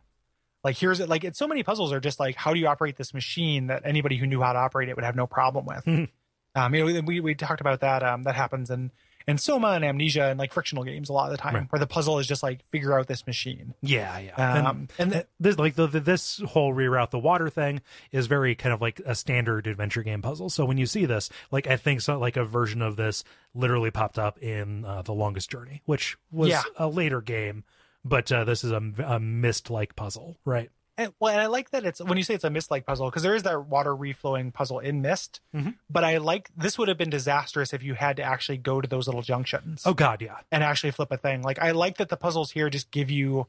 [0.62, 2.96] Like here's it like it's so many puzzles are just like how do you operate
[2.96, 5.84] this machine that anybody who knew how to operate it would have no problem with.
[5.84, 6.08] Mhm.
[6.54, 8.04] Um, you know, we we talked about that.
[8.04, 8.92] Um, that happens in
[9.26, 11.66] in Soma and Amnesia and like frictional games a lot of the time, Right.
[11.70, 13.74] where the puzzle is just like figure out this machine.
[13.82, 14.68] Yeah, yeah.
[14.68, 17.80] Um, and th- this like the, the this whole reroute the water thing
[18.10, 20.50] is very kind of like a standard adventure game puzzle.
[20.50, 23.24] So when you see this, like I think so, like a version of this
[23.54, 26.62] literally popped up in uh, the Longest Journey, which was Yeah.
[26.76, 27.64] a later game,
[28.04, 30.70] but uh, this is a, a Myst like puzzle, right?
[30.98, 33.06] And, well, and I like that it's when you say it's a Myst like puzzle
[33.08, 35.40] because there is that water reflowing puzzle in Myst.
[35.54, 35.74] Mhm.
[35.88, 38.86] But I like this would have been disastrous if you had to actually go to
[38.88, 41.40] those little junctions Oh God, yeah, and actually flip a thing.
[41.42, 43.46] Like I like that the puzzles here just give you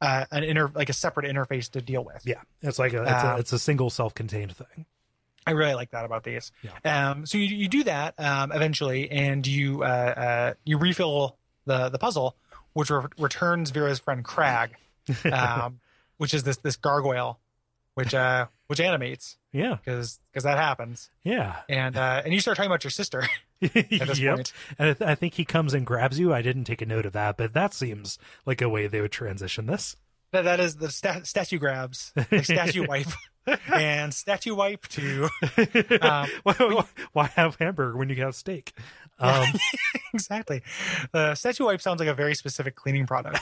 [0.00, 2.22] uh, an inter like a separate interface to deal with.
[2.24, 2.40] yeah.
[2.62, 4.86] It's like a it's, Um, a, it's a single self-contained thing.
[5.46, 6.52] I really like that about these.
[6.62, 7.10] Yeah.
[7.10, 11.36] Um, so you, you do that um, eventually, and you uh, uh, you refill
[11.66, 12.36] the the puzzle,
[12.74, 14.70] which re- returns Vera's friend Crag,
[15.32, 15.80] um,
[16.18, 17.40] which is this this gargoyle,
[17.94, 21.56] which uh, which animates Yeah, because because that happens, yeah.
[21.68, 23.22] and uh, and you start talking about your sister
[23.62, 24.36] at this yep.
[24.36, 24.52] point.
[24.78, 26.32] And I, th- I think he comes and grabs you.
[26.32, 29.12] I didn't take a note of that, but that seems like a way they would
[29.12, 29.96] transition this.
[30.32, 33.06] That, that is the sta- statue grabs, like statue wipe,
[33.72, 35.28] and statue wipe to
[36.02, 36.84] Um, why,
[37.14, 38.74] why have hamburger when you have steak?
[39.18, 39.46] Um,
[40.12, 40.62] exactly.
[41.14, 43.40] Uh, statue wipe sounds like a very specific cleaning product.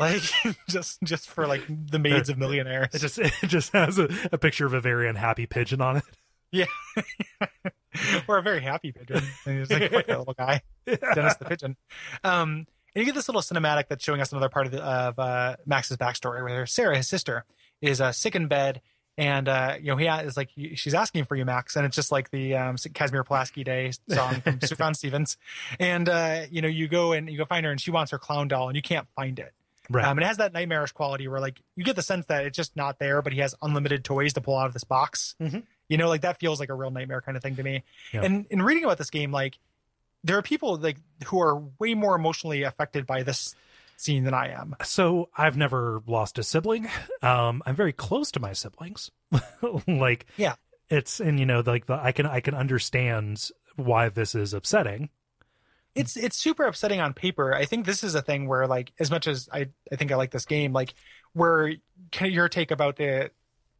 [0.00, 0.22] Like
[0.68, 2.94] just just for like the maids of millionaires.
[2.94, 6.04] it just it just has a, a picture of a very unhappy pigeon on it.
[6.50, 6.64] yeah.
[8.28, 9.22] or a very happy pigeon.
[9.46, 10.62] And he's like, fuck that little guy.
[10.86, 11.76] Dennis the pigeon.
[12.24, 15.18] Um, and you get this little cinematic that's showing us another part of, the, of
[15.18, 17.44] uh, Max's backstory, where Sarah, his sister,
[17.80, 18.80] is uh, sick in bed,
[19.16, 22.10] and uh, you know he is like she's asking for you, Max, and it's just
[22.10, 25.36] like the um, Casimir Pulaski Day song from Sufjan Stevens,
[25.78, 28.18] and uh, you know you go and you go find her, and she wants her
[28.18, 29.52] clown doll, and you can't find it.
[29.90, 30.04] Right.
[30.04, 32.76] Um, it has that nightmarish quality where like you get the sense that it's just
[32.76, 35.34] not there, but he has unlimited toys to pull out of this box.
[35.40, 35.64] Mhm.
[35.88, 37.82] You know, like that feels like a real nightmare kind of thing to me.
[38.12, 38.22] Yeah.
[38.22, 39.58] And in reading about this game, like
[40.22, 40.96] there are people like
[41.26, 43.54] who are way more emotionally affected by this
[43.96, 44.76] scene than I am.
[44.84, 46.88] so I've never lost a sibling.
[47.22, 49.10] Um, I'm very close to my siblings.
[49.88, 50.54] like, Yeah.
[50.88, 55.10] it's and you know like the I can I can understand why this is upsetting.
[55.94, 57.52] It's it's super upsetting on paper.
[57.54, 60.16] I think this is a thing where like as much as I I think I
[60.16, 60.94] like this game, like
[61.32, 61.74] where
[62.22, 63.30] your take about the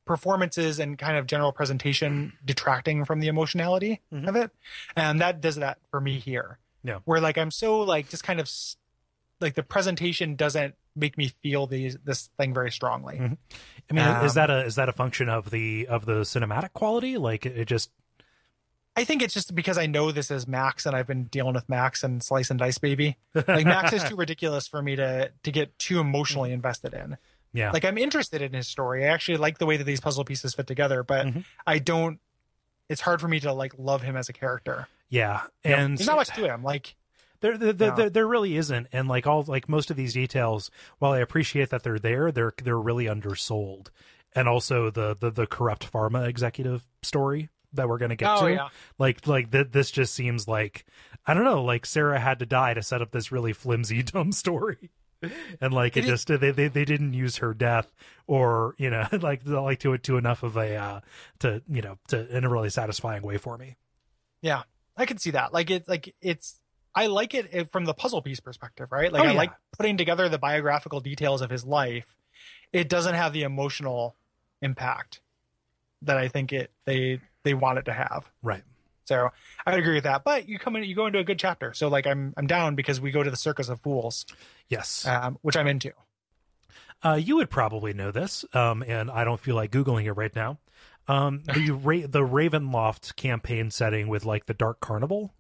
[0.07, 4.29] performances and kind of general presentation detracting from the emotionality Mhm.
[4.29, 4.51] of it,
[4.97, 6.59] and that does that for me here.
[6.83, 7.01] Yeah.
[7.05, 8.51] where like I'm so like just kind of
[9.39, 13.19] like the presentation doesn't make me feel these this thing very strongly.
[13.19, 13.37] Mhm.
[13.91, 16.73] I mean, is Um, that a is that a function of the of the cinematic
[16.73, 17.19] quality?
[17.19, 17.91] Like it just
[18.97, 21.69] I think it's just because I know this is Max and I've been dealing with
[21.69, 23.17] Max and Slice and Dice Baby.
[23.35, 27.17] Like Max is too ridiculous for me to to get too emotionally invested in.
[27.53, 27.71] yeah.
[27.71, 29.05] Like I'm interested in his story.
[29.05, 31.45] I actually like the way that these puzzle pieces fit together, but Mhm.
[31.67, 32.19] I don't.
[32.89, 34.89] It's hard for me to like love him as a character.
[35.09, 36.63] yeah, You know, and there's not much to him.
[36.65, 36.97] Like
[37.41, 37.97] There, there, there, No.
[37.97, 41.71] there, there really isn't, and like all, like most of these details, while I appreciate
[41.71, 43.91] that they're there, they're they're really undersold,
[44.35, 48.53] and also the the, the corrupt pharma executive story that we're gonna get oh to,
[48.53, 48.69] yeah,
[48.99, 50.85] like like th- this just seems like
[51.27, 54.33] I don't know, like Sarah had to die to set up this really flimsy dumb
[54.33, 54.91] story,
[55.61, 57.93] and like it, It is- just they, they they didn't use her death
[58.27, 61.01] or you know like like to it to enough of a uh
[61.41, 63.77] to you know to in a really satisfying way for me.
[64.43, 64.63] yeah.
[64.97, 65.55] I can see that.
[65.55, 66.59] Like it's like it's.
[66.95, 69.11] I like it from the puzzle piece perspective, right?
[69.11, 72.17] Like Oh, I like putting together the biographical details of his life.
[72.73, 74.17] It doesn't have the emotional
[74.61, 75.21] impact
[76.03, 78.31] that I think it they they want it to have.
[78.43, 78.63] Right.
[79.05, 79.29] So
[79.67, 80.23] I would agree with that.
[80.25, 81.73] But you come in, you go into a good chapter.
[81.75, 84.25] So like I'm I'm down because we go to the Circus of Fools,
[84.69, 85.05] Yes.
[85.07, 85.93] um, which I'm into.
[87.03, 90.35] Uh, you would probably know this, um, and I don't feel like googling it right
[90.37, 90.59] now.
[91.09, 95.35] Um, the Ra- the Ravenloft campaign setting with like the Dark Carnival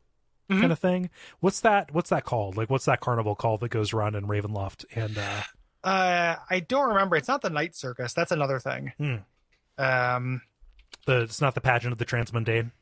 [0.50, 0.60] Mhm.
[0.62, 1.10] kind of thing.
[1.38, 1.92] What's that?
[1.94, 2.56] What's that called?
[2.56, 4.84] Like, what's that carnival called that goes around in Ravenloft?
[4.96, 5.42] And uh,
[5.84, 7.14] Uh, I don't remember.
[7.14, 8.14] It's not the Night Circus.
[8.14, 8.92] That's another thing.
[8.98, 9.16] Hmm.
[9.78, 10.42] Um,
[11.06, 12.72] the it's not the pageant of the Transmundane.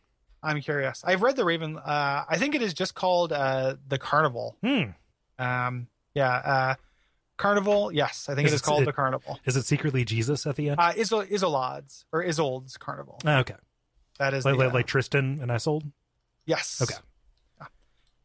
[0.43, 1.03] I'm curious.
[1.05, 1.77] I've read the Raven.
[1.79, 4.57] Uh, I think it is just called uh, the Carnival.
[4.63, 4.83] Hmm.
[5.39, 6.75] Um, yeah, uh,
[7.37, 7.93] Carnival.
[7.93, 9.39] Yes, I think Is it is called it- the Carnival.
[9.45, 10.81] Is it secretly Jesus at the end?
[10.81, 13.19] Uh, Isol- Isolad's or Isolde's Carnival.
[13.25, 13.55] Ah, okay,
[14.19, 15.91] That is like, the, like, uh, like Tristan and Isolde.
[16.47, 16.81] yes.
[16.83, 16.95] Okay.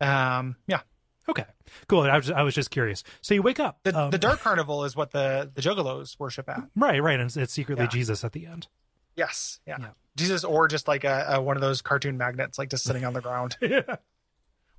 [0.01, 0.38] Yeah.
[0.38, 0.81] Um, yeah.
[1.30, 1.45] Okay,
[1.88, 2.01] cool.
[2.01, 3.03] I was I was just curious.
[3.22, 3.80] So you wake up.
[3.84, 6.64] The, um, the Dark Carnival is what the the Juggalos worship at.
[6.76, 7.89] Right, right, and it's, it's secretly Yeah.
[7.89, 8.68] Jesus at the end.
[9.15, 9.60] Yes.
[9.68, 9.77] Yeah.
[9.80, 9.88] Yeah.
[10.15, 13.14] Jesus, or just like a, a one of those cartoon magnets, like just sitting on
[13.14, 13.81] the ground Yeah.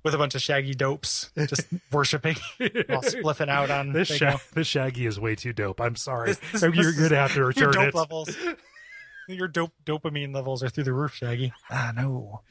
[0.03, 3.91] with a bunch of shaggy dopes, just worshiping while spliffing out on.
[3.91, 5.81] This, sha- this Shaggy is way too dope.
[5.81, 6.29] I'm sorry.
[6.29, 7.95] This- this- You're this to have to Your return dope it.
[7.95, 8.37] levels.
[9.27, 11.51] Your dope dopamine levels are through the roof, Shaggy.
[11.69, 12.41] Ah, no.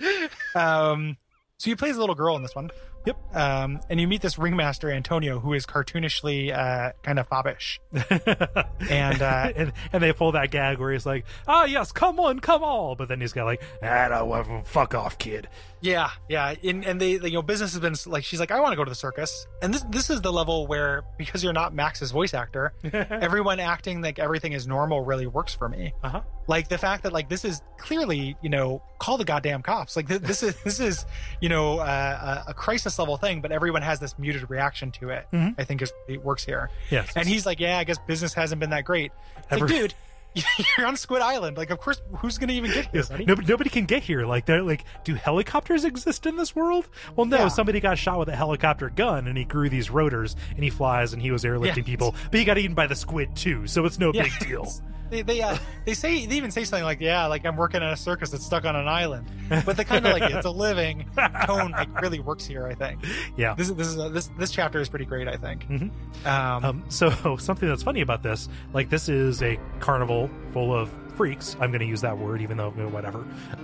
[0.55, 1.17] Um,
[1.57, 2.71] so you play as a little girl in this one.
[3.05, 3.37] Yep.
[3.37, 7.79] Um, and you meet this ringmaster Antonio, who is cartoonishly uh, kind of foppish.
[8.91, 12.41] And, uh, and and they pull that gag where he's like, "Ah, yes, come on,
[12.41, 15.49] come on," but then he's got like, "Ah, no, fuck off, kid."
[15.81, 18.61] Yeah, yeah, and and they, they you know business has been like she's like I
[18.61, 21.53] want to go to the circus, and this this is the level where because you're
[21.53, 25.93] not Max's voice actor, everyone acting like everything is normal really works for me.
[26.03, 26.21] Uh huh.
[26.47, 29.97] Like the fact that like this is clearly you know call the goddamn cops.
[29.97, 31.05] Like th- this is this is
[31.41, 32.55] you know uh, a a
[32.99, 35.27] level thing, but everyone has this muted reaction to it.
[35.33, 35.55] Mhm.
[35.59, 37.13] I think is it works here, Yes.
[37.17, 39.13] and he's like, yeah, I guess business hasn't been that great.
[39.39, 39.95] It's Every- like, dude.
[40.77, 41.57] You're on Squid Island.
[41.57, 43.25] Like, of course, who's going to even get here, buddy?
[43.25, 44.27] Nobody, nobody can get here.
[44.27, 46.89] Like, they're like, do helicopters exist in this world?
[47.15, 47.37] Well, no.
[47.37, 47.49] Yeah.
[47.49, 51.13] Somebody got shot with a helicopter gun, and he grew these rotors, and he flies,
[51.13, 51.83] and he was airlifting Yeah.
[51.85, 52.17] people.
[52.33, 54.25] But he got eaten by the squid too, so it's no Yeah.
[54.25, 54.67] big deal.
[55.15, 57.93] They they uh, they say they even say something like yeah like I'm working at
[57.93, 59.27] a circus that's stuck on an island,
[59.65, 61.07] but the kind of like it's a living
[61.47, 62.67] tone like really works here.
[62.67, 63.05] I think
[63.37, 63.55] Yeah.
[63.55, 65.29] this is this is this this chapter is pretty great.
[65.29, 65.69] I think.
[65.69, 65.91] Mhm.
[66.27, 70.91] Um, Um, so something that's funny about this, like this is a carnival full of
[71.17, 71.55] freaks.
[71.61, 73.19] I'm going to use that word, even though whatever.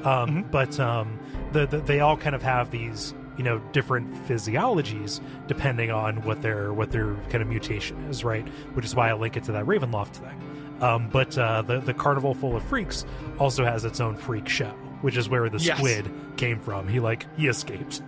[0.04, 0.50] Um, Mhm.
[0.52, 1.18] But um,
[1.52, 6.42] the, the they all kind of have these you know different physiologies depending on what
[6.42, 8.46] their what their kind of mutation is, right?
[8.74, 10.40] Which is why I link it to that Ravenloft thing.
[10.80, 13.04] Um, but uh, the the carnival full of freaks
[13.38, 14.70] also has its own freak show,
[15.02, 15.76] which is where the Yes.
[15.78, 16.88] squid came from.
[16.88, 18.02] He like he escaped.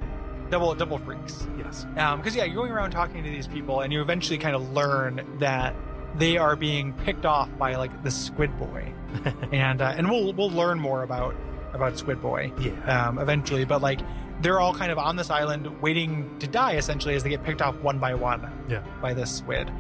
[0.51, 1.47] double double freaks.
[1.59, 1.87] Yes.
[1.95, 5.21] because yeah, you're going around talking to these people, and you eventually kind of learn
[5.39, 5.75] that
[6.17, 8.93] they are being picked off by like the Squid Boy,
[9.53, 11.35] and uh, and we'll we'll learn more about
[11.75, 13.09] about Squid Boy Yeah.
[13.09, 13.65] um, eventually.
[13.65, 14.01] But like
[14.43, 17.63] they're all kind of on this island waiting to die essentially as they get picked
[17.63, 18.83] off one by one Yeah.
[19.01, 19.71] by this squid.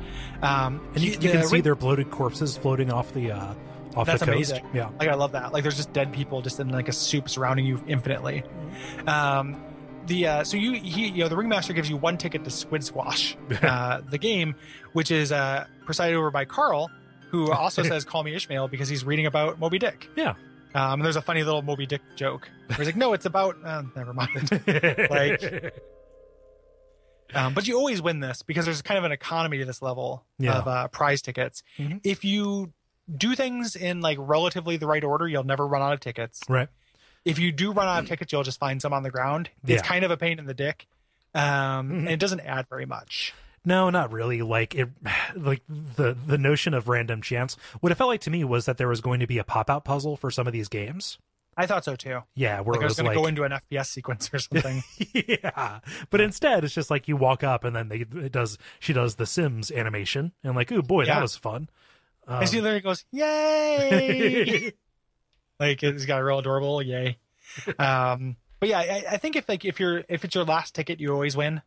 [0.42, 3.54] Um, And you, you can the see their bloated corpses floating off the uh,
[3.96, 4.52] off That's the coast.
[4.52, 4.68] amazing.
[4.72, 4.88] Yeah.
[4.98, 5.52] Like I love that.
[5.52, 8.42] Like there's just dead people just in like a soup surrounding you infinitely.
[9.06, 9.62] Um,
[10.06, 12.82] the uh, so you he you know the ringmaster gives you one ticket to Squid
[12.84, 14.54] Squash, uh, the game,
[14.92, 16.90] which is uh, presided over by Carl,
[17.30, 20.08] who also says "Call me Ishmael" because he's reading about Moby Dick.
[20.16, 20.34] Yeah.
[20.74, 23.56] Um, and there's a funny little Moby Dick joke where he's like, "No, it's about
[23.64, 24.50] uh, never mind."
[25.10, 25.74] Like-
[27.34, 30.24] Um, but you always win this because there's kind of an economy to this level
[30.38, 30.58] Yeah.
[30.58, 31.62] of uh, prize tickets.
[31.78, 32.00] Mhm.
[32.04, 32.72] If you
[33.16, 36.40] do things in like relatively the right order, you'll never run out of tickets.
[36.48, 36.68] right.
[37.24, 39.48] If you do run out of tickets, you'll just find some on the ground.
[39.64, 39.88] It's Yeah.
[39.88, 40.88] kind of a pain in the dick,
[41.34, 41.90] um, Mhm.
[42.00, 43.32] and it doesn't add very much.
[43.64, 44.42] No, not really.
[44.42, 44.88] Like it,
[45.36, 47.56] like the the notion of random chance.
[47.80, 49.70] What it felt like to me was that there was going to be a pop
[49.70, 51.18] out puzzle for some of these games.
[51.54, 52.20] I thought so too.
[52.34, 54.82] Yeah, where Like it was was going to go into an FPS sequence or something.
[55.12, 58.92] yeah, but instead it's just like you walk up and then they it does she
[58.94, 61.16] does the Sims animation and like, oh boy, Yeah.
[61.16, 61.68] that was fun.
[62.26, 64.72] Um, and she literally goes, "Yay!"
[65.60, 67.18] like it's got real adorable "Yay."
[67.78, 71.00] Um, but yeah, I, I think if like if you're if it's your last ticket,
[71.00, 71.60] you always win.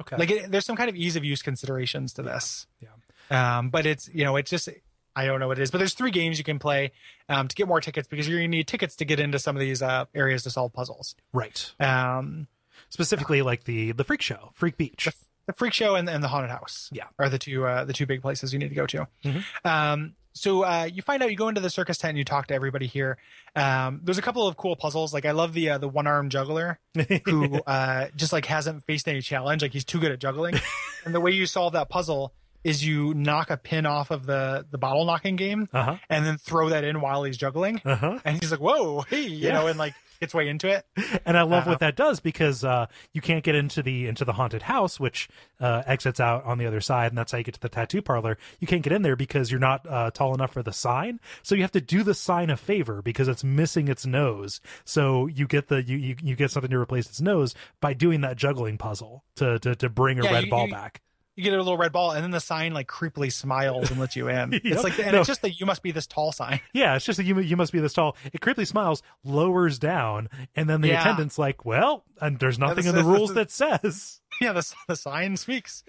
[0.00, 3.56] Okay, like it, there's some kind of ease of use considerations to this Yeah.
[3.58, 4.68] um but it's you know it's just
[5.16, 6.92] i don't know what it is but there's three games you can play
[7.28, 9.60] um to get more tickets because you're gonna need tickets to get into some of
[9.60, 11.72] these uh areas to solve puzzles right.
[11.80, 12.46] um
[12.90, 15.04] Specifically, like the the freak show, Freak Beach.
[15.04, 15.12] the,
[15.48, 17.04] the freak show and, and the haunted house Yeah.
[17.18, 19.44] are the two uh the two big places you need to go to Mhm.
[19.64, 22.46] um so uh, you find out you go into the circus tent and you talk
[22.46, 23.18] to everybody here.
[23.56, 25.12] Um, there's a couple of cool puzzles.
[25.12, 26.78] Like I love the uh, the one arm juggler
[27.24, 29.62] who uh, just like hasn't faced any challenge.
[29.62, 30.54] Like he's too good at juggling.
[31.04, 32.32] and the way you solve that puzzle
[32.64, 35.96] is you knock a pin off of the the bottle knocking game uh huh.
[36.10, 37.80] and then throw that in while he's juggling.
[37.84, 38.18] Uh huh.
[38.24, 39.52] And he's like, "Whoa, hey!" You Yeah.
[39.54, 40.84] know, and like gets way into it.
[41.24, 41.70] and I love Uh-huh.
[41.70, 45.28] what that does because uh, you can't get into the into the haunted house, which
[45.60, 48.02] uh, exits out on the other side, and that's how you get to the tattoo
[48.02, 48.36] parlor.
[48.58, 51.54] You can't get in there because you're not uh, tall enough for the sign, so
[51.54, 54.60] you have to do the sign a favor because it's missing its nose.
[54.84, 58.22] So you get the you you, you get something to replace its nose by doing
[58.22, 61.00] that juggling puzzle to to, to bring a Yeah, red you- ball you- back.
[61.38, 64.16] You get a little red ball, and then the sign like creepily smiles and lets
[64.16, 64.50] you in.
[64.52, 64.62] Yep.
[64.64, 65.18] It's like, and No.
[65.20, 66.60] it's just that you must be this tall sign.
[66.72, 68.16] Yeah, it's just that you you must be this tall.
[68.32, 71.00] It creepily smiles, lowers down, and then the Yeah.
[71.02, 74.74] attendant's like, "Well, and there's nothing this in the rules this that says." yeah, the
[74.88, 75.82] the sign speaks.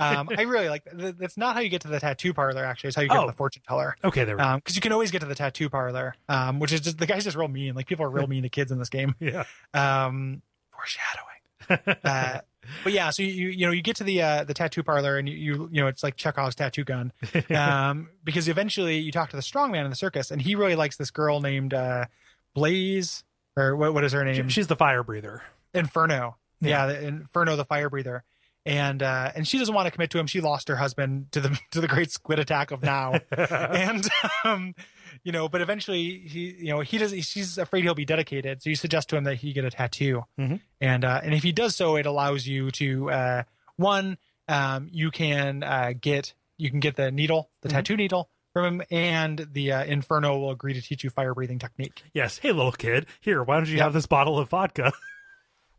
[0.00, 0.84] Um, I really like.
[0.90, 2.64] th- That's not how you get to the tattoo parlor.
[2.64, 3.22] Actually, it's how you get Oh.
[3.22, 3.96] to the fortune teller.
[4.02, 4.36] Okay, there.
[4.36, 4.54] we go.
[4.56, 7.24] because you can always get to the tattoo parlor, um, which is just the guy's
[7.24, 7.74] just real mean.
[7.74, 9.14] Like people are real mean to kids in this game.
[9.20, 9.44] yeah.
[9.74, 11.98] Um, foreshadowing.
[12.04, 12.40] uh,
[12.82, 15.28] but yeah, so you you know you get to the uh, the tattoo parlor and
[15.28, 17.12] you, you you know it's like Chekhov's tattoo gun,
[17.50, 20.96] um, because eventually you talk to the strongman in the circus and he really likes
[20.96, 22.06] this girl named uh,
[22.54, 23.24] Blaze
[23.56, 24.48] or what what is her name?
[24.48, 25.42] She's the fire breather.
[25.72, 26.36] Inferno.
[26.60, 26.68] Yeah.
[26.68, 28.24] Yeah, the Inferno, the fire breather.
[28.66, 30.26] And uh, and she doesn't want to commit to him.
[30.26, 34.08] She lost her husband to the to the great squid attack of now, and
[34.44, 34.74] um,
[35.22, 37.12] you know, but eventually he, you know, he does.
[37.12, 40.24] He's afraid he'll be dedicated, so you suggest to him that he get a tattoo,
[40.38, 40.60] Mhm.
[40.80, 43.42] and uh, and if he does so, it allows you to uh,
[43.76, 44.18] one,
[44.48, 47.72] um, you can uh, get you can get the needle, the Mhm.
[47.72, 51.58] tattoo needle from him, and the uh, Inferno will agree to teach you fire breathing
[51.58, 52.02] technique.
[52.14, 52.38] yes.
[52.38, 53.06] Hey, little kid.
[53.20, 53.82] Here, why don't you Yep.
[53.84, 54.92] have this bottle of vodka?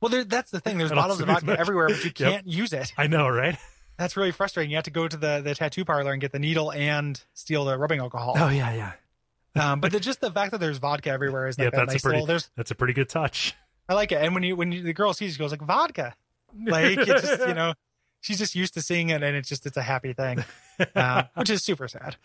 [0.02, 0.78] Well, there, that's the thing.
[0.78, 2.32] There's bottles of vodka much- everywhere, but you Yep.
[2.32, 2.94] can't use it.
[2.98, 3.57] I know, right?
[3.98, 4.70] That's really frustrating.
[4.72, 7.64] You have to go to the, the tattoo parlor and get the needle and steal
[7.64, 8.34] the rubbing alcohol.
[8.38, 8.91] Oh yeah, yeah.
[9.56, 11.91] Um, but the, just the fact that there's vodka everywhere is like Yeah, a that's
[11.91, 12.40] a nice pretty- little.
[12.57, 13.56] That's a pretty good touch.
[13.88, 14.15] I like it.
[14.22, 16.15] And when you when you, the girl sees, it, she goes like vodka,
[16.68, 17.73] like it just you know,
[18.22, 20.44] she's just used to seeing it, and it's just it's a happy thing,
[20.95, 22.15] uh, which is super sad.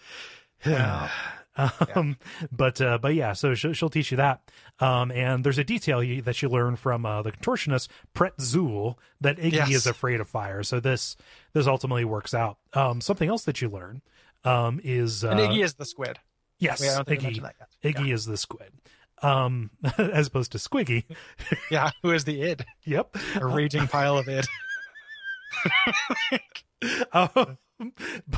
[1.95, 2.17] um,
[2.53, 4.51] but uh, but yeah, so she'll, she'll teach you that.
[4.79, 9.37] Um, and there's a detail you, that you learn from uh, the contortionist Pretzul that
[9.37, 9.71] Iggy Yes.
[9.71, 10.63] is afraid of fire.
[10.63, 11.17] So this
[11.53, 12.59] this ultimately works out.
[12.73, 14.01] Um, something else that you learn
[14.45, 16.19] um, is uh, And Iggy is the squid.
[16.61, 17.95] Yes, Wait, I don't think Iggy mentioned that yet.
[17.97, 18.73] Iggy is the squid.
[19.23, 21.05] Um, as opposed to Squiggy.
[21.71, 22.65] Yeah, who is the id?
[22.85, 23.17] Yep.
[23.37, 24.47] A raging pile of id.
[27.13, 27.59] um,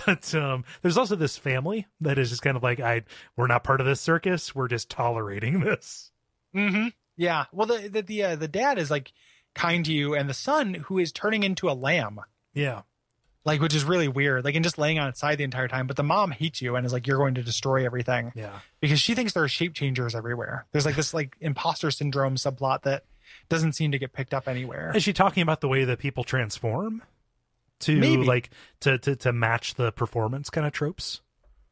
[0.05, 3.03] but um, there's also this family that is just kind of like I
[3.37, 4.55] we're not part of this circus.
[4.55, 6.11] We're just tolerating this.
[6.55, 6.89] Mm-hmm.
[7.17, 7.47] Yeah.
[7.53, 9.13] Well, the the the, uh, the dad is like
[9.55, 12.21] kind to you, and the son who is turning into a lamb.
[12.55, 12.83] Yeah.
[13.45, 15.87] Like which is really weird like and just laying on its side the entire time
[15.87, 18.59] but the mom hates you and is like you're going to destroy everything Yeah.
[18.81, 22.83] because she thinks there are shape changers everywhere there's like this like imposter syndrome subplot
[22.83, 23.05] that
[23.49, 26.23] doesn't seem to get picked up anywhere Is she talking about the way that people
[26.25, 27.03] transform
[27.81, 28.25] to Maybe.
[28.25, 28.51] like
[28.81, 31.21] to, to to match the performance kind of tropes?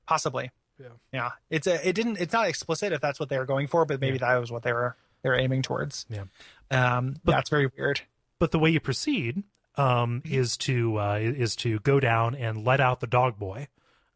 [0.07, 0.87] possibly Yeah.
[1.13, 3.85] yeah it's a it didn't it's not explicit if that's what they were going for
[3.85, 6.25] but maybe that was what they were they were aiming towards Yeah.
[6.71, 8.01] um But- that's very weird
[8.41, 9.45] But the way you proceed
[9.81, 13.69] um, is to uh, is to go down and let out the dog boy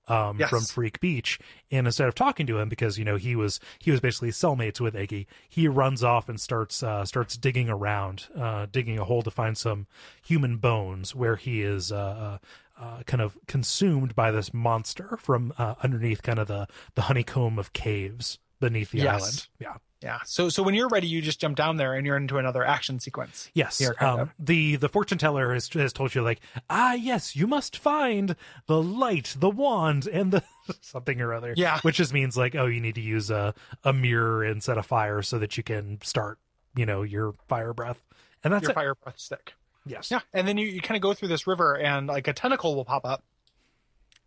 [0.07, 0.51] um, Yes.
[0.51, 1.39] from Freak Beach,
[1.71, 4.81] and instead of talking to him because you know he was he was basically cellmates
[4.81, 9.23] with Iggy, he runs off and starts uh, starts digging around, uh, digging a hole
[9.23, 9.87] to find some
[10.23, 11.91] human bones where he is.
[11.93, 12.39] Uh, uh,
[12.77, 16.67] uh, kind of consumed by this monster from uh, underneath kind of the
[16.97, 19.23] the honeycomb of caves beneath the Yes.
[19.23, 19.49] island.
[19.61, 19.75] Yeah.
[20.05, 22.65] Yeah so so when you're ready you just jump down there and you're into another
[22.65, 23.79] action sequence Yes.
[23.79, 24.35] Here, um, of.
[24.39, 28.35] the the fortune teller has, has told you like, ah, yes, you must find
[28.67, 30.43] the light, the wand, and the
[30.81, 31.55] something or other.
[31.57, 31.79] Yeah.
[31.81, 33.55] Which just means like, oh, you need to use a
[33.85, 36.39] a mirror and set a fire so that you can start,
[36.75, 38.03] you know, your fire breath,
[38.43, 38.75] and that's your it.
[38.75, 39.55] fire breath stick
[39.87, 40.11] Yes.
[40.11, 42.75] Yeah, and then you, you kind of go through this river, and like a tentacle
[42.75, 43.23] will pop up,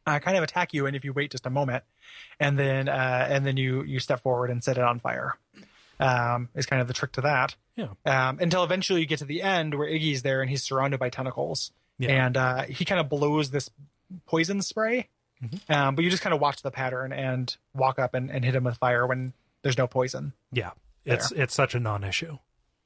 [0.05, 0.85] uh, kind of attack you.
[0.85, 1.83] And if you wait just a moment,
[2.39, 5.33] and then uh, and then you you step forward and set it on fire,
[5.99, 7.55] um, is kind of the trick to that.
[7.75, 7.89] Yeah.
[8.05, 11.09] Um, until eventually you get to the end where Iggy's there and he's surrounded by
[11.09, 12.25] tentacles, Yeah.
[12.25, 13.69] and uh, he kind of blows this
[14.25, 15.09] poison spray.
[15.43, 15.71] Mm-hmm.
[15.71, 18.55] Um, but you just kind of watch the pattern and walk up and, and hit
[18.55, 20.33] him with fire when there's no poison.
[20.51, 20.71] Yeah.
[21.05, 22.37] It's it's such a non-issue.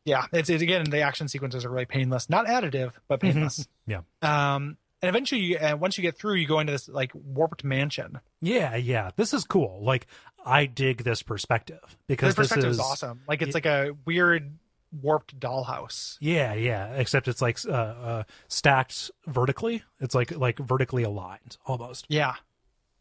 [0.06, 3.68] Yeah, it's, it's again the action sequences are really painless, not additive, but painless.
[3.88, 4.02] Yeah.
[4.22, 7.64] Um, and eventually, you, uh, once you get through, you go into this like warped
[7.64, 8.20] mansion.
[8.42, 8.76] Yeah.
[8.76, 9.12] Yeah.
[9.16, 9.84] This is cool.
[9.84, 10.08] Like,
[10.46, 13.22] I dig this perspective because This perspective is is awesome.
[13.28, 14.58] Like it's like a weird
[14.92, 16.18] warped dollhouse.
[16.20, 16.94] Yeah, yeah.
[16.94, 19.84] Except it's like uh, uh, stacked vertically.
[20.00, 22.06] It's like like vertically aligned almost.
[22.10, 22.36] Yeah,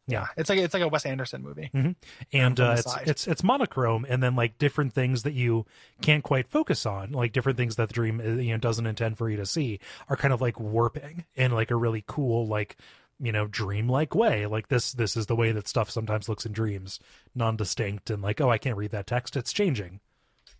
[0.07, 0.27] Yeah.
[0.37, 1.71] It's like it's like a Wes Anderson movie.
[1.73, 1.97] and
[2.33, 5.67] from the uh, it's it's it's monochrome, and then like different things that you
[6.01, 9.19] can't quite focus on, like different things that the dream uh, you know doesn't intend
[9.19, 9.79] for you to see,
[10.09, 12.77] are kind of like warping in like a really cool like
[13.21, 14.47] you know dream-like way.
[14.47, 16.99] Like this this is the way that stuff sometimes looks in dreams,
[17.35, 20.01] non-distinct and like oh I can't read that text, it's changing.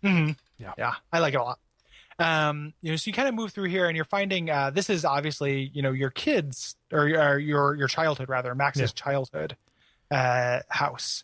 [0.01, 0.73] hmm Yeah.
[0.77, 1.59] yeah, I like it a lot.
[2.21, 4.89] Um, you know, so you kind of move through here, and you're finding uh, this
[4.89, 9.57] is obviously you know your kids or, or your your childhood rather Max's childhood
[10.11, 11.23] uh, house,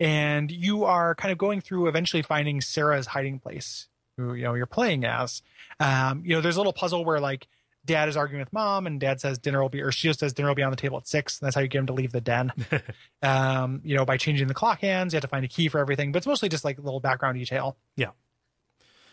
[0.00, 4.54] and you are kind of going through eventually finding Sarah's hiding place, who you know
[4.54, 5.42] you're playing as.
[5.80, 7.46] Um, you know, there's a little puzzle where like
[7.84, 10.32] dad is arguing with mom, and dad says dinner will be, or she just says
[10.32, 11.40] dinner will be on the table at six.
[11.40, 12.52] And that's how you get him to leave the den.
[13.22, 15.78] um, you know, by changing the clock hands, you have to find a key for
[15.78, 17.76] everything, but it's mostly just like a little background detail.
[17.96, 18.10] Yeah.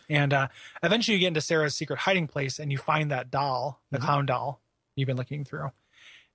[0.08, 0.48] And uh,
[0.82, 4.02] eventually you get into Sarah's secret hiding place and you find that doll, the Mhm.
[4.02, 4.60] clown doll
[4.94, 5.70] you've been looking through.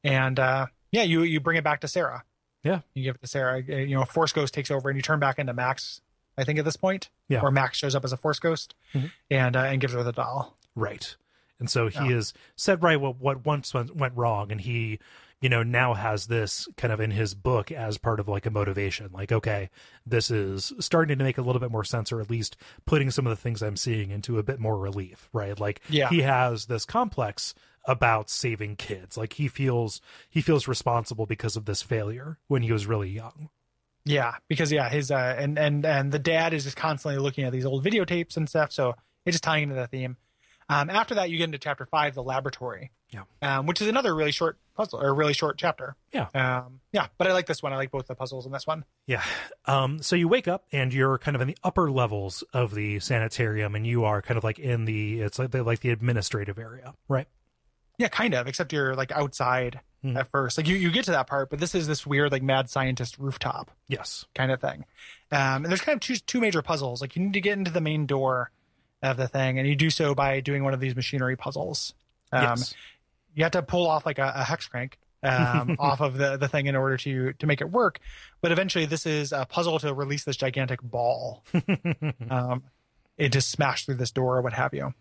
[0.03, 2.23] And uh, yeah, you you bring it back to Sarah.
[2.63, 2.81] Yeah.
[2.93, 3.57] You give it to Sarah.
[3.59, 6.01] Uh, You know, Force Ghost takes over and you turn back into Max,
[6.37, 7.09] I think at this point.
[7.27, 7.41] Yeah.
[7.41, 9.11] Where Max shows up as a Force Ghost Mhm.
[9.29, 10.57] and uh, and gives her the doll.
[10.75, 11.15] Right.
[11.59, 12.15] and so he Yeah.
[12.15, 14.97] has said right what what once went, went wrong, and he
[15.41, 18.51] you know now has this kind of in his book as part of like a
[18.51, 19.69] motivation like okay
[20.05, 22.55] this is starting to make a little bit more sense or at least
[22.85, 26.09] putting some of the things i'm seeing into a bit more relief right like Yeah.
[26.09, 27.53] he has this complex
[27.85, 29.99] about saving kids like he feels
[30.29, 33.49] he feels responsible because of this failure when he was really young
[34.05, 37.51] Yeah, because yeah, his uh, and and and the dad is just constantly looking at
[37.51, 38.71] these old videotapes and stuff.
[38.71, 38.95] So
[39.25, 40.17] it's just tying into the theme.
[40.71, 42.91] Um, after that, you get into chapter five, the laboratory.
[43.11, 43.23] Yeah.
[43.41, 45.97] Um, which is another really short puzzle or really short chapter.
[46.13, 46.27] Yeah.
[46.33, 47.73] Um, yeah, but I like this one.
[47.73, 48.85] I like both the puzzles in this one.
[49.05, 49.21] Yeah.
[49.65, 52.99] Um, so you wake up and you're kind of in the upper levels of the
[53.01, 56.57] sanitarium, and you are kind of like in the it's like the, like the administrative
[56.57, 57.27] area, right?
[57.97, 58.47] Yeah, kind of.
[58.47, 60.17] Except you're like outside Hmm.
[60.17, 60.57] at first.
[60.57, 63.19] Like you, you get to that part, but this is this weird like mad scientist
[63.19, 64.25] rooftop Yes.
[64.33, 64.85] kind of thing.
[65.31, 67.01] Um, and there's kind of two two major puzzles.
[67.01, 68.49] Like you need to get into the main door
[69.01, 71.93] of the thing, and you do so by doing one of these machinery puzzles.
[72.31, 72.73] Um, yes.
[73.35, 76.47] you have to pull off like a, a hex crank um, off of the, the
[76.47, 77.99] thing in order to to make it work.
[78.41, 81.43] But eventually, this is a puzzle to release this gigantic ball.
[82.29, 82.63] um,
[83.17, 84.93] it just smashed through this door or what have you.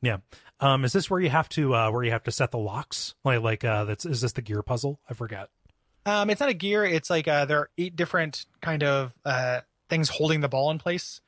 [0.00, 0.18] Yeah.
[0.60, 3.14] Um, is this where you have to uh, where you have to set the locks?
[3.24, 5.00] Like like uh, that's is this the gear puzzle?
[5.08, 5.48] I forget.
[6.04, 6.84] Um, it's not a gear.
[6.84, 10.78] It's like uh, there are eight different kind of uh, things holding the ball in
[10.78, 11.20] place,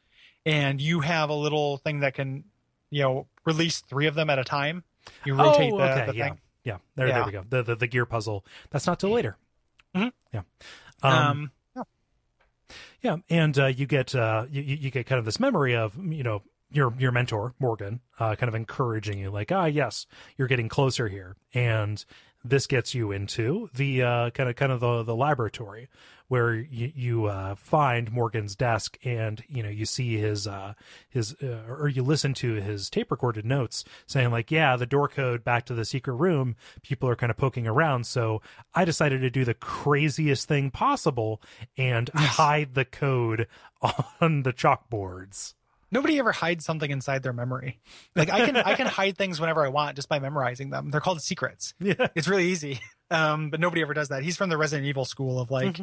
[0.47, 2.45] and you have a little thing that can,
[2.91, 4.85] you know, release three of them at a time.
[5.25, 6.07] You rotate oh, okay.
[6.07, 6.29] the yeah.
[6.29, 6.41] thing.
[6.65, 6.77] Yeah.
[6.97, 7.45] There, there we go.
[7.49, 8.45] The, the the gear puzzle.
[8.71, 9.37] That's not till later.
[9.95, 10.13] Mhm.
[10.33, 10.43] Yeah.
[11.03, 11.83] Um, Um, yeah.
[13.03, 15.97] yeah, and uh, you get uh, you, you you get kind of this memory of
[15.97, 20.07] you know your your mentor Morgan, uh, kind of encouraging you, like ah yes,
[20.37, 22.05] you're getting closer here, and
[22.45, 25.89] this gets you into the uh, kind of kind of the the laboratory
[26.29, 30.75] where you you uh, find Morgan's desk, and you know you see his uh,
[31.09, 35.09] his uh, or you listen to his tape recorded notes saying like yeah the door
[35.09, 38.41] code back to the secret room people are kind of poking around so
[38.75, 41.41] i decided to do the craziest thing possible
[41.77, 43.47] and hide the code
[44.21, 45.55] on the chalkboards
[45.91, 47.79] Nobody ever hides something inside their memory.
[48.17, 50.91] Like I can I can hide things whenever I want just by memorizing them.
[50.91, 51.73] They're called secrets.
[51.79, 52.81] yeah It's really easy.
[53.13, 54.25] Um, but nobody ever does that.
[54.25, 55.79] He's from the Resident Evil school of like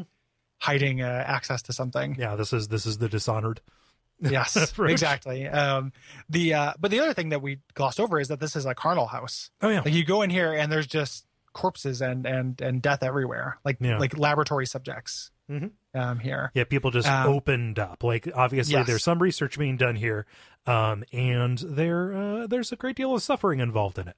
[0.61, 2.15] hiding uh, access to something.
[2.19, 3.61] yeah this is this is the dishonored
[4.23, 5.47] Yes, exactly.
[5.47, 5.93] Um,
[6.29, 8.75] the uh, but the other thing that we glossed over is that this is a
[8.75, 9.49] charnel house.
[9.63, 13.01] oh yeah Like you go in here and there's just corpses and and and death
[13.01, 13.97] everywhere, like Yeah.
[13.97, 15.31] like laboratory subjects.
[15.49, 15.71] Mhm.
[15.95, 16.51] Um, here.
[16.53, 18.85] yeah people just Um, opened up like obviously yes.
[18.87, 20.25] there's some research being done here
[20.65, 24.15] um and there uh, there's a great deal of suffering involved in it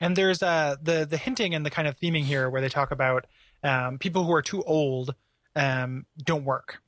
[0.00, 2.90] And there's uh the the hinting and the kind of theming here where they talk
[2.92, 3.26] about
[3.62, 5.14] um, people who are too old
[5.56, 6.78] um, don't work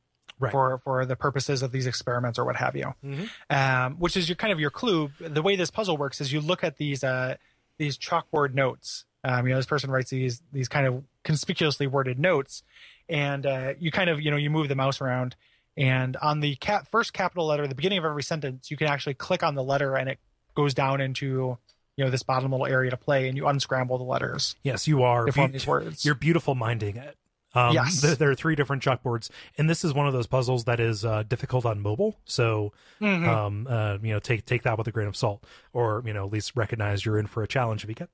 [0.41, 0.53] Right.
[0.53, 2.95] for for the purposes of these experiments or what have you.
[3.05, 3.29] Mhm.
[3.51, 5.11] Um, which is your kind of your clue.
[5.19, 7.37] The way this puzzle works is you look at these uh,
[7.79, 9.05] these chalkboard notes.
[9.25, 12.63] Um, you know, this person writes these these kind of conspicuously worded notes,
[13.09, 15.35] and uh, you kind of you know you move the mouse around,
[15.77, 19.15] and on the cap, first capital letter, the beginning of every sentence, you can actually
[19.15, 20.21] click on the letter, and it
[20.55, 21.59] goes down into
[21.97, 25.03] you know this bottom little area to play, and you unscramble the letters yes you
[25.03, 26.05] are to form be- these words.
[26.05, 27.17] you're beautiful minding it.
[27.55, 28.01] Um, Yes.
[28.01, 31.05] there, there are three different chalkboards, and this is one of those puzzles that is
[31.05, 32.19] uh, difficult on mobile.
[32.25, 33.27] So, Mhm.
[33.27, 36.27] um, uh, you know, take take that with a grain of salt, or you know,
[36.27, 38.11] at least recognize you're in for a challenge if you get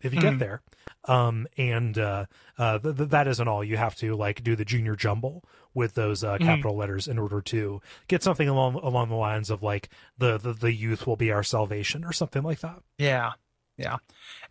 [0.00, 0.22] if you Mhm.
[0.22, 0.62] get there.
[1.06, 2.26] Um, and uh,
[2.58, 3.64] uh, th- th- that isn't all.
[3.64, 5.42] You have to like do the junior jumble
[5.74, 6.44] with those uh, Mhm.
[6.44, 9.88] capital letters in order to get something along along the lines of like
[10.18, 12.82] the the, the youth will be our salvation or something like that.
[12.98, 13.32] Yeah.
[13.78, 13.98] Yeah.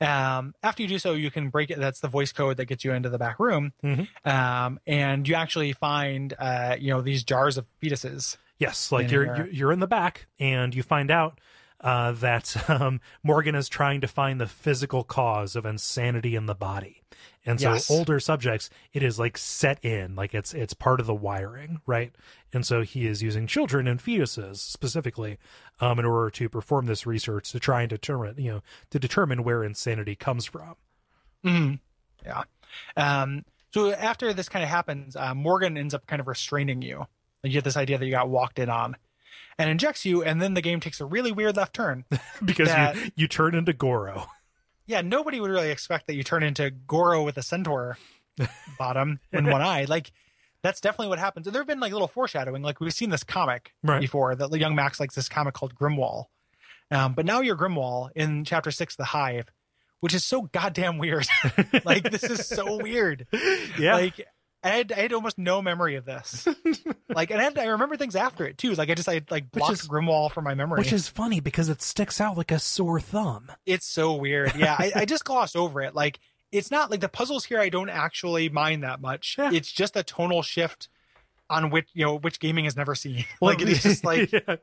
[0.01, 1.77] Um, after you do so, you can break it.
[1.77, 3.73] That's the voice code that gets you into the back room.
[3.83, 4.07] Mhm.
[4.25, 8.37] Um, and you actually find, uh, you know, these jars of fetuses.
[8.57, 11.39] Yes, like you're you're in the back, and you find out
[11.81, 16.55] uh, that um, Morgan is trying to find the physical cause of insanity in the
[16.55, 17.03] body,
[17.47, 17.89] and so Yes.
[17.89, 22.13] older subjects, it is like set in, like it's it's part of the wiring, right?
[22.53, 25.37] And so he is using children and fetuses specifically
[25.79, 28.61] um, in order to perform this research to try and determine, you know,
[28.91, 30.75] to determine where insanity comes from.
[31.45, 31.79] Mhm.
[32.25, 32.43] Yeah.
[32.95, 33.43] Um,
[33.73, 37.05] so after this kind of happens, uh, Morgan ends up kind of restraining you.
[37.43, 38.95] and You get this idea that you got walked in on
[39.59, 40.23] and injects you.
[40.23, 42.05] And then the game takes a really weird left turn.
[42.45, 44.27] because That- you you turn into Goro.
[44.87, 47.97] Yeah, nobody would really expect that you turn into Goro with a centaur
[48.79, 49.85] bottom and one eye.
[49.87, 50.11] Like
[50.63, 51.45] that's definitely what happens.
[51.47, 52.63] And there have been like little foreshadowing.
[52.63, 54.01] Like we've seen this comic Right.
[54.01, 56.25] before that young Max likes this comic called Grimwall.
[56.89, 59.49] Um, but now you're Grimwall in chapter six, The Hive,
[59.99, 61.27] which is so goddamn weird.
[61.85, 63.27] like this is so weird.
[63.77, 64.25] Yeah, Like
[64.63, 66.47] I had, I had almost no memory of this.
[67.09, 68.73] like, and I, had, I remember things after it too.
[68.73, 70.79] Like, I just I like blocked is- Grimwall from my memory.
[70.79, 73.51] Which is funny because it sticks out like a sore thumb.
[73.65, 74.55] it's so weird.
[74.55, 75.93] Yeah, I, I just glossed over it.
[75.95, 76.19] Like,
[76.51, 77.59] it's not like the puzzles here.
[77.59, 79.35] I don't actually mind that much.
[79.37, 79.51] Yeah.
[79.53, 80.89] It's just a tonal shift
[81.49, 83.25] on which you know which gaming has never seen.
[83.41, 84.55] like, it is just like Yeah.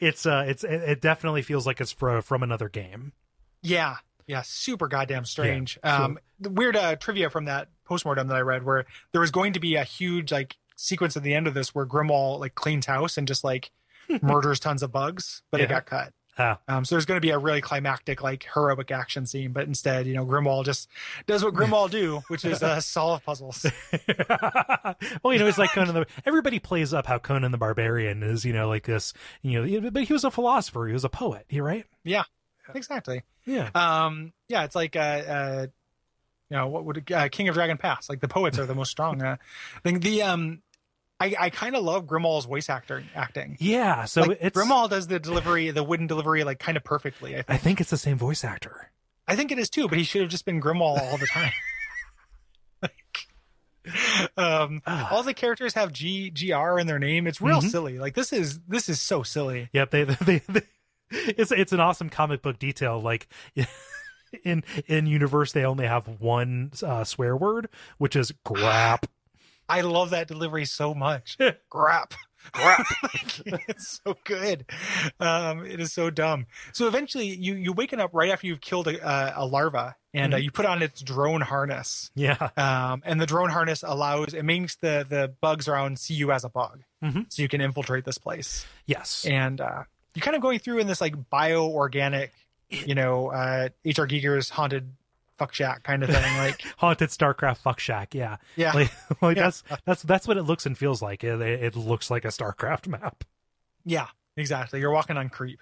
[0.00, 3.12] it's uh it's it it definitely feels like it's fro- from another game.
[3.62, 3.96] Yeah,
[4.26, 5.78] yeah, super goddamn strange.
[5.82, 6.04] Yeah, sure.
[6.04, 9.52] um, the weird uh, trivia from that postmortem that I read, where there was going
[9.54, 12.86] to be a huge like sequence at the end of this where Grimwall like cleans
[12.86, 13.70] house and just like
[14.22, 16.12] murders tons of bugs, but it got cut.
[16.38, 16.58] Ah.
[16.68, 20.06] Um, so there's going to be a really climactic, like heroic action scene, but instead,
[20.06, 20.88] you know, Grimwall just
[21.26, 23.64] does what Grimwall do, which is uh, solve puzzles.
[25.22, 28.44] well, you know, it's like Conan the everybody plays up how Conan the Barbarian is,
[28.44, 31.46] you know, like this, you know, but he was a philosopher, he was a poet,
[31.48, 31.86] he right?
[32.04, 32.24] Yeah,
[32.74, 33.22] exactly.
[33.46, 33.70] Yeah.
[33.74, 35.66] Um, yeah, it's like uh, uh,
[36.50, 38.08] you know, what would uh, King of Dragon Pass?
[38.08, 39.22] Like the poets are the most strong.
[39.22, 39.36] Uh,
[39.82, 40.00] thing.
[40.00, 40.62] The um,
[41.18, 43.56] I I kind of love Grimwall's voice actor acting.
[43.58, 44.56] Yeah, so like, it's
[44.88, 47.32] does the delivery, the wooden delivery, like kind of perfectly.
[47.34, 47.50] I think.
[47.50, 48.90] I think it's the same voice actor.
[49.26, 51.52] I think it is too, but he should have just been Grimwall all the time.
[52.82, 52.92] like,
[54.36, 55.08] um, Ah.
[55.10, 57.26] all the characters have G GR in their name.
[57.26, 57.70] It's real Mhm.
[57.70, 57.98] silly.
[57.98, 59.68] Like this is this is so silly.
[59.72, 60.62] Yep, they, they, they
[61.10, 63.00] it's it's an awesome comic book detail.
[63.00, 63.26] Like
[64.44, 67.68] in in universe, they only have one uh, swear word,
[67.98, 69.04] which is grap.
[69.68, 71.36] I love that delivery so much.
[71.72, 72.12] Grap.
[72.52, 72.84] Grap.
[73.68, 74.64] it's so good.
[75.18, 76.46] Um, it is so dumb.
[76.72, 80.34] So eventually you, you waken up right after you've killed a, uh, a larva and
[80.34, 82.12] uh, you put on its drone harness.
[82.14, 86.30] yeah, Um, and the drone harness allows, it makes the, the bugs around see you
[86.30, 86.84] as a bug.
[87.02, 87.26] Mhm.
[87.32, 88.64] So you can infiltrate this place.
[88.86, 89.82] yes, And, uh,
[90.14, 92.32] you're kind of going through in this like bio-organic,
[92.70, 94.92] you know, uh, HR Giger's haunted
[95.38, 96.36] fuck shack kind of thing.
[96.38, 98.14] Like, haunted Starcraft fuck shack.
[98.14, 98.72] Yeah, yeah.
[98.72, 98.90] like,
[99.22, 99.44] like Yeah.
[99.44, 101.22] that's that's that's what it looks and feels like.
[101.24, 103.24] It, it looks like a Starcraft map.
[103.84, 104.06] Yeah,
[104.36, 104.80] exactly.
[104.80, 105.60] You're walking on creep.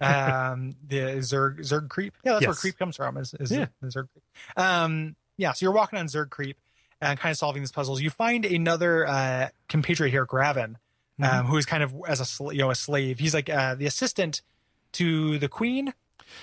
[0.00, 2.14] um, the Zerg Zerg creep.
[2.24, 3.16] Yeah, that's where creep comes from.
[3.16, 3.66] Is, is Yeah.
[3.80, 4.24] the Zerg creep.
[4.56, 5.52] Um, yeah.
[5.52, 6.58] So you're walking on Zerg creep
[7.00, 8.00] and kind of solving these puzzles.
[8.00, 10.78] You find another uh, compatriot here, Graven,
[11.20, 11.38] Mm-hmm.
[11.40, 13.18] um, who is kind of as a sl- you know a slave.
[13.18, 14.42] He's like uh, the assistant
[14.92, 15.94] to the queen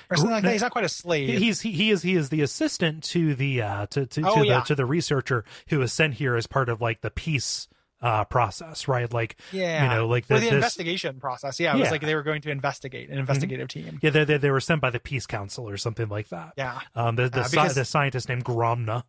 [0.10, 0.52] or something like that.
[0.54, 1.30] He's not quite a slave.
[1.30, 4.44] He- He's he, he is he is the assistant to the uh to to, Oh,
[4.44, 7.68] to the to the researcher who is sent here as part of like the peace
[8.02, 9.12] uh process, right?
[9.14, 11.60] Like yeah, you know, like the, the this- investigation process.
[11.60, 14.00] Yeah, it was like they were going to investigate an investigative team.
[14.02, 16.54] Yeah, they, they they were sent by the Peace Council or something like that.
[16.58, 16.80] Yeah.
[16.96, 19.04] Um, the the, Uh, because- the scientist named Gromna.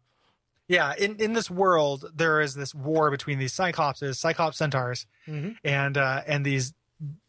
[0.67, 5.57] Yeah, in, in this world, there is this war between these cyclopses, cyclops centaurs, Mhm.
[5.63, 6.73] and uh, and these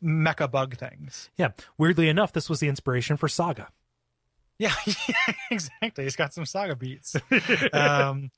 [0.03, 1.29] mecha bug things.
[1.37, 1.49] Yeah.
[1.77, 3.69] Weirdly enough, this was the inspiration for Saga.
[4.57, 4.73] Yeah,
[5.51, 6.05] exactly.
[6.05, 7.15] It's got some saga beats.
[7.73, 8.31] um,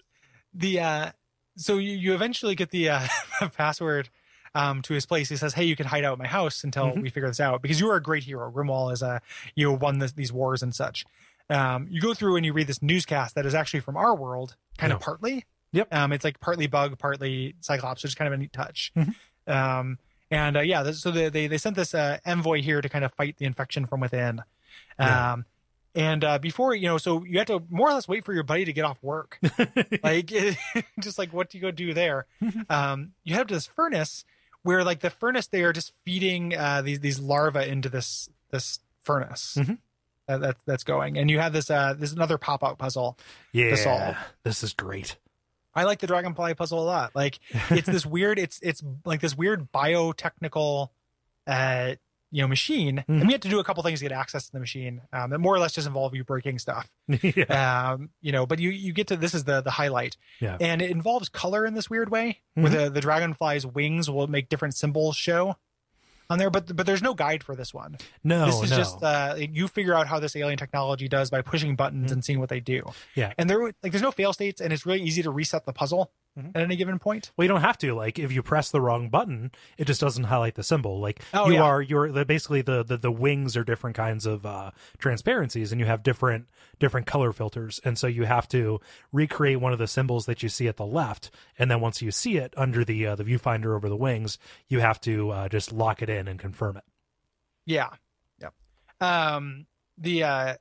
[0.53, 1.11] the uh,
[1.57, 3.07] so you, you eventually get the uh,
[3.55, 4.09] password
[4.55, 5.29] um, to his place.
[5.29, 7.03] He says, "Hey, you can hide out at my house until Mhm.
[7.03, 8.51] we figure this out because you are a great hero.
[8.51, 9.21] Grimwall is a
[9.55, 11.05] you know, won this, these wars and such."
[11.51, 14.55] Um, you go through and you read this newscast that is actually from our world,
[14.79, 15.45] kind of partly.
[15.71, 15.93] Yep.
[15.93, 18.91] Um, it's like partly bug, partly cyclops, which is kind of a neat touch.
[18.97, 19.13] Mhm.
[19.45, 19.99] Um,
[20.29, 23.05] and uh, yeah, this, so they, they they sent this uh, envoy here to kind
[23.05, 24.41] of fight the infection from within.
[24.99, 25.33] Yeah.
[25.33, 25.45] Um,
[25.95, 28.43] and uh, before you know, so you have to more or less wait for your
[28.43, 29.39] buddy to get off work.
[30.03, 30.27] like,
[30.99, 32.27] just like what do you go do there?
[32.69, 34.23] um, you have this furnace
[34.61, 38.79] where, like, the furnace they are just feeding uh, these these larvae into this this
[39.03, 39.57] furnace.
[39.59, 39.79] Mhm.
[40.27, 43.17] That, that's that's going, and you have this uh this another pop out puzzle.
[43.53, 43.75] yeah.
[43.75, 44.17] solve.
[44.43, 45.15] This is great.
[45.75, 47.15] I like the dragonfly puzzle a lot.
[47.15, 47.39] Like
[47.69, 50.89] it's this weird, it's it's like this weird biotechnical,
[51.45, 51.95] uh,
[52.31, 52.97] you know, machine.
[53.07, 53.19] Mhm.
[53.21, 55.01] And we had to do a couple things to get access to the machine.
[55.13, 56.91] Um, that more or less just involve you breaking stuff.
[57.07, 57.91] yeah.
[57.93, 60.57] Um, you know, but you you get to this is the the highlight, Yeah.
[60.59, 64.49] and it involves color in this weird way, where the the dragonfly's wings will make
[64.49, 65.57] different symbols show
[66.29, 66.49] on there.
[66.49, 67.97] But but there's no guide for this one.
[68.23, 68.77] No, this is no.
[68.77, 72.13] just uh, you figure out how this alien technology does by pushing buttons Mhm.
[72.13, 72.83] and seeing what they do.
[73.15, 73.33] Yeah.
[73.37, 76.11] and there like there's no fail states, and it's really easy to reset the puzzle
[76.37, 76.49] Mhm.
[76.55, 77.31] at any given point.
[77.35, 77.93] Well, you don't have to.
[77.95, 80.99] Like, if you press the wrong button, it just doesn't highlight the symbol.
[80.99, 81.63] Like, Oh, you yeah.
[81.63, 85.79] are you're the, basically the, the the wings are different kinds of uh, transparencies, and
[85.81, 86.45] you have different
[86.79, 88.79] different color filters, and so you have to
[89.11, 92.11] recreate one of the symbols that you see at the left, and then once you
[92.11, 94.37] see it under the uh, the viewfinder over the wings,
[94.67, 96.83] you have to uh, just lock it in and confirm it.
[97.65, 97.89] Yeah.
[98.39, 98.53] Yep.
[99.01, 99.65] Um
[99.97, 100.55] the uh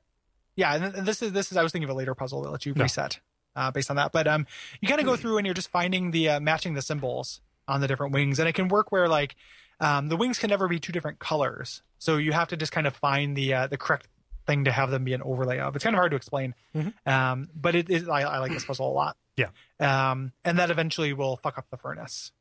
[0.55, 2.65] yeah, and this is this is I was thinking of a later puzzle that lets
[2.65, 2.83] you No.
[2.83, 3.19] reset
[3.57, 4.13] uh based on that.
[4.13, 4.45] But um
[4.79, 5.21] you kind of go Hmm.
[5.21, 8.47] through and you're just finding the uh, matching the symbols on the different wings and
[8.47, 9.35] it can work where like
[9.81, 11.81] um the wings can never be two different colors.
[11.99, 14.07] So you have to just kind of find the uh the correct
[14.45, 15.75] thing to have them be an overlay of.
[15.75, 16.55] It's kind of hard to explain.
[16.73, 16.93] Mhm.
[17.05, 19.17] Um but it is I, I like this puzzle a lot.
[19.35, 19.49] Yeah.
[19.79, 22.31] Um, and that eventually will fuck up the furnace.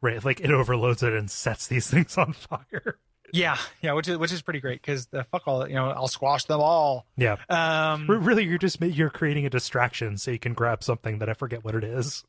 [0.00, 0.24] Right.
[0.24, 2.98] Like it overloads it and sets these things on fire.
[3.32, 6.08] Yeah, yeah, which is which is pretty great because the fuck all you know, I'll
[6.08, 7.06] squash them all.
[7.16, 7.36] Yeah.
[7.48, 11.28] Um, R- Really, you're just you're creating a distraction so you can grab something that
[11.28, 12.24] I forget what it is.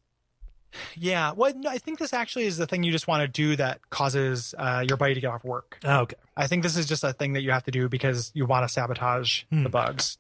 [0.95, 1.32] yeah.
[1.32, 3.90] Well, no, I think this actually is the thing you just want to do that
[3.90, 5.78] causes uh, your buddy to get off work.
[5.84, 6.15] Oh, okay.
[6.36, 8.68] I think this is just a thing that you have to do because you want
[8.68, 9.64] to sabotage Hmm.
[9.64, 10.18] the bugs.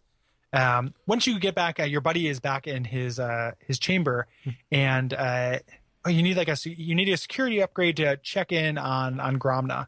[0.53, 4.27] Um, once you get back, uh, your buddy is back in his uh, his chamber,
[4.45, 4.49] Hmm.
[4.71, 5.59] and uh,
[6.05, 9.37] oh, you need like a you need a security upgrade to check in on on
[9.39, 9.87] Gromna.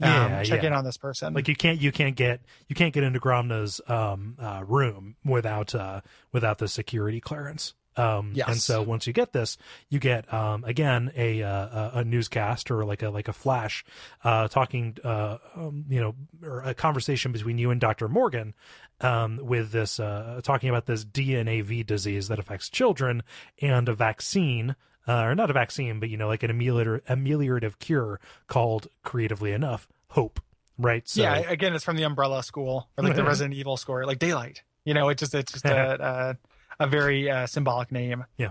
[0.00, 0.68] Yeah, um, check yeah.
[0.68, 1.34] in on this person.
[1.34, 5.74] Like you can't you can't get you can't get into Gromna's um uh, room without
[5.74, 6.00] uh
[6.32, 7.74] without the security clearance.
[7.96, 8.48] Um, Yes.
[8.48, 9.58] and so once you get this,
[9.88, 13.84] you get um again a uh, a newscast or like a like a flash,
[14.24, 18.08] uh talking uh um, you know or a conversation between you and Dr.
[18.08, 18.54] Morgan,
[19.00, 23.22] um with this uh talking about this DNAV disease that affects children
[23.60, 24.76] and a vaccine
[25.10, 29.52] uh, or not a vaccine, but you know, like an ameliorative, ameliorative cure called, creatively
[29.52, 30.40] enough, hope.
[30.78, 31.06] Right?
[31.08, 34.18] So, yeah, again, it's from the Umbrella School or like the Resident Evil score, like
[34.18, 34.62] Daylight.
[34.84, 36.36] You know, it's just it's just a
[36.80, 38.24] a, a very uh, symbolic name.
[38.38, 38.50] Yeah.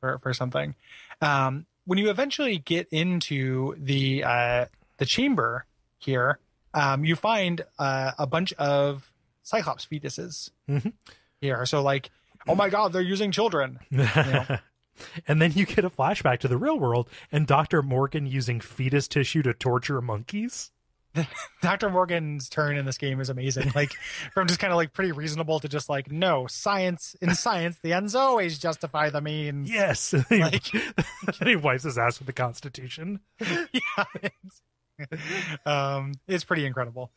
[0.00, 0.74] For for something.
[1.22, 4.64] Um, when you eventually get into the uh,
[4.98, 5.64] the chamber
[5.98, 6.38] here,
[6.74, 10.92] um, you find uh, a bunch of Cyclops fetuses Mhm.
[11.40, 11.64] here.
[11.64, 12.10] So like,
[12.46, 13.78] oh my god, they're using children.
[15.26, 17.82] and then you get a flashback to the real world and Dr.
[17.82, 20.70] Morgan using fetus tissue to torture monkeys.
[21.62, 21.88] Dr.
[21.88, 23.72] Morgan's turn in this game is amazing.
[23.74, 23.92] Like
[24.34, 27.92] from just kind of like pretty reasonable to just like, no, science in science, the
[27.94, 29.70] ends always justify the means.
[29.70, 30.14] Yes.
[30.30, 30.70] Like-
[31.44, 33.20] he wipes his ass with the Constitution.
[33.40, 34.62] yeah, it's,
[35.64, 37.10] um, it's pretty incredible.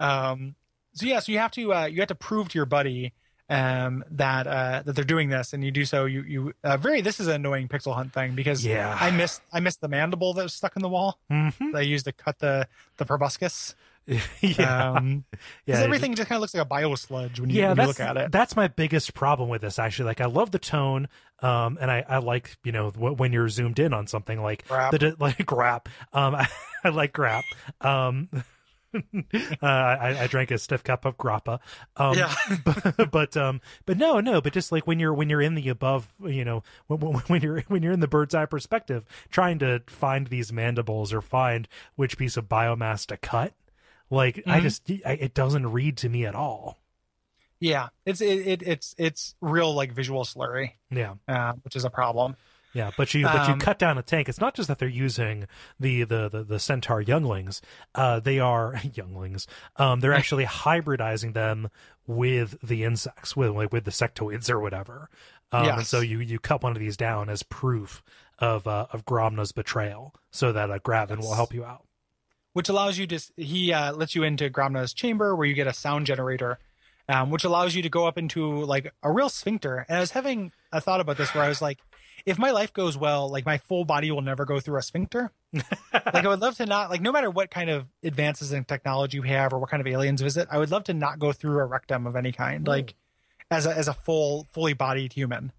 [0.00, 0.54] Um,
[0.94, 3.12] so yeah, so you have to uh, you have to prove to your buddy
[3.48, 6.04] um, that uh, that they're doing this, and you do so.
[6.06, 8.96] You you uh, very this is an annoying pixel hunt thing because Yeah.
[8.98, 11.18] I missed I missed the mandible that was stuck in the wall.
[11.30, 11.72] Mhm.
[11.72, 12.66] that I used to cut the
[12.96, 13.74] the proboscis.
[14.42, 14.92] yeah.
[14.92, 15.24] Um,
[15.64, 15.78] yeah.
[15.80, 18.00] everything just kind of looks like a bio sludge when you, yeah, when you look
[18.00, 18.30] at it.
[18.32, 19.78] that's my biggest problem with this.
[19.78, 21.08] Actually, like I love the tone,
[21.40, 24.68] um, and I, I like you know w- when you're zoomed in on something like
[24.68, 24.90] Grap.
[24.90, 25.86] the like grap.
[26.12, 26.46] Um, I,
[26.84, 27.44] I like grap.
[27.80, 28.28] Um,
[29.62, 31.58] uh, I, I drank a stiff cup of grappa.
[31.96, 32.34] Um, Yeah.
[32.64, 35.68] but, but um, but no, no, but just like when you're when you're in the
[35.68, 39.58] above, you know, when, when when you're when you're in the bird's eye perspective, trying
[39.60, 43.52] to find these mandibles or find which piece of biomass to cut.
[44.10, 44.62] Like I Mhm.
[44.62, 46.78] just, I, it doesn't read to me at all.
[47.60, 51.14] yeah, it's it, it it's it's real like visual slurry, Yeah.
[51.26, 52.36] uh, which is a problem.
[52.74, 54.28] Yeah, but you but you Um, cut down a tank.
[54.28, 55.46] It's not just that they're using
[55.78, 57.62] the the the, the centaur younglings.
[57.94, 59.46] Uh, they are younglings.
[59.76, 61.70] Um, they're actually hybridizing them
[62.06, 65.08] with the insects, with like with the sectoids or whatever.
[65.52, 68.02] Um, and so you you cut one of these down as proof
[68.40, 71.84] of uh, of Gromna's betrayal, so that uh, Gravin will help you out.
[72.54, 75.72] which allows you to he uh, lets you into Gromna's chamber where you get a
[75.72, 76.58] sound generator,
[77.08, 79.84] um, which allows you to go up into like a real sphincter.
[79.88, 81.78] And I was having a thought about this where I was like,
[82.26, 85.32] if my life goes well, like my full body will never go through a sphincter.
[85.92, 89.20] like I would love to not like no matter what kind of advances in technology
[89.20, 91.58] we have or what kind of aliens visit, I would love to not go through
[91.58, 92.94] a rectum of any kind, like
[93.50, 95.52] as a as a full fully bodied human.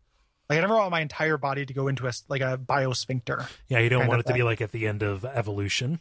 [0.49, 3.47] Like I never want my entire body to go into a like a biosphincter.
[3.67, 5.99] Yeah, you don't want it to be like at the end of evolution.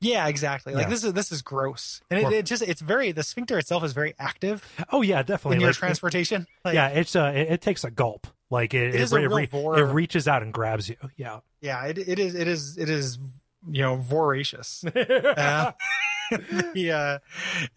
[0.00, 0.74] Yeah, exactly.
[0.74, 0.90] Like Yeah.
[0.90, 3.92] this is this is gross, and it, it just it's very the sphincter itself is
[3.92, 5.56] very active Oh yeah, definitely.
[5.56, 6.46] in your Like, transportation.
[6.64, 8.26] Like, yeah, it's uh, it, it takes a gulp.
[8.50, 10.96] Like it, It real vor- it reaches out and grabs you.
[11.16, 11.40] Yeah.
[11.60, 11.84] yeah.
[11.86, 13.18] It, it is it is it is
[13.70, 14.84] you know voracious.
[14.96, 15.72] Uh,
[16.74, 17.18] yeah,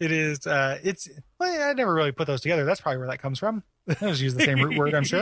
[0.00, 0.46] it is.
[0.46, 1.06] Uh, it's.
[1.38, 2.64] Well, I never really put those together.
[2.64, 3.62] That's probably where that comes from.
[3.88, 4.94] I just use the same root word.
[4.94, 5.20] I'm sure.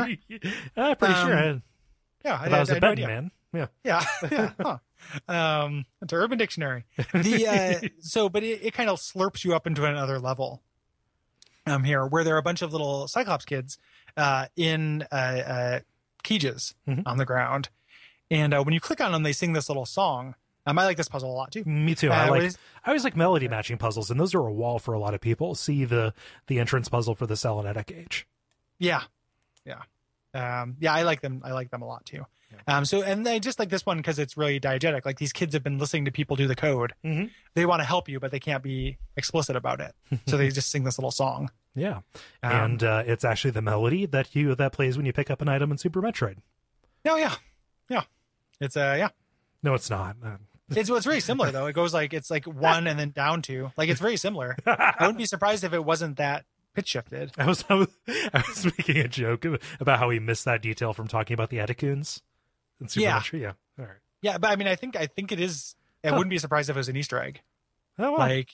[0.76, 1.36] I'm pretty Um, sure.
[1.36, 1.62] I,
[2.24, 3.30] Yeah, I, I was a had no man.
[3.52, 3.66] Yeah.
[3.84, 4.50] Yeah, yeah.
[4.60, 4.78] Huh.
[5.28, 6.84] Um, it's an Urban Dictionary.
[7.12, 7.46] The
[7.84, 10.62] uh, so, but it, it kind of slurps you up into another level.
[11.66, 13.76] Um, here where there are a bunch of little Cyclops kids,
[14.16, 15.80] uh, in uh, uh
[16.22, 17.02] cages Mhm.
[17.06, 17.68] on the ground,
[18.30, 20.34] and uh, when you click on them, they sing this little song.
[20.68, 21.62] Um, I like this puzzle a lot too.
[21.64, 22.10] Me too.
[22.10, 24.52] I Uh, like what is- I always like melody matching puzzles, and those are a
[24.52, 25.54] wall for a lot of people.
[25.54, 26.12] See the
[26.48, 28.26] the entrance puzzle for the Selenitic Age.
[28.78, 29.02] Yeah,
[29.64, 29.82] yeah,
[30.34, 30.92] um, yeah.
[30.92, 31.40] I like them.
[31.44, 32.26] I like them a lot too.
[32.66, 35.04] Um, so and I just like this one because it's really diegetic.
[35.04, 36.94] Like these kids have been listening to people do the code.
[37.04, 37.30] Mhm.
[37.54, 39.94] They want to help you, but they can't be explicit about it.
[40.26, 41.50] So they just sing this little song.
[41.76, 41.96] Yeah,
[42.42, 45.42] Um, and uh, it's actually the melody that you that plays when you pick up
[45.42, 46.38] an item in Super Metroid.
[47.04, 47.34] No, yeah,
[47.88, 48.02] yeah.
[48.60, 49.10] It's uh, yeah.
[49.62, 50.16] No, it's not.
[50.24, 50.36] Uh,
[50.70, 51.66] It's it's very similar though.
[51.66, 53.70] It goes like it's like one and then down two.
[53.76, 54.56] Like it's very similar.
[54.66, 56.44] I wouldn't be surprised if it wasn't that
[56.74, 57.32] pitch shifted.
[57.38, 59.44] I was, I was I was making a joke
[59.78, 62.22] about how we missed that detail from talking about the Etecoons.
[62.80, 63.20] in Yeah.
[63.20, 63.42] Supernatural.
[63.42, 63.52] yeah.
[63.78, 63.96] All right.
[64.22, 65.76] Yeah, but I mean, I think I think it is.
[66.02, 66.14] I Huh.
[66.16, 67.42] wouldn't be surprised if it was an Easter egg.
[67.98, 68.18] Oh, well.
[68.18, 68.48] Like,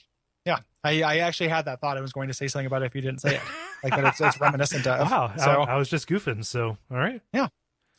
[0.45, 1.97] yeah, I, I actually had that thought.
[1.97, 3.41] I was going to say something about it if you didn't say it.
[3.83, 5.11] Like that, it's, it's reminiscent of.
[5.11, 5.33] wow.
[5.35, 6.45] So I, I was just goofing.
[6.45, 7.21] So, all right.
[7.33, 7.49] Yeah,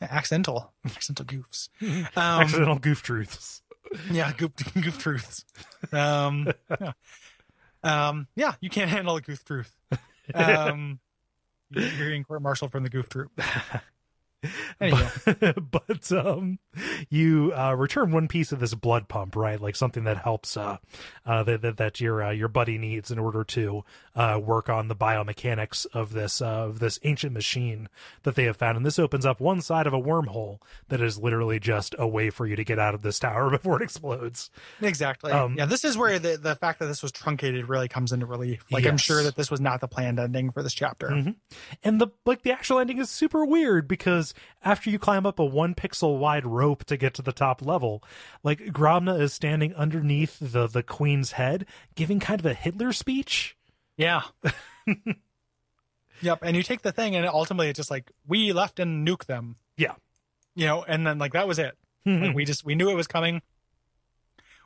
[0.01, 1.69] accidental, accidental goofs.
[2.17, 3.61] Um, Accidental goof truths.
[4.11, 5.45] yeah, goof, goof truths.
[5.93, 6.51] Um,
[6.81, 6.93] yeah.
[7.83, 9.77] um, yeah, you can't handle a goof truth.
[10.33, 11.01] Um,
[11.69, 13.39] you're hearing court martial from the goof troop.
[14.79, 16.59] But, but um
[17.09, 20.79] you uh return one piece of this blood pump right like something that helps uh
[21.27, 23.85] uh that that, that your uh, your buddy needs in order to
[24.15, 27.89] uh work on the biomechanics of this uh of this ancient machine
[28.23, 30.59] that they have found and this opens up one side of a wormhole
[30.89, 33.81] that is literally just a way for you to get out of this tower before
[33.81, 34.51] it explodes
[34.81, 35.33] exactly.
[35.33, 38.27] Um, yeah, this is where the the fact that this was truncated really comes into
[38.27, 38.65] relief.
[38.71, 41.09] Like, I'm sure that this was not the planned ending for this chapter.
[41.09, 41.37] Mhm.
[41.83, 45.45] and the like the actual ending is super weird because after you climb up a
[45.45, 48.03] one pixel wide rope to get to the top level
[48.43, 53.57] like gromna is standing underneath the the queen's head giving kind of a hitler speech
[53.97, 54.23] Yeah.
[56.21, 56.39] yep.
[56.43, 59.57] And you take the thing, and ultimately it's just like we left and nuke them.
[59.77, 59.95] Yeah.
[60.55, 61.77] You know, and then like that was it.
[62.07, 63.41] Like we just we knew it was coming.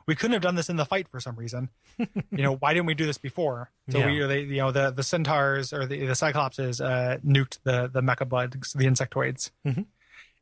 [0.09, 1.69] We couldn't have done this in the fight for some reason.
[1.99, 3.69] you know, why didn't we do this before?
[3.89, 4.25] So we, Yeah.
[4.27, 8.27] they, you know, the the centaurs or the the cyclopses uh, nuked the the mecha
[8.27, 9.85] bugs, the insectoids, Mhm.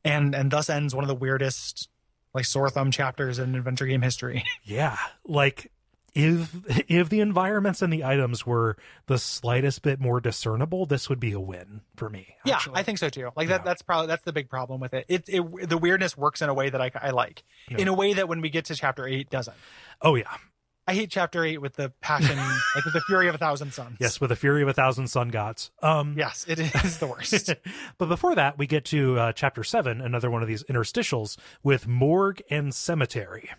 [0.06, 1.90] and and thus ends one of the weirdest
[2.34, 4.46] like sore thumb chapters in adventure game history.
[4.64, 5.70] yeah like
[6.18, 6.56] if
[6.90, 8.76] if the environments and the items were
[9.06, 12.60] the slightest bit more discernible this would be a win for me Yeah.
[12.74, 13.30] I think so too.
[13.36, 13.60] Like Yeah.
[13.60, 15.06] That's probably that's the big problem with it.
[15.08, 17.78] It, it the weirdness works in a way that I, I like, Yeah.
[17.78, 19.56] in a way that when we get to chapter eight doesn't.
[20.02, 20.36] oh yeah
[20.90, 22.38] I hate chapter eight with the passion,
[22.76, 23.98] like with the fury of a thousand suns.
[24.00, 27.54] yes with the fury of a thousand sun gods um yes, it is the worst.
[27.98, 31.88] but before that, we get to uh, chapter seven, another one of these interstitials with
[31.88, 33.50] morgue and cemetery.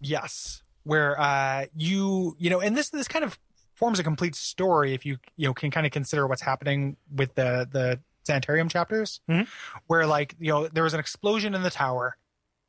[0.00, 3.38] yes, where uh you you know, and this this kind of
[3.74, 7.34] forms a complete story if you you know can kind of consider what's happening with
[7.34, 9.46] the the sanitarium chapters, Mhm.
[9.86, 12.16] where like you know there was an explosion in the tower.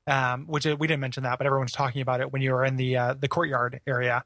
[0.08, 2.64] um, which uh, we didn't mention that, but everyone's talking about it when you were
[2.64, 4.24] in the uh, the courtyard area.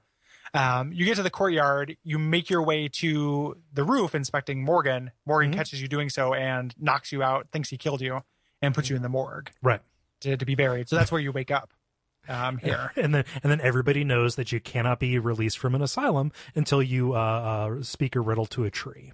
[0.53, 5.11] Um, you get to the courtyard, you make your way to the roof, inspecting Morgan.
[5.25, 5.55] Morgan Mhm.
[5.55, 8.23] catches you doing so and knocks you out, thinks he killed you,
[8.61, 9.79] and puts you in the morgue Right.
[10.21, 10.89] to, to be buried.
[10.89, 11.71] So that's where you wake up
[12.27, 12.91] um, here.
[12.95, 16.81] And then and then everybody knows that you cannot be released from an asylum until
[16.83, 17.17] you uh,
[17.79, 19.11] uh, speak a riddle to a tree.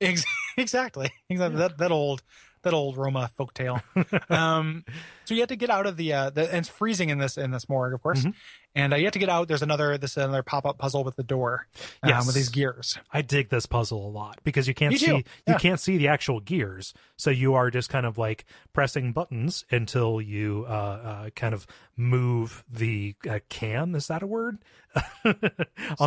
[0.00, 0.24] Ex-
[0.56, 1.58] exactly, exactly.
[1.58, 2.22] That that old
[2.62, 3.82] that old Roma folktale.
[4.30, 4.84] um,
[5.24, 7.36] so you have to get out of the uh, the and it's freezing in this
[7.38, 8.24] in this morgue, of course.
[8.24, 8.34] Mhm.
[8.74, 9.48] And uh, you have to get out.
[9.48, 11.66] There's another this is another pop up puzzle with the door,
[12.02, 12.26] um, Yes.
[12.26, 12.96] with these gears.
[13.12, 15.22] I dig this puzzle a lot because you can't Me see too.
[15.46, 19.64] you can't see the actual gears, so you are just kind of like pressing buttons
[19.70, 21.66] until you uh, uh, kind of
[21.96, 23.94] move the uh, can.
[23.94, 24.58] Is that a word?
[25.24, 25.34] On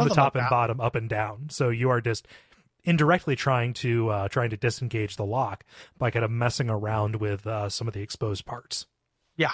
[0.08, 1.48] the top like and bottom, up and down.
[1.50, 2.28] So you are just
[2.84, 5.64] indirectly trying to uh, trying to disengage the lock
[5.98, 8.86] by kind of messing around with uh, some of the exposed parts.
[9.36, 9.52] Yeah,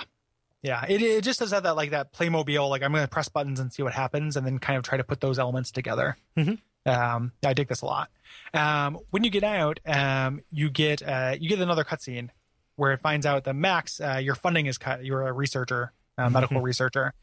[0.64, 2.70] it, it just does have that like that Playmobil.
[2.70, 4.98] Like I'm going to press buttons and see what happens, and then kind of try
[4.98, 6.18] to put those elements together.
[6.38, 6.60] Mhm.
[6.86, 8.10] Um, I dig this a lot.
[8.54, 12.30] Um, when you get out, um, you get uh, you get another cutscene
[12.76, 15.04] where it finds out that Max, uh, your funding is cut.
[15.04, 17.14] You're a researcher, a medical researcher,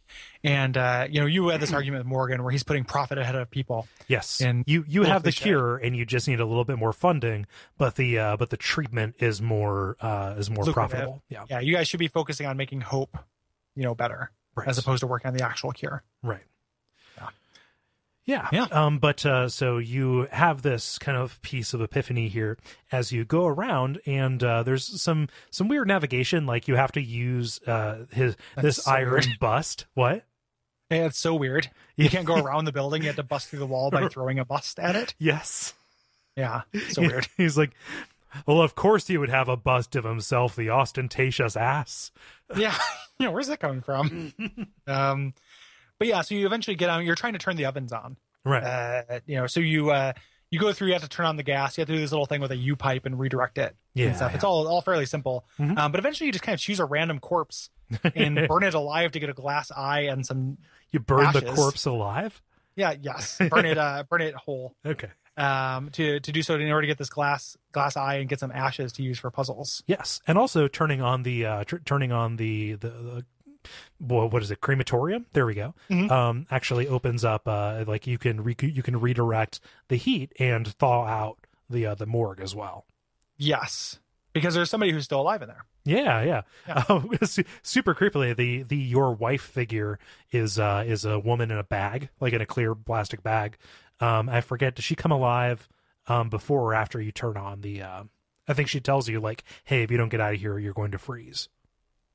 [0.43, 3.35] and uh, you know you had this argument with Morgan where he's putting profit ahead
[3.35, 3.89] of people.
[4.07, 6.93] Yes, And you you have the cure, and you just need a little bit more
[6.93, 7.47] funding,
[7.77, 10.91] but the uh, but the treatment is more uh, is more Lucrative.
[10.91, 11.23] profitable.
[11.29, 13.19] Yeah, Yeah, you guys should be focusing on making hope,
[13.75, 14.69] you know, better right.
[14.69, 16.03] as opposed to working on the actual cure.
[16.23, 16.43] right.
[18.27, 18.49] Yeah.
[18.53, 18.67] Yeah.
[18.71, 18.87] Yeah.
[18.87, 22.57] Um, but uh, so you have this kind of piece of epiphany here
[22.91, 26.47] as you go around, and uh, there's some some weird navigation.
[26.47, 29.39] Like you have to use uh, his That's this so iron weird.
[29.41, 29.87] bust.
[29.95, 30.25] What?
[30.91, 31.71] Yeah, it's so weird.
[31.97, 33.03] You can't go around the building.
[33.03, 35.15] You have to bust through the wall by throwing a bust at it.
[35.19, 35.75] Yes.
[36.37, 37.29] Yeah, so weird.
[37.37, 37.71] He's like,
[38.47, 42.11] well, of course he would have a bust of himself, the ostentatious ass.
[42.57, 42.77] yeah,
[43.19, 44.33] you know, where's that coming from?
[44.87, 45.33] um,
[46.05, 47.03] but yeah, so you eventually get on.
[47.07, 48.19] You're trying to turn the ovens on.
[48.45, 48.63] Right.
[48.63, 50.13] Uh, you know, so you uh,
[50.51, 50.89] you go through.
[50.89, 51.79] You have to turn on the gas.
[51.79, 53.75] You have to do this little thing with a U pipe and redirect it.
[53.95, 54.33] Yeah, and stuff.
[54.33, 54.35] yeah.
[54.37, 55.47] It's all all fairly simple.
[55.59, 55.79] Mhm.
[55.79, 57.71] Um, but eventually, you just kind of choose a random corpse
[58.15, 60.59] and burn it alive to get a glass eye and some.
[60.91, 62.43] you burn the corpse alive?
[62.77, 63.79] Yeah, yes, burn it.
[63.79, 64.75] Uh, burn it whole.
[64.87, 65.09] Okay.
[65.37, 68.39] Um, to to do so in order to get this glass glass eye and get
[68.39, 69.83] some ashes to use for puzzles.
[69.89, 73.25] Yes, and also turning on the uh, tr- turning on the, the the
[73.99, 74.61] what is it?
[74.61, 75.27] Crematorium?
[75.33, 75.75] There we go.
[75.91, 76.11] Mhm.
[76.11, 80.67] um actually opens up uh like you can re- you can redirect the heat and
[80.67, 81.39] thaw out
[81.71, 82.85] the uh, the morgue as well.
[83.37, 83.99] Yes,
[84.33, 85.65] because there's somebody who's still alive in there.
[85.85, 86.85] yeah yeah, Yeah.
[86.89, 87.11] Um,
[87.63, 89.99] super creepily the the your wife figure
[90.31, 93.57] is uh is a woman in a bag like in a clear plastic bag.
[94.01, 95.69] Um i forget does she come alive
[96.07, 98.03] um before or after you turn on the uh
[98.49, 100.75] i think she tells you like hey if you don't get out of here you're
[100.75, 101.49] going to freeze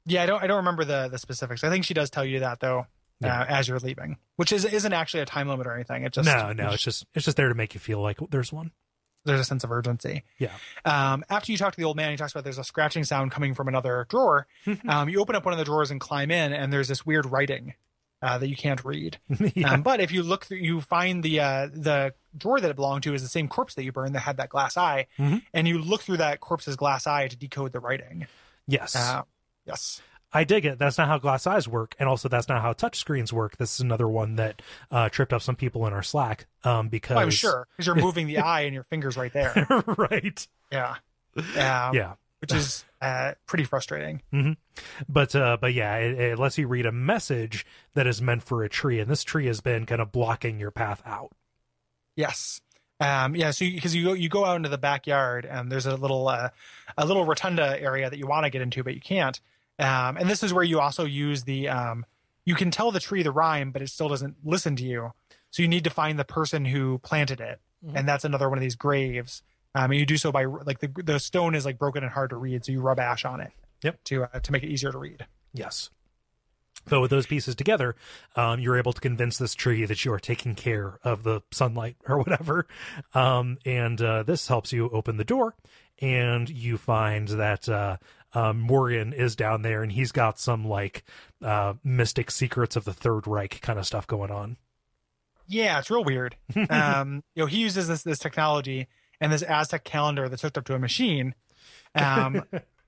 [0.06, 1.64] Yeah, I don't I don't remember the the specifics.
[1.64, 2.88] I think she does tell you that though.
[3.22, 3.42] Yeah.
[3.42, 6.04] Uh, as you're leaving, which is isn't actually a time limit or anything.
[6.04, 8.54] It just no no it's just it's just there to make you feel like there's
[8.54, 8.72] one
[9.26, 10.24] there's a sense of urgency.
[10.38, 10.54] Yeah.
[10.86, 13.32] Um, after you talk to the old man, he talks about there's a scratching sound
[13.32, 14.48] coming from another drawer.
[14.88, 17.26] um, you open up one of the drawers and climb in, and there's this weird
[17.26, 17.74] writing
[18.22, 19.18] uh, that you can't read.
[19.56, 19.74] yeah.
[19.74, 23.04] Um, but if you look through, you find the uh, the drawer that it belonged
[23.04, 25.42] to is the same corpse that you burned that had that glass eye, Mhm.
[25.54, 28.26] and you look through that corpse's glass eye to decode the writing.
[28.68, 29.24] yes Uh,
[29.65, 30.02] yes.
[30.31, 30.77] I dig it.
[30.77, 33.57] That's not how glass eyes work, and also that's not how touch screens work.
[33.57, 34.61] This is another one that
[34.91, 37.95] uh, tripped up some people in our Slack um, because Oh, I'm sure because you're
[37.95, 39.65] moving the eye and your fingers right there.
[39.98, 40.48] right?
[40.72, 40.95] Yeah.
[41.38, 44.22] Um, Yeah, Which is uh, pretty frustrating.
[45.07, 47.65] but uh, but yeah, it, it lets you read a message
[47.95, 50.72] that is meant for a tree, and this tree has been kind of blocking your
[50.72, 51.31] path out.
[52.15, 52.61] Yes.
[53.00, 53.52] Um, yeah.
[53.52, 56.50] So because you, go you go out into the backyard and there's a little uh,
[56.98, 59.40] a little rotunda area that you want to get into but you can't.
[59.80, 62.06] Um, and this is where you also use the um,
[62.46, 65.14] you can tell the tree the rhyme but it still doesn't listen to you.
[65.52, 67.94] So you need to find the person who planted it, Mhm.
[67.96, 69.42] and that's another one of these graves.
[69.74, 72.32] Um, and you do so by like the the stone is like broken and hard
[72.32, 73.52] to read, so you rub ash on it.
[73.84, 74.04] Yep.
[74.06, 75.26] To uh, to make it easier to read.
[75.54, 75.90] Yes.
[76.88, 77.95] So with those pieces together,
[78.35, 81.97] um, you're able to convince this tree that you are taking care of the sunlight
[82.07, 82.65] or whatever.
[83.14, 85.56] Um, and uh, this helps you open the door,
[85.99, 87.97] and you find that uh,
[88.34, 91.03] um, Morgan is down there, and he's got some like
[91.43, 94.57] uh, mystic secrets of the Third Reich kind of stuff going on.
[95.47, 96.35] Yeah, it's real weird.
[96.69, 98.88] um, you know, he uses this this technology
[99.19, 101.35] and this Aztec calendar that's hooked up to a machine,
[101.95, 102.43] um,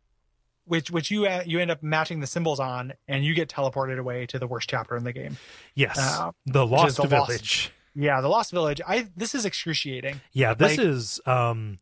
[0.66, 3.98] which which you uh, you end up matching the symbols on, and you get teleported
[4.00, 5.38] away to the worst chapter in the game.
[5.76, 7.72] Yes, Uh, the Lost the Lost- Village.
[7.94, 8.80] Yeah, the Lost Village.
[8.88, 10.22] I this is excruciating.
[10.32, 11.80] Yeah, this Like- is um,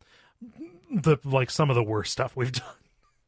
[0.92, 2.66] the like some of the worst stuff we've done.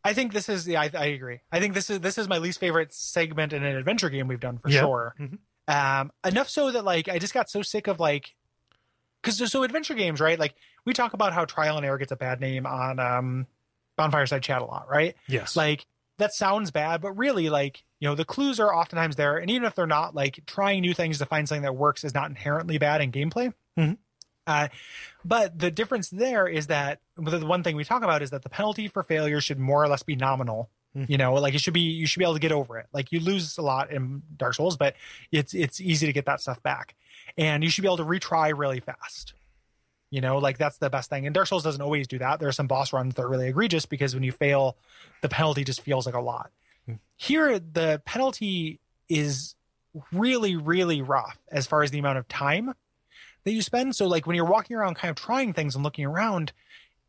[0.03, 0.67] I think this is.
[0.67, 1.41] Yeah, I, I agree.
[1.51, 4.39] I think this is this is my least favorite segment in an adventure game we've
[4.39, 4.81] done for Yeah.
[4.81, 5.15] sure.
[5.19, 5.37] Mhm.
[5.67, 8.33] Um, enough so that like I just got so sick of like,
[9.21, 10.39] because so adventure games, right?
[10.39, 10.55] Like
[10.85, 13.45] we talk about how Trial and Error gets a bad name on um,
[14.09, 15.15] Bonfireside Chat a lot, right?
[15.27, 15.85] Yes, Like
[16.17, 19.65] that sounds bad, but really, like you know, the clues are oftentimes there, and even
[19.65, 22.77] if they're not, like trying new things to find something that works is not inherently
[22.77, 23.53] bad in gameplay.
[23.77, 23.97] Mhm.
[24.47, 24.67] Uh,
[25.23, 28.49] but the difference there is that the one thing we talk about is that the
[28.49, 30.69] penalty for failure should more or less be nominal.
[30.95, 31.09] Mhm.
[31.09, 32.87] You know, like it should be you should be able to get over it.
[32.91, 34.95] Like you lose a lot in Dark Souls, but
[35.31, 36.95] it's it's easy to get that stuff back,
[37.37, 39.33] and you should be able to retry really fast.
[40.11, 41.25] You know, like that's the best thing.
[41.25, 42.39] And Dark Souls doesn't always do that.
[42.39, 44.77] There are some boss runs that are really egregious because when you fail,
[45.21, 46.51] the penalty just feels like a lot.
[46.85, 46.95] Hmm.
[47.15, 49.55] Here, the penalty is
[50.11, 52.73] really, really rough as far as the amount of time
[53.45, 53.95] that you spend.
[53.95, 56.51] So, like when you're walking around, kind of trying things and looking around,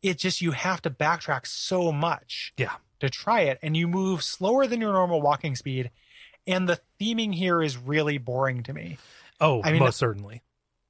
[0.01, 2.73] it just you have to backtrack so much Yeah.
[3.01, 5.91] to try it, and you move slower than your normal walking speed.
[6.47, 8.97] And the theming here is really boring to me.
[9.41, 10.41] oh, I mean, most certainly.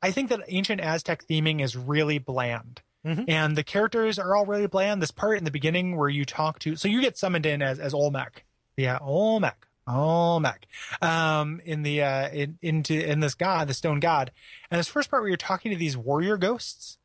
[0.04, 2.82] I think that ancient Aztec theming is really bland.
[3.06, 3.26] Mhm.
[3.28, 5.02] And the characters are all really bland.
[5.02, 7.80] This part in the beginning where you talk to so you get summoned in as
[7.80, 8.44] as Olmec.
[8.78, 9.66] Yeah, Olmec.
[9.88, 10.68] Olmec.
[11.02, 14.32] Um in the uh in into in this god, the stone god.
[14.70, 16.98] And this first part where you're talking to these warrior ghosts,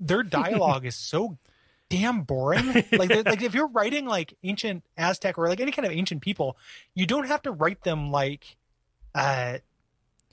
[0.00, 1.38] their dialogue is so
[1.88, 2.66] damn boring.
[2.92, 6.56] Like like if you're writing like ancient Aztec or like any kind of ancient people,
[6.94, 8.56] you don't have to write them like
[9.14, 9.58] uh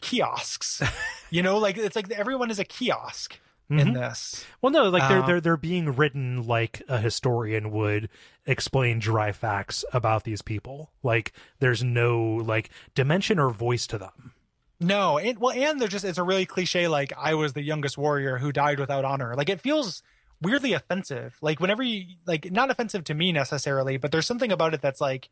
[0.02, 0.82] kiosks.
[1.30, 3.40] You know, like it's like everyone is a kiosk
[3.70, 3.94] in Mhm.
[3.96, 4.46] this.
[4.62, 8.10] Well, no, like they're Um, they're they're being written like a historian would
[8.46, 10.92] explain dry facts about these people.
[11.04, 14.34] Like there's no like dimension or voice to them.
[14.80, 17.98] No, and well, and they're just it's a really cliche like I was the youngest
[17.98, 19.36] warrior who died without honor.
[19.36, 20.04] Like it feels
[20.42, 21.36] weirdly offensive.
[21.42, 25.02] Like whenever you like not offensive to me necessarily, but there's something about it that's
[25.02, 25.30] like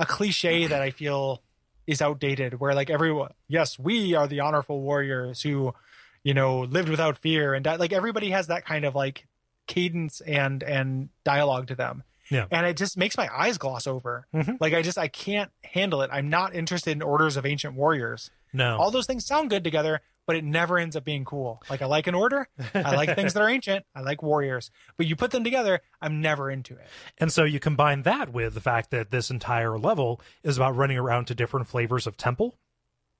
[0.00, 1.42] a cliche that I feel
[1.88, 5.74] is outdated where like everyone yes, we are the honorful warriors who,
[6.22, 7.80] you know, lived without fear and died.
[7.80, 9.26] like everybody has that kind of like
[9.66, 12.02] cadence and and dialogue to them.
[12.30, 12.44] Yeah.
[12.50, 14.26] And it just makes my eyes gloss over.
[14.34, 14.58] Mhm.
[14.60, 16.10] Like I just I can't handle it.
[16.12, 20.00] I'm not interested in orders of ancient warriors No, all those things sound good together
[20.28, 21.62] but it never ends up being cool.
[21.70, 25.06] Like I like an order, I like things that are ancient, I like warriors, but
[25.06, 26.86] you put them together, I'm never into it.
[27.16, 30.98] And so you combine that with the fact that this entire level is about running
[30.98, 32.58] around to different flavors of temple.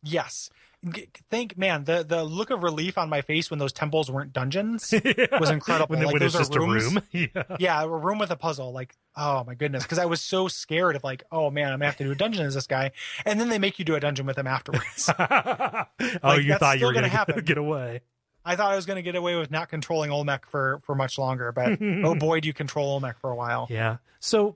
[0.03, 0.51] Yes.
[1.29, 4.95] Think, man, the the look of relief on my face when those temples weren't dungeons
[5.41, 5.97] was incredible.
[5.97, 6.95] when, like when those it's just are a rooms.
[6.95, 7.03] room.
[7.13, 7.43] Yeah.
[7.59, 8.73] Yeah, a room with a puzzle.
[8.73, 11.87] Like, oh my goodness, because I was so scared of like, oh man, I'm gonna
[11.87, 12.93] have to do a dungeon as this guy,
[13.25, 15.11] and then they make you do a dungeon with him afterwards.
[15.19, 15.85] oh,
[16.23, 18.03] Like, you thought you were gonna gonna get, get away.
[18.45, 21.51] I thought I was gonna get away with not controlling Olmec for for much longer,
[21.51, 23.67] but oh boy, do you control Olmec for a while.
[23.69, 23.97] Yeah.
[24.21, 24.55] So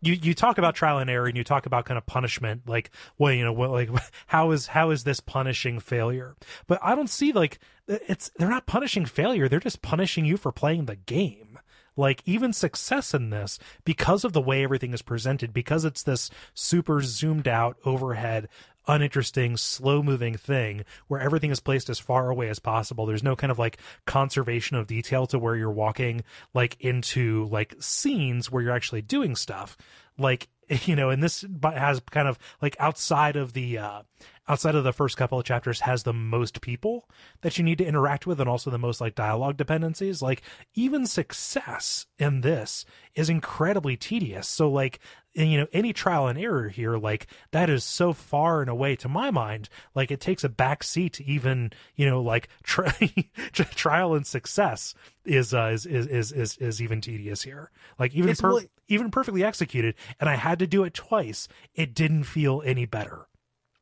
[0.00, 2.90] you you talk about trial and error and you talk about kind of punishment like
[3.18, 3.90] well you know what like
[4.26, 6.36] how is how is this punishing failure?
[6.66, 9.48] But i don't see like it's they're not punishing failure.
[9.48, 11.58] They're just punishing you for playing the game.
[11.96, 16.30] Like even success in this because of the way everything is presented because it's this
[16.54, 18.48] super zoomed out overhead
[18.88, 23.06] uninteresting slow moving thing where everything is placed as far away as possible.
[23.06, 26.24] There's no kind of like conservation of detail to where you're walking
[26.54, 29.76] like into like scenes where you're actually doing stuff.
[30.16, 30.48] Like
[30.84, 34.02] you know and this has kind of like outside of the uh
[34.48, 37.08] outside of the first couple of chapters has the most people
[37.42, 40.22] that you need to interact with and also the most like dialogue dependencies.
[40.22, 40.42] Like
[40.74, 42.84] even success in this
[43.14, 44.48] is incredibly tedious.
[44.48, 45.00] So like
[45.38, 48.96] and, you know any trial and error here like that is so far and away
[48.96, 53.22] to my mind like it takes a back seat to even you know like tri-
[53.52, 54.94] trial and success
[55.24, 59.10] is uh is is is is, is even tedious here like even per- really- even
[59.10, 63.26] perfectly executed and i had to do it twice it didn't feel any better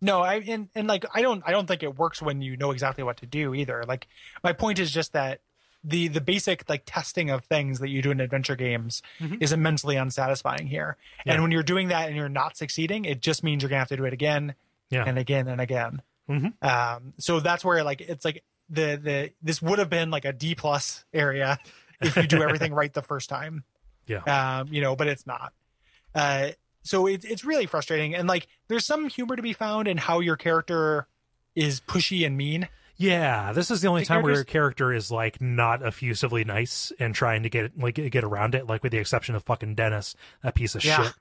[0.03, 2.71] No, I and, and like I don't I don't think it works when you know
[2.71, 3.83] exactly what to do either.
[3.89, 4.07] Like
[4.45, 5.41] my point is just that
[5.89, 9.41] the the basic like testing of things that you do in adventure games Mhm.
[9.41, 10.97] is immensely unsatisfying here.
[11.25, 11.35] Yeah.
[11.35, 13.89] And when you're doing that and you're not succeeding, it just means you're gonna have
[13.89, 14.55] to do it again
[14.91, 15.05] Yeah.
[15.07, 16.03] and again and again.
[16.29, 16.61] Mhm.
[16.63, 20.33] Um, so that's where like it's like the the this would have been like a
[20.33, 21.59] D plus area
[22.01, 23.63] if you do everything right the first time.
[24.09, 24.23] Yeah.
[24.59, 25.53] Um, you know, but it's not.
[26.15, 26.51] Uh,
[26.83, 30.19] so it's it's really frustrating, and like there's some humor to be found in how
[30.21, 31.07] your character
[31.55, 32.69] is pushy and mean.
[32.99, 36.45] Yeah, this is the only The time where your characters- character is like not effusively
[36.45, 39.75] nice and trying to get like get around it, like with the exception of fucking
[39.75, 41.03] Dennis, that piece of Yeah.
[41.05, 41.13] shit.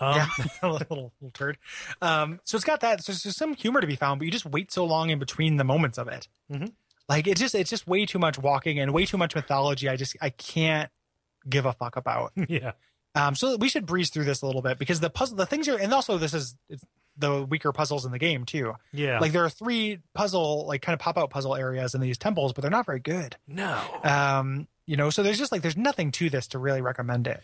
[0.00, 0.28] Um, yeah,
[0.62, 1.58] a little little turd.
[2.02, 3.04] Um, so it's got that.
[3.04, 5.56] So there's some humor to be found, but you just wait so long in between
[5.56, 6.26] the moments of it.
[6.50, 6.72] Mhm.
[7.08, 9.88] Like it's just it's just way too much walking and way too much mythology.
[9.88, 10.90] I just I can't
[11.48, 12.32] give a fuck about.
[12.48, 12.72] yeah,
[13.14, 15.68] Um, so we should breeze through this a little bit because the puzzle, the things
[15.68, 16.84] are, and also this is it's
[17.20, 18.74] the weaker puzzles in the game too.
[18.92, 19.18] yeah.
[19.20, 22.52] Like there are three puzzle, like kind of pop out puzzle areas in these temples,
[22.52, 23.36] but they're not very good.
[23.46, 27.26] no, Um, you know, so there's just like there's nothing to this to really recommend
[27.28, 27.40] it.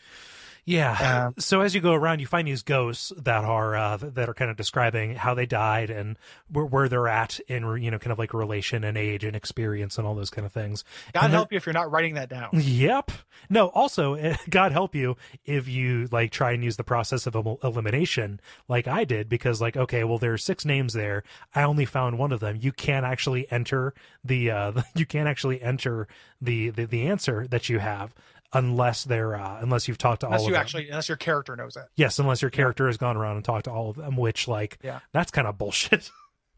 [0.67, 1.27] Yeah.
[1.27, 4.35] um, so as you go around, you find these ghosts that are uh, that are
[4.35, 6.19] kind of describing how they died and
[6.51, 9.97] where, where they're at in you know kind of like relation and age and experience
[9.97, 10.83] and all those kind of things.
[11.13, 12.51] God And help you if you're not writing that down.
[12.67, 13.13] Yep.
[13.49, 17.37] No, also, eh, God help you if you like try and use the process of
[17.63, 21.23] elimination like I did because like okay, well there are six names there.
[21.55, 22.59] I only found one of them.
[22.61, 23.95] You can't actually enter
[24.25, 26.09] the uh you can't actually enter
[26.41, 28.13] the the, the answer that you have
[28.53, 30.61] unless they're uh unless you've talked to Unless all you of them.
[30.61, 31.85] actually, unless your character knows it.
[31.97, 34.79] Yes, unless your character has gone around and talked to all of them, which like
[34.83, 35.01] Yeah.
[35.13, 36.11] that's kind of bullshit.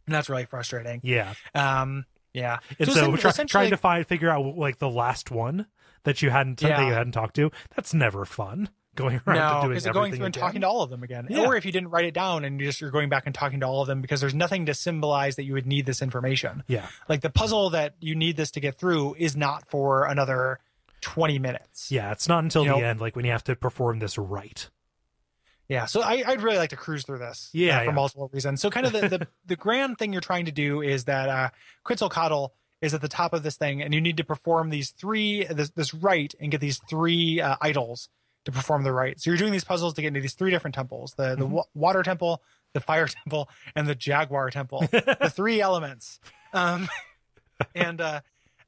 [0.07, 1.01] And that's really frustrating.
[1.03, 1.35] yeah.
[1.55, 2.05] Um,
[2.35, 2.59] yeah.
[2.79, 5.67] And so, try, essentially- trying to find figure out like the last one
[6.05, 6.87] that you hadn't that Yeah.
[6.87, 8.69] you hadn't talked to, that's never fun.
[8.99, 10.45] Going around no, to doing because you're going through and again.
[10.45, 11.29] talking to all of them again.
[11.31, 11.47] Yeah.
[11.47, 13.61] Or if you didn't write it down and you just you're going back and talking
[13.61, 16.65] to all of them because there's nothing to symbolize that you would need this information.
[16.67, 16.85] Yeah.
[17.09, 20.59] Like the puzzle that you need this to get through is not for another
[21.01, 21.91] 20 minutes.
[21.91, 24.19] Yeah, it's not until You the know- end, like when you have to perform this
[24.19, 24.69] right.
[25.69, 27.51] Yeah, so I, I'd really like to cruise through this.
[27.55, 27.91] uh, Yeah, for yeah.
[27.91, 28.63] multiple reasons.
[28.63, 31.51] So kind of the, the the grand thing you're trying to do is that uh,
[31.85, 32.47] Quetzalcoatl
[32.81, 35.69] is at the top of this thing, and you need to perform these three this
[35.71, 38.09] this rite and get these three uh, idols
[38.47, 39.21] to perform the rite.
[39.21, 41.51] So you're doing these puzzles to get into these three different temples: the the Mhm.
[41.51, 42.43] wa- water temple,
[42.73, 44.87] the fire temple, and the jaguar temple.
[44.91, 46.19] the three elements.
[46.55, 46.89] Um,
[47.75, 48.21] and uh,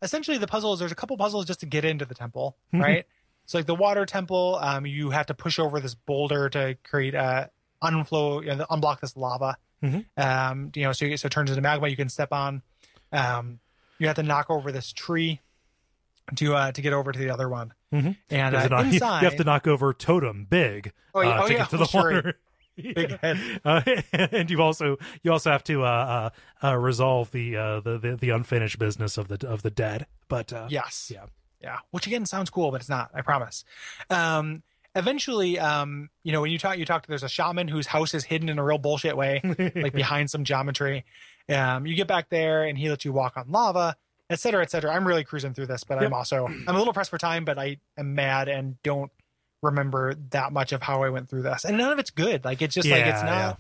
[0.03, 2.83] essentially, the puzzle is there's a couple puzzles just to get into the temple, Mhm.
[2.83, 3.07] right?
[3.47, 7.15] So like the water temple, um, you have to push over this boulder to create
[7.15, 7.51] a
[7.83, 9.57] unflow, you know, unblock this lava.
[9.83, 10.05] Mhm.
[10.17, 12.63] Um, you know, so you, so it turns into magma you can step on.
[13.13, 13.59] Um,
[13.99, 15.41] you have to knock over this tree
[16.37, 17.73] to uh to get over to the other one.
[17.93, 18.17] Mhm.
[18.31, 21.47] And uh, not- inside, you have to knock over totem big Oh, yeah, uh, oh,
[21.49, 22.03] to yeah, get to the sure.
[22.15, 22.39] water.
[22.95, 23.39] Big head.
[23.65, 23.83] Uh,
[24.13, 26.31] and you also you also have to uh,
[26.63, 30.07] uh, uh, resolve the, uh, the the the unfinished business of the of the dead.
[30.29, 31.27] But uh, yes, yeah.
[31.61, 31.79] yeah.
[31.91, 33.11] Which again sounds cool, but it's not.
[33.15, 33.65] I promise.
[34.09, 34.63] Um,
[34.95, 38.15] eventually, um, you know, when you talk, you talk to there's a shaman whose house
[38.15, 39.41] is hidden in a real bullshit way,
[39.75, 41.05] like behind some geometry.
[41.49, 43.97] Um, you get back there and he lets you walk on lava,
[44.29, 44.95] et cetera, et cetera.
[44.95, 46.05] I'm really cruising through this, but Yep.
[46.05, 49.11] I'm also I'm a little pressed for time, but I am mad and don't
[49.63, 52.45] remember that much of how I went through this, and none of it's good.
[52.45, 53.29] Like it's just like it's not.
[53.29, 53.55] yeah.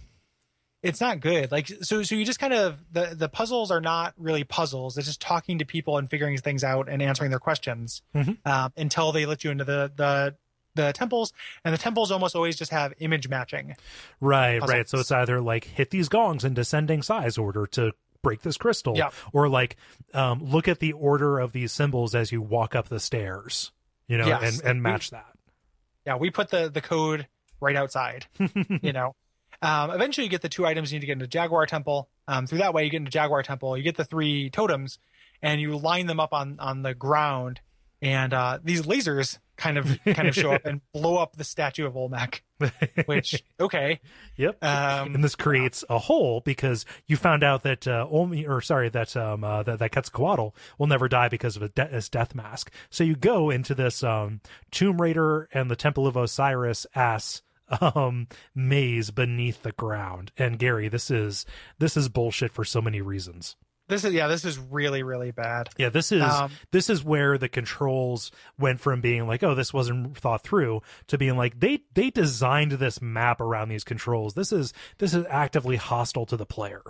[0.82, 1.52] It's not good.
[1.52, 4.96] Like so, so you just kind of the the puzzles are not really puzzles.
[4.96, 8.38] It's just talking to people and figuring things out and answering their questions Mhm.
[8.46, 10.36] um, until they let you into the the
[10.74, 11.34] the temples.
[11.66, 13.76] And the temples almost always just have image matching.
[14.20, 14.74] Right, puzzles.
[14.74, 14.88] right.
[14.88, 18.96] So it's either like hit these gongs in descending size order to break this crystal,
[18.96, 19.10] Yeah.
[19.34, 19.76] or like
[20.14, 23.70] um, look at the order of these symbols as you walk up the stairs,
[24.08, 25.26] you know, Yes, and, and we- match that.
[26.06, 27.26] Yeah, we put the the code
[27.60, 28.26] right outside.
[28.82, 29.14] you know.
[29.62, 32.08] Um, eventually, you get the two items you need to get into Jaguar Temple.
[32.26, 33.76] Um, through that way, you get into Jaguar Temple.
[33.76, 34.98] You get the three totems,
[35.42, 37.60] and you line them up on on the ground.
[38.00, 41.86] And uh, these lasers kind of kind of show up and blow up the statue
[41.86, 42.42] of Olmec.
[43.06, 44.00] Which okay,
[44.36, 44.62] Yep.
[44.64, 49.16] um, and this creates a hole because you found out that uh, or sorry, that
[49.16, 52.70] um uh, that, that Quetzalcoatl will never die because of a de- his death mask.
[52.90, 57.42] So you go into this um Tomb Raider and the Temple of Osiris ass
[57.80, 60.32] um maze beneath the ground.
[60.36, 61.46] And Gary, this is
[61.78, 63.56] this is bullshit for so many reasons.
[63.90, 65.68] This is yeah, this is really really bad.
[65.76, 69.74] Yeah, this is Um, this is where the controls went from being like, oh, this
[69.74, 74.34] wasn't thought through to being like they they designed this map around these controls.
[74.34, 76.82] This is this is actively hostile to the player.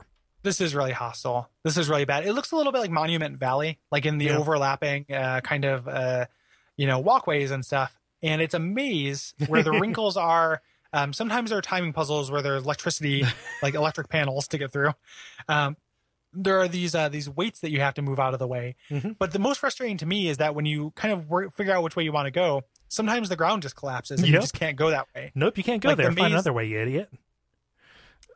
[0.42, 1.50] This is really hostile.
[1.64, 2.24] This is really bad.
[2.24, 4.38] It looks a little bit like Monument Valley, like in the Yeah.
[4.38, 6.26] overlapping uh, kind of uh,
[6.76, 7.94] you know walkways and stuff.
[8.22, 10.62] And it's a maze where the wrinkles are.
[10.92, 13.24] Um, sometimes there are timing puzzles where there's electricity,
[13.62, 14.92] like electric panels to get through.
[15.48, 15.76] Um,
[16.32, 18.76] there are these uh, these weights that you have to move out of the way.
[18.90, 19.16] Mhm.
[19.18, 21.82] But the most frustrating to me is that when you kind of work, figure out
[21.82, 24.76] which way you want to go, sometimes the ground just collapses and you just can't
[24.76, 25.32] go that way.
[25.34, 26.12] Nope, you can't go Like the there.
[26.12, 27.10] Find another way, you idiot.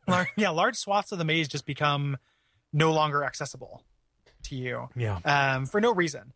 [0.07, 2.17] Lar- yeah, large swaths of the maze just become
[2.73, 3.83] no longer accessible
[4.45, 4.89] to you.
[4.97, 5.19] Yeah.
[5.25, 6.33] um, for no reason,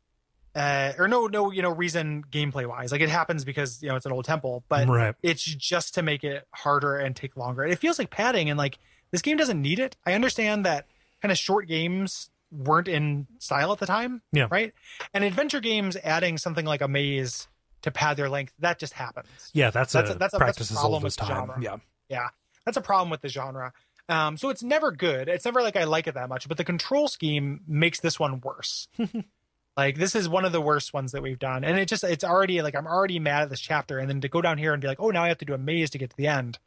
[0.54, 2.92] uh, or no no you know reason gameplay wise.
[2.92, 5.14] Like it happens because you know it's an old temple, but right.
[5.22, 7.64] it's just to make it harder and take longer.
[7.64, 8.78] It feels like padding, and like
[9.10, 9.96] this game doesn't need it.
[10.06, 10.86] I understand that
[11.22, 14.46] kind of short games weren't in style at the time, Yeah.
[14.50, 14.72] right?
[15.12, 17.46] And adventure games adding something like a maze
[17.82, 19.28] to pad their length that just happens.
[19.52, 21.16] Yeah, that's, That's a, a- that's a- that's a practice as problem old with as
[21.16, 21.36] the time.
[21.48, 21.58] genre.
[21.60, 21.76] Yeah.
[22.08, 22.28] Yeah.
[22.64, 23.72] That's a problem with the genre.
[24.08, 25.28] Um, so it's never good.
[25.28, 28.40] It's never like I like it that much, but the control scheme makes this one
[28.40, 28.88] worse.
[29.76, 31.62] like this is one of the worst ones that we've done.
[31.64, 34.28] And it just it's already like I'm already mad at this chapter and then to
[34.28, 35.98] go down here and be like, "Oh, now I have to do a maze to
[35.98, 36.58] get to the end."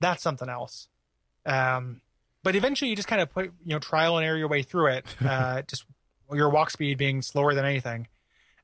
[0.00, 0.88] That's something else.
[1.46, 2.02] Um
[2.42, 4.88] but eventually you just kind of put, you know, trial and error your way through
[4.88, 5.04] it.
[5.24, 5.84] Uh just
[6.32, 8.06] your walk speed being slower than anything.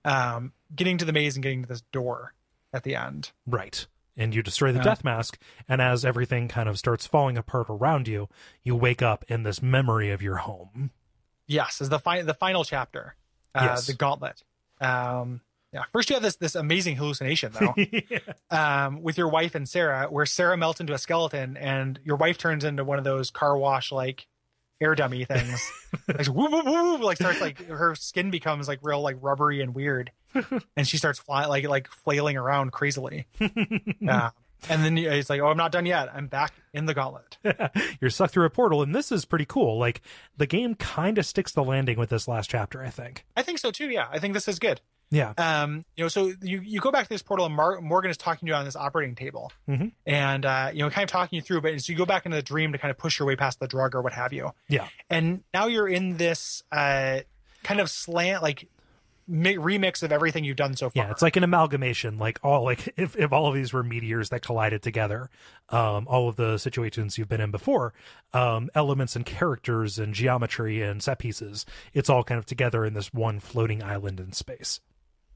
[0.05, 2.35] Um getting to the maze and getting to this door
[2.73, 3.31] at the end.
[3.47, 3.86] Right.
[4.16, 4.85] And you destroy the Yeah.
[4.85, 5.39] death mask,
[5.69, 8.28] and as everything kind of starts falling apart around you,
[8.62, 10.90] you wake up in this memory of your home.
[11.47, 13.15] Yes, is the fi- the final chapter.
[13.55, 13.86] Uh, Yes.
[13.86, 14.43] The gauntlet.
[14.81, 15.43] Um,
[15.77, 15.82] yeah.
[15.93, 17.74] First, you have this this amazing hallucination though,
[18.51, 22.39] um, with your wife and Sarah, where Sarah melts into a skeleton, and your wife
[22.39, 24.27] turns into one of those car wash like
[24.81, 25.70] air dummy things.
[26.09, 29.74] like woo woo woo, like starts like her skin becomes like real like rubbery and
[29.74, 30.12] weird,
[30.78, 33.27] and she starts flying like like flailing around crazily.
[34.01, 34.31] Yeah.
[34.70, 36.09] And then it's like, oh, I'm not done yet.
[36.12, 37.36] I'm back in the gauntlet.
[38.01, 39.78] You're sucked through a portal, and this is pretty cool.
[39.78, 40.01] Like
[40.39, 43.27] the game kind of sticks the landing with this last chapter, I think.
[43.36, 43.90] I think so too.
[43.90, 44.81] Yeah, I think this is good.
[45.11, 45.35] Yeah.
[45.39, 48.16] um, you know, so you, you go back to this portal and Mar- Morgan is
[48.16, 49.93] talking to you on this operating table Mhm.
[50.05, 52.37] and, uh, you know, kind of talking you through, but so you go back into
[52.37, 54.51] the dream to kind of push your way past the drug or what have you.
[54.69, 54.89] Yeah.
[55.09, 57.20] And now you're in this, uh,
[57.62, 58.69] kind of slant, like
[59.28, 61.05] mi- remix of everything you've done so far.
[61.05, 62.19] Yeah, it's like an amalgamation.
[62.19, 65.31] Like all like if, if all of these were meteors that collided together,
[65.69, 67.93] um, all of the situations you've been in before,
[68.33, 71.65] um, elements and characters and geometry and set pieces,
[71.95, 74.81] it's all kind of together in this one floating island in space.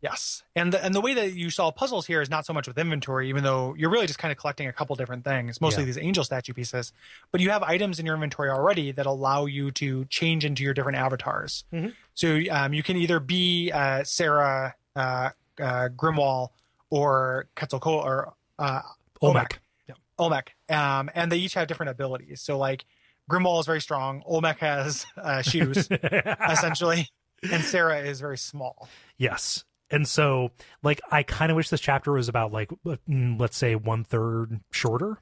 [0.03, 2.67] Yes, and the, and the way that you solve puzzles here is not so much
[2.67, 5.83] with inventory, even though you're really just kind of collecting a couple different things, mostly
[5.83, 5.87] Yeah.
[5.87, 6.93] these angel statue pieces.
[7.33, 10.73] But you have items in your inventory already that allow you to change into your
[10.73, 11.65] different avatars.
[11.73, 11.95] Mhm.
[12.15, 16.49] So um, you can either be uh, Sarah uh, uh, Grimwall
[16.89, 18.81] or Quetzalcoatl or uh,
[19.21, 19.61] Olmec.
[19.87, 19.95] Yeah.
[20.19, 22.41] Olmec, um, and they each have different abilities.
[22.41, 22.87] So like
[23.31, 25.89] Grimwall is very strong, Olmec has uh, shoes
[26.51, 27.09] essentially,
[27.51, 28.89] and Sarah is very small.
[29.19, 29.65] yes.
[29.91, 30.53] And so,
[30.83, 34.61] like, I kind of wish this chapter was about like, mm, let's say, one third
[34.71, 35.19] shorter.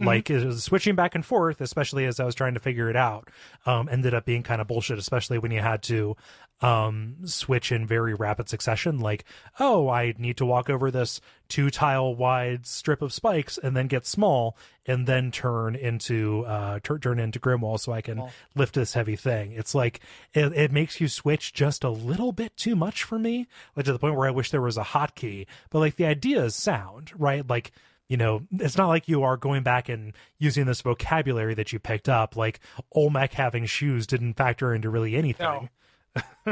[0.00, 2.96] Like it was switching back and forth, especially as I was trying to figure it
[2.96, 3.30] out,
[3.66, 6.16] um, ended up being kind of bullshit, especially when you had to
[6.60, 8.98] um, switch in very rapid succession.
[8.98, 9.24] Like,
[9.60, 13.86] oh, I need to walk over this two tile wide strip of spikes and then
[13.86, 18.22] get small and then turn into uh, tur- turn into Grimwall so I can
[18.54, 19.52] lift this heavy thing.
[19.52, 20.00] It's like
[20.34, 23.92] it, it makes you switch just a little bit too much for me, like to
[23.92, 25.46] the point where I wish there was a hotkey.
[25.70, 27.48] But like the idea is sound, right?
[27.48, 27.72] Like
[28.08, 31.78] you know, it's not like you are going back and using this vocabulary that you
[31.78, 32.36] picked up.
[32.36, 32.58] Like
[32.92, 35.46] Olmec having shoes didn't factor into really anything.
[35.46, 35.68] no.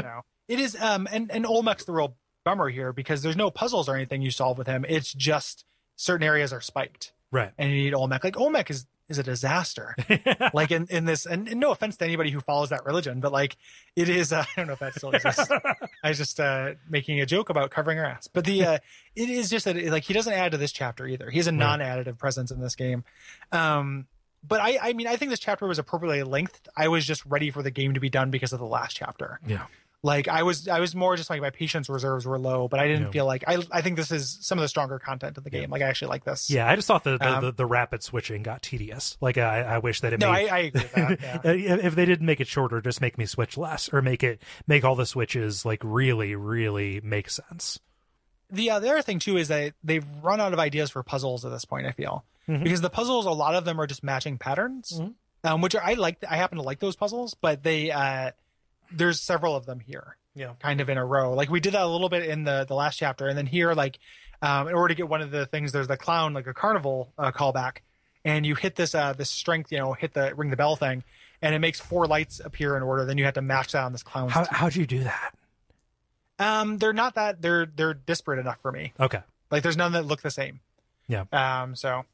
[0.48, 3.96] It is um and and Olmec's the real bummer here because there's no puzzles or
[3.96, 4.84] anything you solve with him.
[4.88, 5.64] It's just
[5.96, 7.50] certain areas are spiked Right.
[7.58, 8.22] and you need Olmec.
[8.22, 9.96] Like Olmec is is a disaster.
[10.54, 13.32] like in in this and, and no offense to anybody who follows that religion, but
[13.32, 13.56] like
[13.96, 15.50] it is uh, I don't know if that still exists.
[16.04, 18.28] I was just uh making a joke about covering her ass.
[18.28, 18.78] But the uh
[19.16, 21.28] it is just that like he doesn't add to this chapter either.
[21.30, 23.02] He's a non-additive presence in this game.
[23.50, 24.06] Um
[24.46, 26.68] but I, I mean, I think this chapter was appropriately lengthed.
[26.76, 29.40] I was just ready for the game to be done because of the last chapter.
[29.46, 29.66] yeah.
[30.02, 32.86] Like I was, I was more just like my patience reserves were low, but I
[32.86, 33.10] didn't Yeah.
[33.10, 33.58] feel like I.
[33.72, 35.68] I think this is some of the stronger content of the game.
[35.70, 36.48] Like I actually like this.
[36.48, 39.16] Yeah, I just thought the the, Um, the, the rapid switching got tedious.
[39.20, 41.20] Like I, I wish that it No, I, made I agree with that.
[41.20, 41.40] Yeah.
[41.50, 44.40] if if they didn't make it shorter, just make me switch less, or make it
[44.68, 47.80] make all the switches like really, really make sense.
[48.50, 51.44] the uh, the other thing too is that they've run out of ideas for puzzles
[51.44, 51.86] at this point.
[51.86, 52.62] I feel Mhm.
[52.62, 55.14] because the puzzles, a lot of them are just matching patterns, Mhm.
[55.44, 56.22] um, which are, I like.
[56.28, 58.30] I happen to like those puzzles, but they uh,
[58.92, 60.16] there's several of them here.
[60.34, 60.52] Yeah.
[60.60, 61.32] kind of in a row.
[61.32, 63.72] Like we did that a little bit in the the last chapter, and then here,
[63.72, 63.98] like
[64.42, 67.10] um, in order to get one of the things, there's the clown, like a carnival
[67.18, 67.78] uh, callback,
[68.22, 71.02] and you hit this uh this strength, you know, hit the ring the bell thing,
[71.40, 73.06] and it makes four lights appear in order.
[73.06, 74.28] Then you have to match that on this clown.
[74.28, 74.52] How teeth.
[74.52, 75.34] how'd you do that?
[76.38, 78.92] Um, they're not that they're they're disparate enough for me.
[79.00, 80.60] Okay, Like there's none that look the same.
[81.08, 81.24] Yeah.
[81.32, 81.74] Um.
[81.76, 82.04] So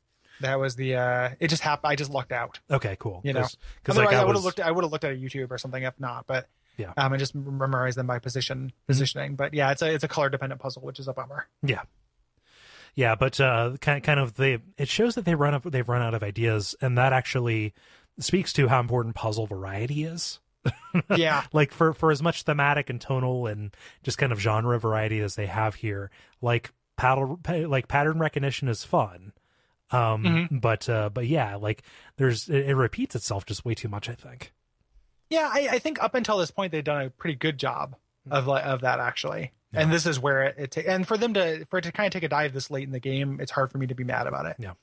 [0.43, 1.31] that was the uh.
[1.41, 1.91] It just happened.
[1.91, 2.61] I just lucked out.
[2.71, 3.21] okay, cool.
[3.25, 3.47] You know,
[3.83, 4.61] because like I, I would have was, looked.
[4.61, 6.27] I would have looked at a YouTube or something if not.
[6.27, 6.93] But Yeah.
[6.97, 7.13] Um.
[7.13, 9.37] And just memorize them by position positioning.
[9.37, 11.47] But yeah, it's a it's a color dependent puzzle, which is a bummer.
[11.63, 11.83] yeah,
[12.95, 16.03] yeah, but uh, kind kind of they it shows that they run up they've run
[16.03, 17.75] out of ideas, and that actually
[18.19, 20.39] speaks to how important puzzle variety is.
[21.17, 21.45] Yeah.
[21.53, 23.75] like for for as much thematic and tonal and
[24.05, 26.11] just kind of genre variety as they have here
[26.41, 29.33] like paddle like pattern recognition is fun
[29.93, 30.59] um Mm-hmm.
[30.59, 31.83] but uh but yeah like
[32.17, 34.53] there's it, it repeats itself just way too much i think
[35.31, 37.97] Yeah, I, I think up until this point they've done a pretty good job
[38.31, 39.53] of of that actually.
[39.75, 42.07] And this is where it, it ta- and for them to for it to kind
[42.07, 44.05] of take a dive this late in the game, it's hard for me to be
[44.05, 44.57] mad about it.
[44.59, 44.75] Yeah.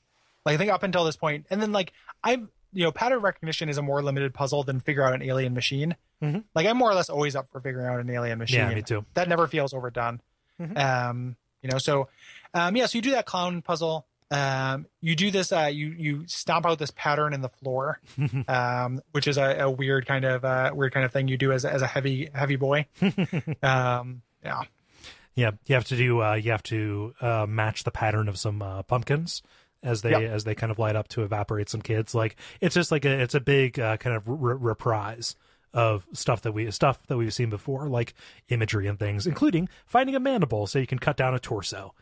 [0.44, 1.92] Like I think up until this point, and then like
[2.24, 5.54] I'm you know pattern recognition is a more limited puzzle than figure out an alien
[5.54, 5.94] machine.
[6.20, 6.42] Mhm.
[6.56, 8.58] Like I'm more or less always up for figuring out an alien machine.
[8.58, 10.20] yeah me too That never feels overdone.
[10.60, 10.76] Mhm.
[10.76, 12.08] Um, you know, so
[12.54, 14.06] um, yeah, so you do that clown puzzle.
[14.30, 15.50] Um, you do this.
[15.52, 18.00] Uh, you you stomp out this pattern in the floor,
[18.48, 21.50] um, which is a, a weird kind of uh, weird kind of thing you do
[21.52, 22.86] as a- as a heavy heavy boy.
[23.62, 24.62] um, yeah,
[25.34, 28.62] yeah you have to do uh you have to uh match the pattern of some
[28.62, 29.42] uh pumpkins
[29.82, 30.22] as they Yep.
[30.30, 33.10] as they kind of light up to evaporate some kids like it's just like a
[33.20, 35.36] it's a big uh, kind of re- reprise
[35.72, 38.14] of stuff that we stuff that we've seen before like
[38.48, 41.94] imagery and things including finding a mandible so you can cut down a torso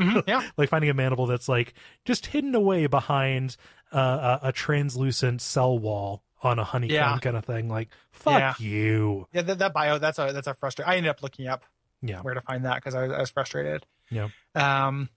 [0.00, 0.48] Mhm, yeah.
[0.56, 1.74] like finding a mandible that's like
[2.04, 3.56] just hidden away behind
[3.92, 7.18] uh, a, a translucent cell wall on a honeycomb Yeah.
[7.18, 10.92] kind of thing like fuck you Yeah, that, that bio that's a that's a frustrating.
[10.92, 11.64] I ended up looking up
[12.00, 13.84] yeah where to find that because I, was- I was frustrated.
[14.10, 15.08] yeah Um,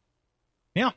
[0.74, 0.92] yeah,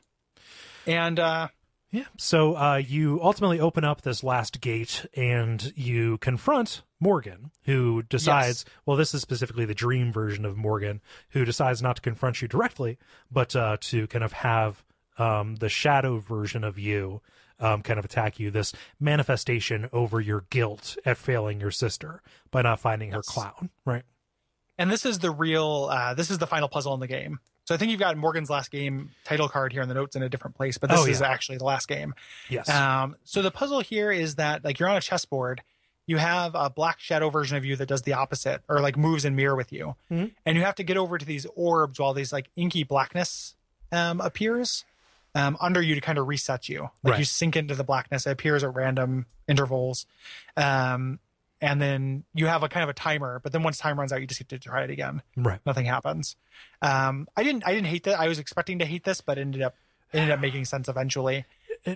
[0.87, 1.49] and uh,
[1.95, 2.03] Yeah.
[2.17, 8.65] So uh, you ultimately open up this last gate and you confront Morgan, who decides,
[8.85, 10.99] well, this is specifically the dream version of Morgan,
[11.29, 12.97] who decides not to confront you directly,
[13.31, 14.83] but uh, to kind of have
[15.17, 17.21] um, the shadow version of you
[17.61, 22.61] um, kind of attack you, this manifestation over your guilt at failing your sister by
[22.61, 24.03] not finding her clown, right?
[24.77, 27.39] and this is the real uh, this is the final puzzle in the game.
[27.65, 30.21] So I think you've got Morgan's last game title card here in the notes in
[30.23, 32.13] a different place, but this Oh, is actually the last game.
[32.49, 32.69] Yes.
[32.69, 35.61] Um, so the puzzle here is that like you're on a chessboard,
[36.05, 39.25] you have a black shadow version of you that does the opposite or like moves
[39.25, 40.31] in mirror with you, Mhm.
[40.45, 43.55] and you have to get over to these orbs while these like inky blackness
[43.91, 44.85] um, appears
[45.33, 46.83] um, under you to kind of reset you.
[47.03, 47.19] Like Right.
[47.19, 50.05] you sink into the blackness, it appears at random intervals,
[50.55, 51.19] um,
[51.65, 53.39] and then you have a kind of a timer.
[53.43, 55.59] But then once time runs out, you just get to try it again right.
[55.65, 56.35] nothing happens.
[56.81, 58.19] Um, I didn't I didn't hate that.
[58.19, 59.75] I was expecting to hate this, but ended up
[60.13, 61.45] ended up making sense eventually.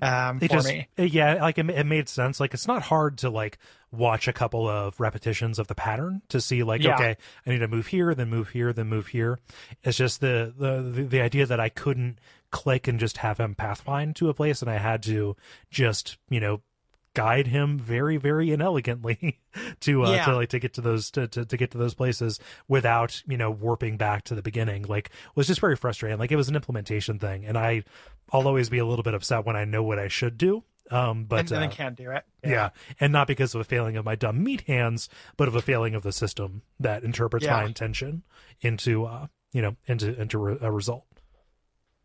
[0.01, 0.87] Um, it for just me.
[0.97, 3.57] yeah like it, it made sense like it's not hard to like
[3.91, 6.93] watch a couple of repetitions of the pattern to see like Yeah.
[6.93, 9.39] okay i need to move here then move here then move here
[9.83, 12.19] it's just the, the the the idea that i couldn't
[12.51, 15.35] click and just have him pathfind to a place and i had to
[15.71, 16.61] just you know
[17.15, 19.39] guide him very very inelegantly
[19.79, 20.25] to uh Yeah.
[20.25, 23.35] to like to get to those to, to to get to those places without you
[23.37, 26.55] know warping back to the beginning like was just very frustrating like it was an
[26.55, 27.83] implementation thing and i
[28.31, 31.25] i'll always be a little bit upset when i know what i should do um
[31.25, 32.23] but and, and uh, then can't do it.
[32.43, 32.69] yeah.
[32.99, 35.95] and not because of a failing of my dumb meat hands but of a failing
[35.95, 38.23] of the system that interprets my intention
[38.61, 41.05] into uh you know into into re- a result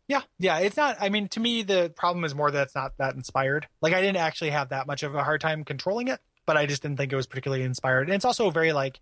[0.07, 0.59] Yeah, yeah.
[0.59, 0.97] It's not.
[0.99, 3.67] I mean, to me, the problem is more that it's not that inspired.
[3.81, 6.65] Like, I didn't actually have that much of a hard time controlling it, but I
[6.67, 8.07] just didn't think it was particularly inspired.
[8.07, 8.99] And it's also very like,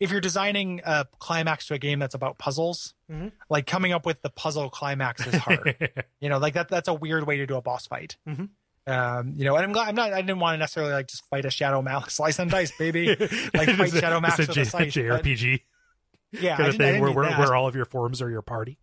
[0.00, 3.32] if you're designing a climax to a game that's about puzzles, Mhm.
[3.48, 5.76] like coming up with the puzzle climax is hard.
[6.20, 6.68] you know, like that.
[6.68, 8.16] That's a weird way to do a boss fight.
[8.28, 8.48] Mhm.
[8.86, 10.12] Um, you know, and I'm glad I'm not.
[10.12, 13.08] I didn't want to necessarily like just fight a Shadow Malik, slice and dice, baby.
[13.54, 15.60] Like fight a- Shadow Max with a a J- scythe, but- JRPG
[16.32, 18.78] Yeah, kind of thing where where, where all of your forms are your party.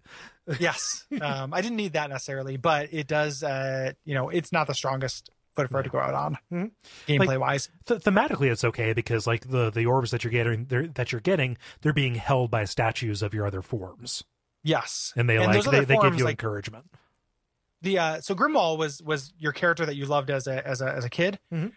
[0.61, 4.65] Yes um i didn't need that necessarily but it does uh you know it's not
[4.67, 6.71] the strongest foot for it to go out on Mhm.
[7.05, 10.87] gameplay wise Th- thematically it's okay because like the the orbs that you're getting they're,
[10.87, 14.23] that you're getting they're being held by statues of your other forms.
[14.63, 15.11] Yes.
[15.17, 16.85] And they And like they, other they give you like- encouragement.
[17.81, 20.87] The uh so grimwall was was your character that you loved as a as a
[20.95, 21.39] as a kid.
[21.53, 21.73] Mhm.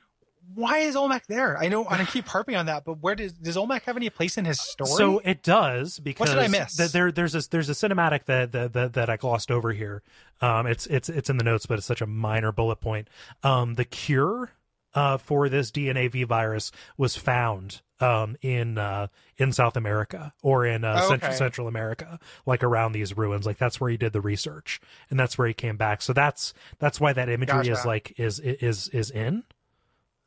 [0.54, 3.32] Why is olmec there i know and i keep harping on that but where does
[3.32, 6.48] does olmec have any place in his story So it does because what did I
[6.48, 6.76] miss?
[6.76, 10.02] th- there there's a there's a cinematic that, that that that I glossed over here.
[10.40, 13.08] Um, it's it's it's in the notes, but it's such a minor bullet point.
[13.42, 14.52] Um, the cure
[14.94, 19.06] uh for this DNA V virus was found um in uh
[19.36, 21.36] in South America or in uh, Oh, Central okay.
[21.38, 23.46] Central America, like around these ruins.
[23.46, 26.02] Like that's where he did the research, and that's where he came back.
[26.02, 29.44] So that's that's why that imagery is like is is is in.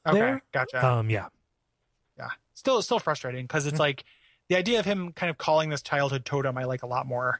[0.05, 0.41] Okay there?
[0.51, 1.27] gotcha Um, yeah.
[2.17, 3.69] yeah still still frustrating because Mm-hmm.
[3.75, 4.03] it's like
[4.49, 7.39] the idea of him kind of calling this childhood totem i like a lot more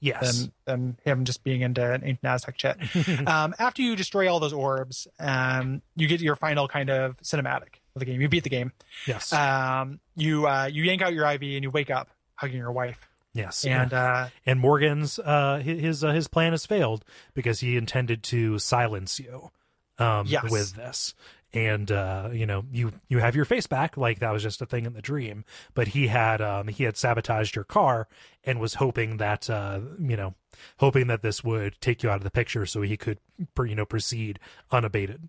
[0.00, 0.42] Yes.
[0.42, 2.76] than than him just being into ancient Aztec shit.
[3.26, 7.76] um, after you destroy all those orbs, um, you get your final kind of cinematic
[7.94, 8.20] of the game.
[8.20, 8.72] You beat the game.
[9.06, 9.32] yes.
[9.32, 13.08] Um, you uh, you yank out your IV and you wake up hugging your wife.
[13.32, 13.64] yes.
[13.64, 18.58] And uh, and Morgan's uh his uh, his plan has failed because he intended to
[18.58, 19.52] silence you
[19.98, 20.50] um Yes.
[20.50, 21.14] with this
[21.54, 24.66] and uh you know you you have your face back like that was just a
[24.66, 28.08] thing in the dream but he had um he had sabotaged your car
[28.44, 30.34] and was hoping that uh you know
[30.78, 33.18] hoping that this would take you out of the picture so he could
[33.64, 34.38] you know proceed
[34.70, 35.28] unabated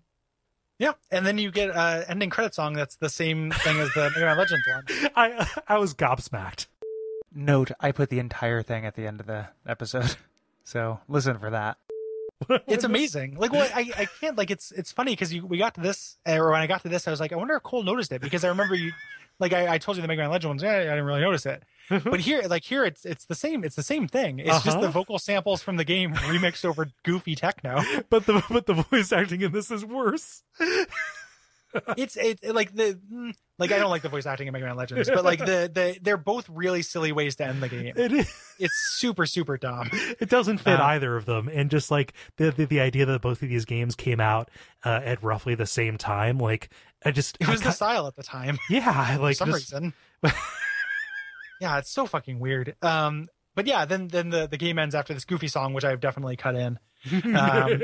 [0.78, 4.10] yeah, and then you get uh, ending credit song that's the same thing as the
[4.14, 5.10] Mega Man Legends one.
[5.16, 6.66] i i was gobsmacked
[7.38, 10.16] Note, I put the entire thing at the end of the episode.
[10.68, 11.78] So listen for that.
[12.66, 13.36] It's amazing.
[13.38, 16.18] Like, well, I, I can't like it's it's funny because you we got to this
[16.26, 18.20] or when I got to this, I was like, I wonder if Kole noticed it
[18.20, 18.92] because I remember you.
[19.38, 21.44] Like I, I told you the Mega Man Legend ones, yeah, I didn't really notice
[21.44, 21.62] it.
[21.90, 23.64] But here, like here, it's it's the same.
[23.64, 24.38] It's the same thing.
[24.38, 24.80] It's just Uh-huh.
[24.80, 27.82] the vocal samples from the game remixed over goofy techno.
[28.10, 30.42] but the but the voice acting in this is worse
[31.98, 34.66] It's it, it- like the mm, like I don't like the voice acting in Mega
[34.66, 37.92] Man Legends, but like the the they're both really silly ways to end the game.
[37.96, 39.90] it is It's super super dumb.
[39.92, 43.20] it doesn't fit Uh, either of them and just like the, the the idea that
[43.22, 44.50] both of these games came out
[44.84, 46.70] uh, at roughly the same time like
[47.04, 48.58] i just It was I the style at the time.
[48.70, 49.92] yeah like some just, reason.
[51.60, 52.76] yeah, it's so fucking weird.
[52.82, 56.00] Um, but yeah, then then the, the game ends after this goofy song, which I've
[56.00, 56.78] definitely cut in,
[57.34, 57.80] um,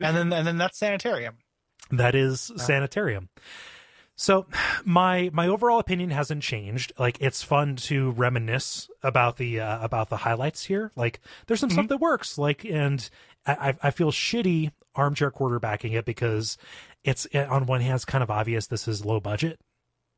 [0.00, 1.36] and then and then that's Sanitarium.
[1.90, 3.28] that is sanitarium
[4.20, 4.46] so
[4.84, 6.92] my my overall opinion hasn't changed.
[6.98, 10.92] Like it's fun to reminisce about the uh, about the highlights here.
[10.94, 12.36] Like there's some stuff that works.
[12.36, 13.08] Like and
[13.46, 16.58] I, I feel shitty armchair quarterbacking it because
[17.02, 19.58] it's on one hand it's kind of obvious this is low budget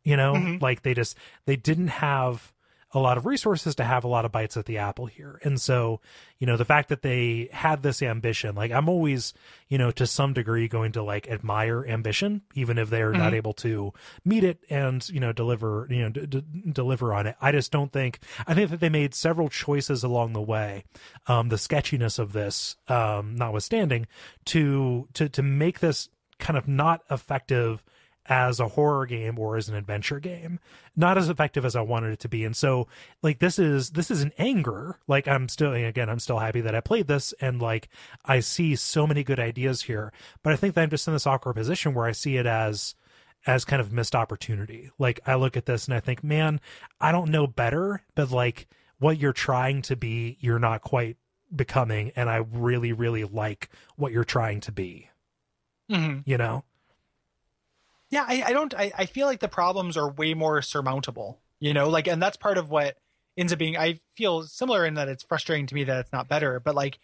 [0.04, 0.34] you know?
[0.34, 0.60] Mhm.
[0.60, 1.16] like they just
[1.46, 2.52] they didn't have
[2.94, 5.60] a lot of resources to have a lot of bites at the apple here and
[5.60, 6.00] so
[6.38, 9.32] you know the fact that they had this ambition like i'm always
[9.68, 13.36] you know to some degree going to like admire ambition even if they're not Mhm.
[13.36, 13.92] able to
[14.24, 17.72] meet it and you know deliver you know d- d- deliver on it i just
[17.72, 20.84] don't think i think that they made several choices along the way
[21.28, 24.06] um the sketchiness of this um notwithstanding
[24.44, 26.08] to to to make this
[26.38, 27.82] kind of not effective
[28.26, 30.60] as a horror game or as an adventure game
[30.94, 32.44] not as effective as i wanted it to be.
[32.44, 32.86] And so
[33.22, 34.98] like this is this is an anger.
[35.08, 37.88] Like i'm still again i'm still happy that i played this and like
[38.24, 40.12] i see so many good ideas here.
[40.42, 42.94] But i think that i'm just in this awkward position where i see it as
[43.46, 44.90] as kind of missed opportunity.
[44.98, 46.60] Like i look at this and i think man
[47.00, 48.68] i don't know better but like
[48.98, 51.16] what you're trying to be you're not quite
[51.54, 52.12] becoming.
[52.14, 55.08] And i really really like what you're trying to be.
[55.90, 56.22] Mhm.
[56.26, 56.64] You know?
[58.12, 58.74] Yeah, I, I don't.
[58.74, 61.40] I, I feel like the problems are way more surmountable.
[61.58, 62.98] You know, like, and that's part of what
[63.38, 63.76] ends up being.
[63.76, 66.98] I feel similar in that it's frustrating to me that it's not better, but like,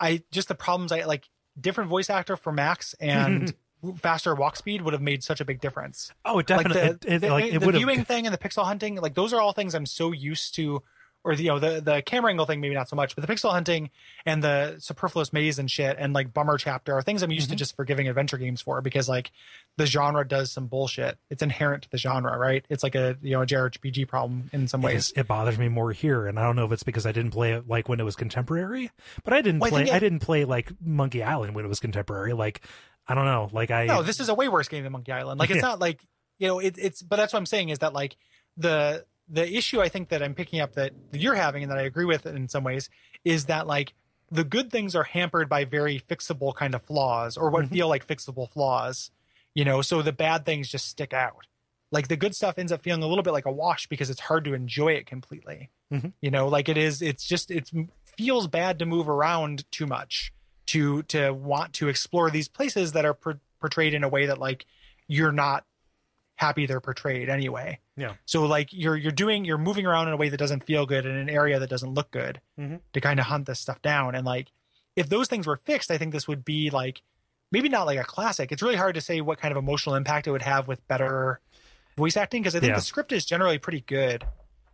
[0.00, 0.90] I just the problems.
[0.90, 1.28] I like
[1.60, 3.54] different voice actor for Max and
[3.96, 6.10] faster walk speed would have made such a big difference.
[6.24, 6.80] Oh, it definitely.
[6.80, 9.34] like the, it, it, the, like, the viewing thing and the pixel hunting, like those
[9.34, 10.82] are all things I'm so used to.
[11.24, 13.32] Or the, you know the the camera angle thing maybe not so much, but the
[13.32, 13.90] pixel hunting
[14.26, 17.52] and the superfluous maze and shit and like bummer chapter are things I'm used Mm-hmm.
[17.52, 19.30] to just forgiving adventure games for because like
[19.76, 21.18] the genre does some bullshit.
[21.30, 22.64] It's inherent to the genre, right?
[22.68, 25.12] It's like a you know a JRPG problem in some ways.
[25.12, 27.30] It, it bothers me more here, and I don't know if it's because I didn't
[27.30, 28.90] play it like when it was contemporary,
[29.22, 29.90] but I didn't Well, play.
[29.92, 32.32] I, it- didn't play like Monkey Island when it was contemporary.
[32.32, 32.62] Like
[33.06, 33.48] I don't know.
[33.52, 35.38] Like I No, this is a way worse game than Monkey Island.
[35.38, 35.68] Like it's Yeah.
[35.68, 36.00] not like
[36.40, 37.00] you know it, it's.
[37.00, 38.16] But that's what I'm saying is that like
[38.56, 41.82] the the issue I think that I'm picking up that you're having and that I
[41.82, 42.90] agree with in some ways
[43.24, 43.94] is that like
[44.30, 47.70] the good things are hampered by very fixable kind of flaws or what Mhm.
[47.70, 49.10] feel like fixable flaws.
[49.54, 51.46] You know, so the bad things just stick out.
[51.90, 54.20] Like the good stuff ends up feeling a little bit like a wash because it's
[54.20, 55.68] hard to enjoy it completely.
[55.92, 56.14] Mhm.
[56.22, 57.02] You know, like it is.
[57.02, 57.70] It's just it
[58.16, 60.32] feels bad to move around too much
[60.66, 64.38] to to want to explore these places that are per- portrayed in a way that
[64.38, 64.64] like
[65.06, 65.66] you're not
[66.42, 67.78] happy they're portrayed anyway.
[67.96, 68.14] Yeah.
[68.26, 71.06] So like you're you're doing you're moving around in a way that doesn't feel good
[71.06, 72.80] in an area that doesn't look good Mhm.
[72.92, 74.14] to kind of hunt this stuff down.
[74.14, 74.48] And like
[74.96, 77.00] if those things were fixed, I think this would be like
[77.50, 78.52] maybe not like a classic.
[78.52, 81.40] It's really hard to say what kind of emotional impact it would have with better
[81.96, 82.76] voice acting because I think Yeah.
[82.76, 84.24] the script is generally pretty good.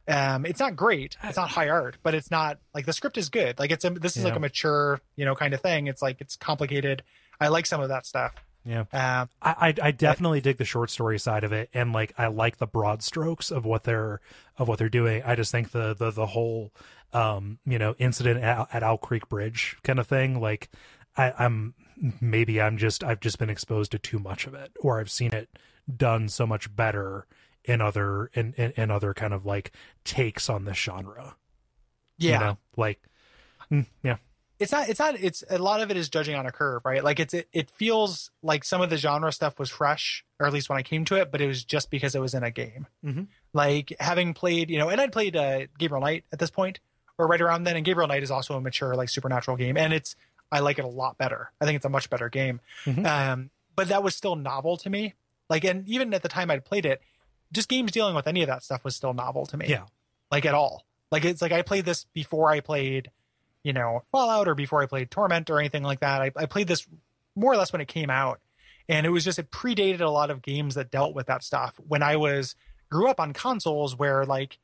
[0.09, 1.17] Um, it's not great.
[1.23, 3.59] It's not high art, but it's not like the script is good.
[3.59, 5.87] Like it's a this is like a mature, you know, kind of thing.
[5.87, 7.03] It's like it's complicated.
[7.41, 8.33] I like some of that stuff.
[8.69, 8.81] Yeah.
[8.93, 12.27] Um, I, I I definitely dig the short story side of it, and like I
[12.27, 14.21] like the broad strokes of what they're
[14.59, 15.23] of what they're doing.
[15.25, 16.75] I just think the the the whole
[17.15, 20.39] um you know incident at, at Owl Creek Bridge kind of thing.
[20.39, 20.69] Like
[21.17, 21.73] I, I'm
[22.21, 25.33] maybe I'm just I've just been exposed to too much of it, or I've seen
[25.33, 25.49] it
[25.97, 27.27] done so much better
[27.65, 29.73] in other in in, in other kind of like
[30.05, 31.37] takes on this genre.
[32.19, 32.59] yeah, you know?
[32.77, 33.01] like
[33.73, 34.17] mm, yeah,
[34.59, 37.03] it's not it's not it's a lot of it is judging on a curve right?
[37.05, 40.53] Like it's it, it feels like some of the genre stuff was fresh or at
[40.53, 42.51] least when i came to it but it was just because it was in a
[42.51, 42.87] game.
[43.05, 43.29] Mhm.
[43.53, 46.81] like having played you know and i'd played uh, gabriel knight at this point
[47.19, 49.93] or right around then and gabriel knight is also a mature like supernatural game and
[49.93, 50.15] it's
[50.51, 51.51] i like it a lot better.
[51.61, 52.61] I think it's a much better game.
[52.85, 53.07] Mhm.
[53.07, 55.15] um but that was still novel to me.
[55.49, 57.01] Like and even at the time i'd played it
[57.53, 59.67] just games dealing with any of that stuff was still novel to me.
[59.69, 59.85] Yeah,
[60.31, 60.85] like at all.
[61.11, 63.11] Like it's like I played this before I played,
[63.63, 66.23] you know, Fallout or before I played Torment or anything like that.
[66.23, 66.87] I, I played this
[67.35, 68.41] more or less when it came out,
[68.89, 71.75] and it was just it predated a lot of games that dealt with that stuff.
[71.87, 72.55] When I was
[72.91, 74.59] grew up on consoles where like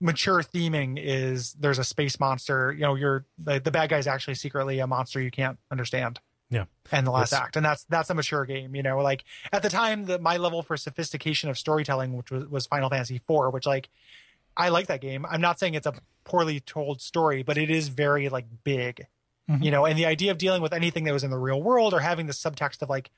[0.00, 4.34] mature theming is there's a space monster, you know, you're the, the bad guy's actually
[4.34, 6.20] secretly a monster you can't understand.
[6.50, 6.64] Yeah.
[6.90, 7.56] And the last act.
[7.56, 10.62] And that's that's a mature game, you know, like at the time the my level
[10.62, 13.90] for sophistication of storytelling, which was, was Final Fantasy IV, which like
[14.58, 15.24] I like that game.
[15.24, 15.94] I'm not saying it's a
[16.24, 19.06] poorly told story, but it is very like big,
[19.48, 19.64] Mhm.
[19.64, 19.86] you know.
[19.86, 22.26] And the idea of dealing with anything that was in the real world or having
[22.26, 23.10] the subtext of like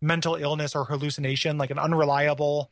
[0.00, 2.70] mental illness or hallucination, like an unreliable,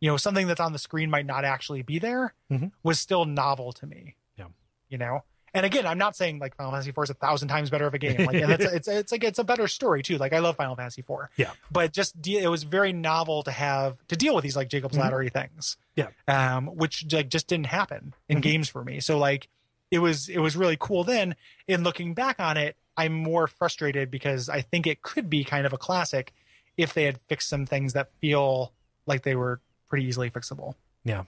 [0.00, 2.72] you know, something that's on the screen might not actually be there, Mhm.
[2.82, 4.16] was still novel to me.
[4.36, 4.46] Yeah.
[4.88, 5.24] you know.
[5.54, 7.92] And again, I'm not saying like Final Fantasy IV is a thousand times better of
[7.92, 8.24] a game.
[8.26, 10.16] Like, and it's it's it's like it's a better story too.
[10.16, 11.28] Like I love Final Fantasy IV.
[11.36, 11.50] Yeah.
[11.70, 14.96] But just de- it was very novel to have to deal with these like Jacob's
[14.96, 15.02] Mhm.
[15.10, 16.08] laddery things Yeah.
[16.26, 18.42] um, which like just didn't happen in Mhm.
[18.42, 19.00] games for me.
[19.00, 19.48] So like
[19.90, 21.36] it was it was really cool then.
[21.68, 25.66] In looking back on it, I'm more frustrated because I think it could be kind
[25.66, 26.32] of a classic
[26.78, 28.72] if they had fixed some things that feel
[29.04, 29.60] like they were
[29.90, 30.76] pretty easily fixable.
[31.04, 31.24] Yeah.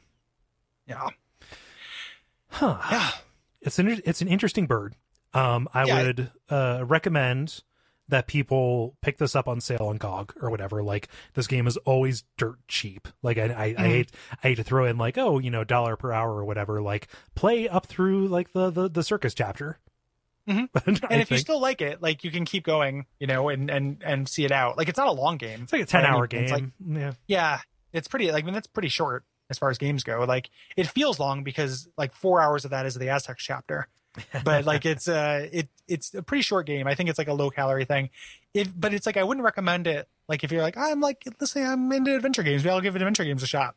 [0.86, 1.09] Yeah.
[2.48, 2.78] huh?
[2.90, 3.10] Yeah.
[3.64, 4.94] It's an it's an interesting bird.
[5.32, 6.02] Um, I Yeah.
[6.02, 7.62] would uh, recommend
[8.08, 10.82] that people pick this up on sale on GOG or whatever.
[10.82, 13.08] Like this game is always dirt cheap.
[13.22, 13.86] Like I I, I Mhm.
[13.86, 16.80] hate I hate to throw in like oh you know dollar per hour or whatever.
[16.82, 19.78] Like play up through like the the, the circus chapter.
[20.46, 20.68] Mhm.
[21.08, 24.02] And if you still like it, like you can keep going, you know, and and
[24.04, 24.76] and see it out.
[24.76, 25.62] Like it's not a long game.
[25.62, 26.50] it's like a ten hour game.
[26.50, 27.60] Like, yeah, yeah,
[27.94, 28.30] it's pretty.
[28.30, 30.24] Like I mean, that's pretty short as far as games go.
[30.24, 33.88] Like it feels long because like four hours of that is the Aztecs chapter,
[34.44, 36.86] but like it's uh it it's a pretty short game.
[36.86, 38.10] I think it's like a low calorie thing.
[38.54, 40.08] If but it's like I wouldn't recommend it.
[40.28, 42.96] Like if you're like I'm like let's say I'm into adventure games, maybe I'll give
[42.96, 43.74] adventure games a shot.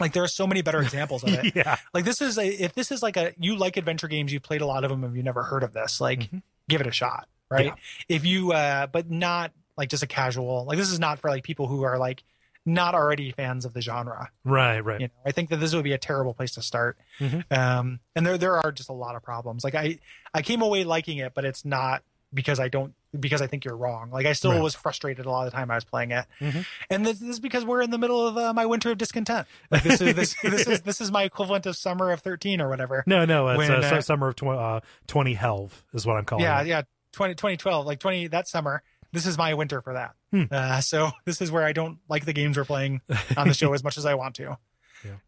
[0.00, 1.54] Like there are so many better examples of it.
[1.54, 4.42] yeah, Like this is a if this is like a you like adventure games, you've
[4.42, 6.42] played a lot of them, and you never heard of this, like Mhm.
[6.68, 7.66] give it a shot, right?
[7.66, 7.74] Yeah.
[8.08, 11.44] If you uh but not like just a casual like this is not for like
[11.44, 12.24] people who are like
[12.68, 14.30] not already fans of the genre.
[14.44, 15.00] right, right.
[15.00, 16.98] You know, I think that this would be a terrible place to start.
[17.18, 17.44] Mhm.
[17.50, 19.64] Um and there there are just a lot of problems.
[19.64, 19.98] Like I
[20.34, 22.02] I came away liking it, but it's not
[22.34, 24.10] because I don't because I think you're wrong.
[24.10, 24.60] Like I still Right.
[24.62, 26.66] was frustrated a lot of the time I was playing it, Mhm.
[26.90, 29.46] and this, this is because we're in the middle of uh, my winter of discontent.
[29.70, 32.68] Like this is this, this is this is my equivalent of summer of thirteen or
[32.68, 33.02] whatever.
[33.06, 36.26] No, no, it's When, uh, uh, summer of tw- uh, 20 helve is what I'm
[36.26, 36.66] calling yeah, it.
[36.66, 36.82] yeah,
[37.12, 38.82] 20, 2012, like twenty that summer.
[39.12, 40.14] This is my winter for that.
[40.30, 40.44] Hmm.
[40.50, 43.00] Uh, so this is where I don't like the games we're playing
[43.36, 44.58] on the show as much as I want to.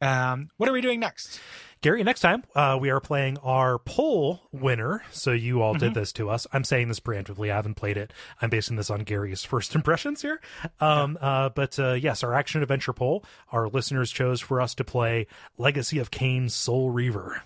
[0.02, 1.38] Um, what are we doing next?
[1.80, 5.04] Gary, next time uh, we are playing our poll winner.
[5.12, 5.84] So you all Mm-hmm.
[5.84, 6.44] did this to us.
[6.52, 7.52] I'm saying this preemptively.
[7.52, 8.12] I haven't played it.
[8.42, 10.40] I'm basing this on Gary's first impressions here.
[10.80, 13.24] Um, uh, but uh, yes, our action adventure poll.
[13.52, 17.40] Our listeners chose for us to play Legacy of Kain Soul Reaver.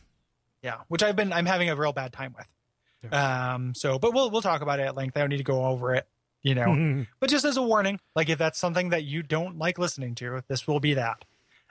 [0.63, 3.13] Yeah, which I've been I'm having a real bad time with.
[3.13, 5.15] Um, so but we'll we'll talk about it at length.
[5.19, 6.09] I don't need to go over it,
[6.45, 7.05] you know.
[7.19, 10.43] But just as a warning, like if that's something that you don't like listening to,
[10.47, 11.25] this will be that.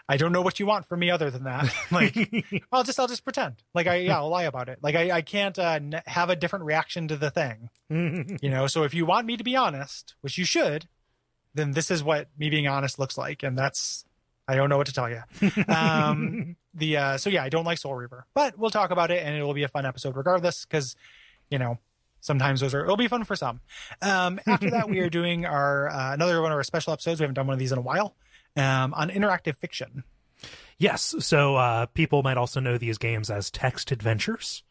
[0.09, 1.73] I don't know what you want from me other than that.
[1.91, 2.17] like
[2.73, 3.63] I'll just I'll just pretend.
[3.73, 4.79] Like I yeah, I'll lie about it.
[4.81, 7.69] Like I I can't uh, n- have a different reaction to the thing.
[8.41, 10.87] You know, so if you want me to be honest, which you should,
[11.53, 14.03] then this is what me being honest looks like and that's
[14.45, 15.21] I don't know what to tell you.
[15.69, 18.25] Um the uh so yeah, I don't like Soul Reaver.
[18.33, 20.95] But we'll talk about it and it will be a fun episode regardless cuz
[21.49, 21.77] you know,
[22.23, 23.59] sometimes those are it'll be fun for some.
[24.01, 27.19] Um after that we are doing our uh, another one of our special episodes.
[27.19, 28.15] We haven't done one of these in a while.
[28.57, 30.03] Um on interactive fiction.
[30.77, 31.13] yes.
[31.19, 34.63] So uh, people might also know these games as text adventures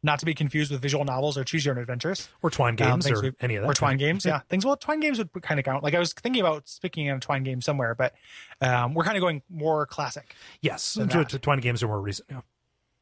[0.00, 2.28] Not to be confused with visual novels or choose your own adventures.
[2.40, 3.68] or Twine Um, games things or any of that.
[3.68, 4.24] or Twine games.
[4.24, 4.64] Yeah, things.
[4.64, 5.82] Well, Twine games would kind of count.
[5.82, 8.14] Like I was thinking about speaking of Twine games somewhere, but
[8.60, 10.36] um, we're kind of going more classic.
[10.62, 10.96] Yes.
[11.42, 12.28] Twine games are more recent.
[12.30, 12.40] Yeah.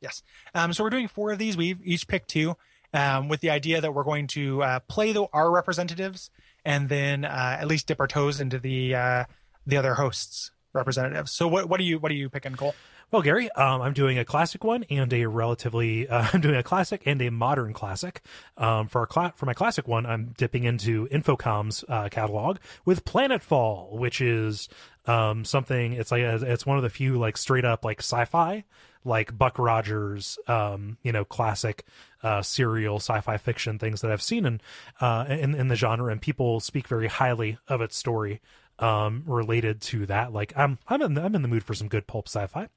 [0.01, 0.23] Yes.
[0.55, 1.55] Um, so we're doing four of these.
[1.57, 2.57] We've each picked two,
[2.93, 6.31] um, with the idea that we're going to uh, play the, our representatives
[6.65, 9.25] and then uh, at least dip our toes into the uh,
[9.67, 11.33] the other hosts' representatives.
[11.33, 12.75] So what what are you what are you picking, Kole?
[13.13, 16.09] Well, Gary, um, I'm doing a classic one and a relatively.
[16.17, 18.23] Uh, I'm doing a classic and a modern classic.
[18.57, 23.93] Um, for our for my classic one, I'm dipping into Infocom's uh, catalog with Planetfall,
[23.93, 24.69] which is
[25.07, 25.93] um, something.
[25.93, 28.65] It's like it's one of the few like straight up like sci-fi,
[29.05, 31.85] like Buck Rogers, um, you know, classic
[32.23, 34.61] uh, serial sci-fi fiction things that I've seen in
[35.01, 38.41] uh, in in the genre, and people speak very highly of its story
[38.79, 41.89] um related to that like i'm i'm in the, i'm in the mood for some
[41.89, 42.69] good pulp sci-fi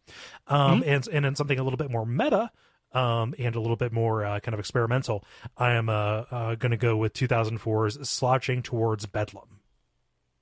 [0.47, 2.49] um and and in something a little bit more meta
[2.93, 5.25] um and a little bit more uh, kind of experimental
[5.57, 9.59] i am uh, uh gonna go with 2004's slouching towards bedlam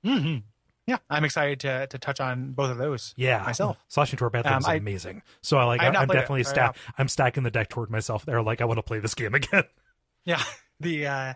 [0.05, 0.37] Mm-hmm.
[0.87, 3.13] Yeah, I'm excited to to touch on both of those.
[3.17, 3.83] yeah Myself.
[3.89, 5.93] slouching toward bedlam is Um, I- amazing so i like I it.
[5.93, 8.99] definitely I stack i'm stacking the deck toward myself there like i want to play
[8.99, 9.63] this game again
[10.25, 10.41] Yeah.
[10.79, 11.33] The uh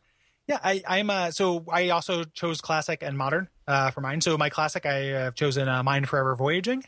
[0.48, 4.22] yeah, I, I'm uh so I also chose classic and modern uh for mine.
[4.22, 4.96] So my classic I
[5.26, 6.84] have chosen uh, Mind Forever Voyaging,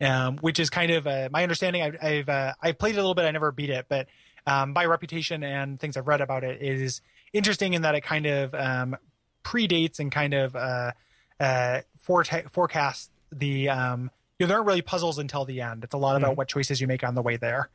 [0.00, 1.82] um, which is kind of uh, my understanding.
[1.82, 3.24] I've I've uh, I played it a little bit.
[3.24, 4.08] I never beat it, but
[4.46, 7.02] um, by reputation and things I've read about it is
[7.32, 8.96] interesting in that it kind of um,
[9.44, 10.92] predates and kind of uh,
[11.42, 11.80] uh,
[12.50, 15.84] forecasts the um, you know there aren't really puzzles until the end.
[15.84, 17.70] It's a lot about what choices you make on the way there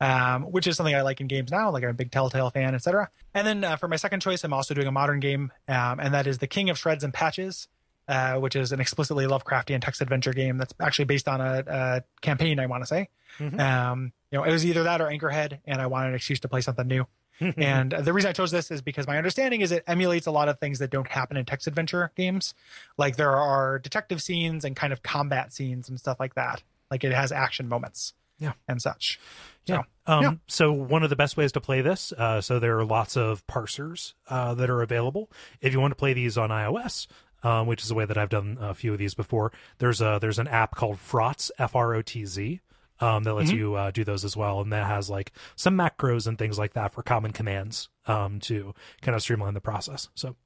[0.00, 1.70] um, which is something I like in games now.
[1.70, 3.08] Like I'm a big Telltale fan, etc.
[3.34, 6.12] And then uh, for my second choice, I'm also doing a modern game, um, and
[6.14, 7.68] that is The King of Shreds and Patches,
[8.08, 12.02] uh, which is an explicitly Lovecraftian text adventure game that's actually based on a, a
[12.20, 12.58] campaign.
[12.58, 13.60] I want to say, Mhm.
[13.60, 16.48] um, you know, it was either that or Anchorhead, and I wanted an excuse to
[16.48, 17.06] play something new.
[17.40, 20.48] And the reason I chose this is because my understanding is it emulates a lot
[20.48, 22.54] of things that don't happen in text adventure games.
[22.98, 26.62] Like there are detective scenes and kind of combat scenes and stuff like that.
[26.90, 28.52] Like it has action moments, Yeah.
[28.68, 29.18] and such.
[29.66, 29.82] Yeah.
[30.06, 30.32] So, Um, yeah.
[30.48, 33.46] So one of the best ways to play this, uh, so there are lots of
[33.46, 35.30] parsers uh, that are available.
[35.60, 37.06] If you want to play these on iOS,
[37.44, 40.18] um, which is the way that I've done a few of these before, there's a
[40.20, 42.60] there's an app called Frotz F R O T Z.
[43.02, 43.58] Um, that lets Mm-hmm.
[43.58, 46.74] you uh, do those as well, and that has like some macros and things like
[46.74, 50.08] that for common commands um, to kind of streamline the process.
[50.14, 50.36] So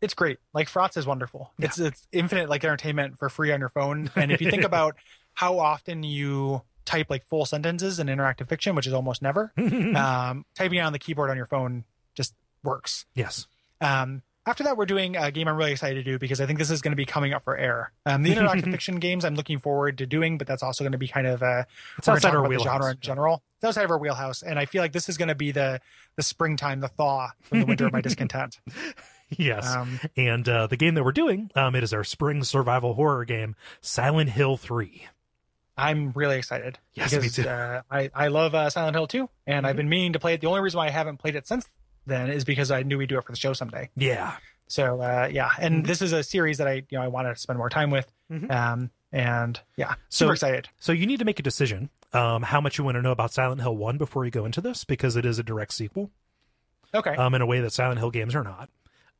[0.00, 0.38] it's great.
[0.54, 1.52] Like Frotz is wonderful.
[1.58, 4.10] It's it's infinite like entertainment for free on your phone.
[4.16, 4.94] And if you think about
[5.34, 10.44] how often you type like full sentences in interactive fiction, which is almost never, um,
[10.54, 13.06] typing it on the keyboard on your phone just works.
[13.14, 13.46] yes,
[13.80, 16.58] Um, after that, we're doing a game I'm really excited to do because I think
[16.58, 17.92] this is going to be coming up for air.
[18.06, 20.98] Um, the interactive fiction games I'm looking forward to doing, but that's also going to
[20.98, 21.64] be kind of uh,
[21.98, 22.64] it's outside our wheelhouse.
[22.64, 23.42] genre in general.
[23.56, 25.80] It's outside of our wheelhouse, and I feel like this is going to be the
[26.16, 28.58] the springtime, the thaw from the winter of my discontent.
[29.36, 32.94] Yes, Um, and uh, the game that we're doing, um, it is our spring survival
[32.94, 35.06] horror game, Silent Hill Three.
[35.76, 36.78] I'm really excited.
[36.94, 37.48] Yes, because, me too.
[37.48, 37.76] Mm-hmm.
[37.76, 40.40] Uh, I I love uh, Silent Hill 2, and I've been meaning to play it.
[40.40, 41.68] The only reason why I haven't played it since
[42.08, 43.90] then is because I knew we'd do it for the show someday.
[43.96, 45.86] Yeah, So uh, yeah, and Mm-hmm.
[45.86, 48.10] this is a series that I you know I want to spend more time with.
[48.30, 48.50] Mhm.
[48.50, 50.68] Um, and yeah, So- super excited.
[50.78, 53.32] So you need to make a decision um, how much you want to know about
[53.32, 56.10] Silent Hill 1 before you go into this because it is a direct sequel.
[56.94, 57.14] Okay.
[57.16, 58.70] um, in a way that Silent Hill games are not.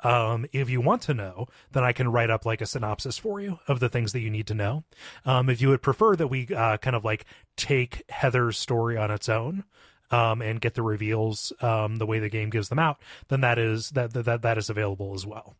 [0.01, 3.41] Um, if you want to know, then I can write up like a synopsis for
[3.41, 4.85] you of the things that you need to know.
[5.27, 7.25] Um, if you would prefer that we uh, kind of like
[7.57, 9.65] take Heather's story on its own,
[10.11, 13.59] um, and get the reveals um, the way the game gives them out, then that
[13.59, 15.57] is that that that is available as well.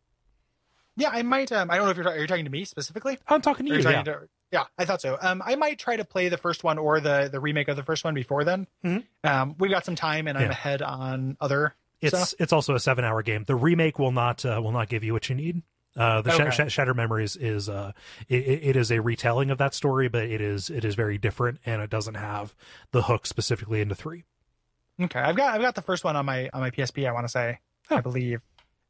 [0.95, 1.51] yeah, I might.
[1.51, 3.17] Um, I don't know if you're, are you talking to me specifically.
[3.27, 3.79] I'm talking to you.
[3.81, 4.03] you're Yeah.
[4.03, 5.15] to- yeah, I thought so.
[5.21, 7.83] Um, I might try to play the first one or the the remake of the
[7.83, 8.65] first one before then.
[8.83, 9.03] Mhm.
[9.23, 12.33] Um, we've got some time, and I'm ahead on other It's stuff.
[12.39, 13.43] it's also a seven hour game.
[13.45, 15.61] The remake will not uh, will not give you what you need.
[15.95, 16.49] Uh, the Okay.
[16.49, 17.91] Sh- Sh- Shattered Memories is uh,
[18.27, 21.19] it, it it is a retelling of that story, but it is it is very
[21.19, 22.55] different, and it doesn't have
[22.91, 24.23] the hook specifically into three.
[25.01, 27.07] Okay, I've got I've got the first one on my on my PSP.
[27.07, 28.41] I want to say, I believe,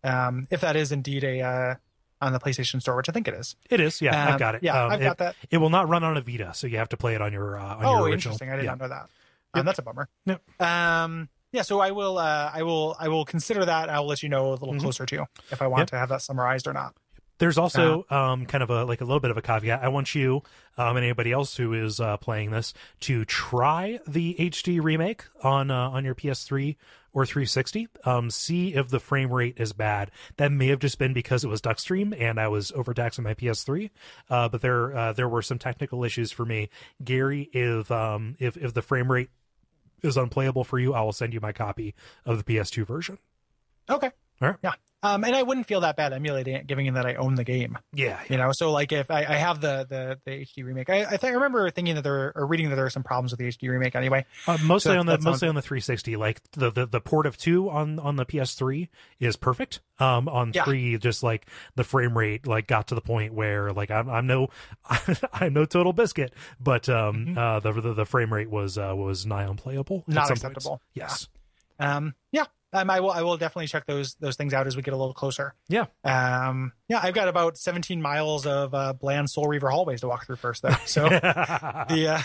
[0.04, 1.76] um, if that is indeed a uh,
[2.22, 3.56] on the PlayStation Store, which I think it is.
[3.70, 4.64] It is, yeah, Um, I've got it.
[4.64, 5.36] Yeah, Um, I've it, got that.
[5.52, 7.58] It will not run on a Vita, so you have to play it on your
[7.60, 8.14] uh, on Oh, your original.
[8.14, 8.50] interesting.
[8.50, 8.72] I did yeah.
[8.72, 9.10] not know that.
[9.56, 9.60] Yep.
[9.62, 10.10] Um, that's a bummer.
[10.26, 10.62] Yep.
[10.62, 13.90] Um, yeah, so I will uh, I will I will consider that.
[13.90, 14.82] I'll let you know a little Mhm.
[14.82, 15.88] closer to if I want Yep.
[15.92, 16.96] to have that summarized or not.
[17.40, 18.32] There's also Uh-huh.
[18.34, 19.82] um, kind of a like a little bit of a caveat.
[19.82, 20.44] I want you
[20.78, 25.72] um, and anybody else who is uh, playing this to try the HD remake on
[25.72, 26.76] uh, on your PS3
[27.12, 27.88] or 360.
[28.06, 30.12] Um, see if the frame rate is bad.
[30.38, 33.90] That may have just been because it was Duckstream and I was overtaxing my PS3.
[34.30, 36.70] Uh, but there uh, there were some technical issues for me.
[37.04, 39.30] Gary, if um, if if the frame rate
[40.04, 41.96] is unplayable for you, I will send you my copy
[42.26, 43.18] of the PS2 version.
[43.90, 44.12] Okay.
[44.42, 44.58] All right.
[44.64, 44.74] Yeah.
[45.02, 47.78] Um, and I wouldn't feel that bad emulating it, given that I own the game.
[47.94, 51.04] Yeah, You know, so like if I, I have the, the the HD remake, I
[51.06, 53.40] I, think I remember thinking that there or reading that there are some problems with
[53.40, 54.26] the HD remake anyway.
[54.46, 56.18] Uh, mostly So on the mostly on the 360.
[56.18, 58.90] Like the, the the port of two on on the PS3
[59.22, 59.80] is perfect.
[60.00, 60.64] Um, on Yeah.
[60.66, 64.28] three, just like the frame rate like got to the point where like I'm I'm
[64.28, 64.50] no
[65.34, 66.30] I'm no TotalBiscuit,
[66.60, 67.38] but um Mhm.
[67.38, 70.04] uh the, the the frame rate was uh was nigh unplayable.
[70.08, 70.44] Not some points.
[70.44, 70.82] acceptable.
[70.94, 71.28] Yes.
[71.80, 72.44] Um, yeah.
[72.72, 74.98] Um, I will I will definitely check those those things out as we get a
[74.98, 75.56] little closer.
[75.68, 75.86] Yeah.
[76.04, 80.26] Um, yeah, I've got about 17 miles of uh, bland Soul Reaver hallways to walk
[80.26, 80.76] through first, though.
[80.86, 82.22] So the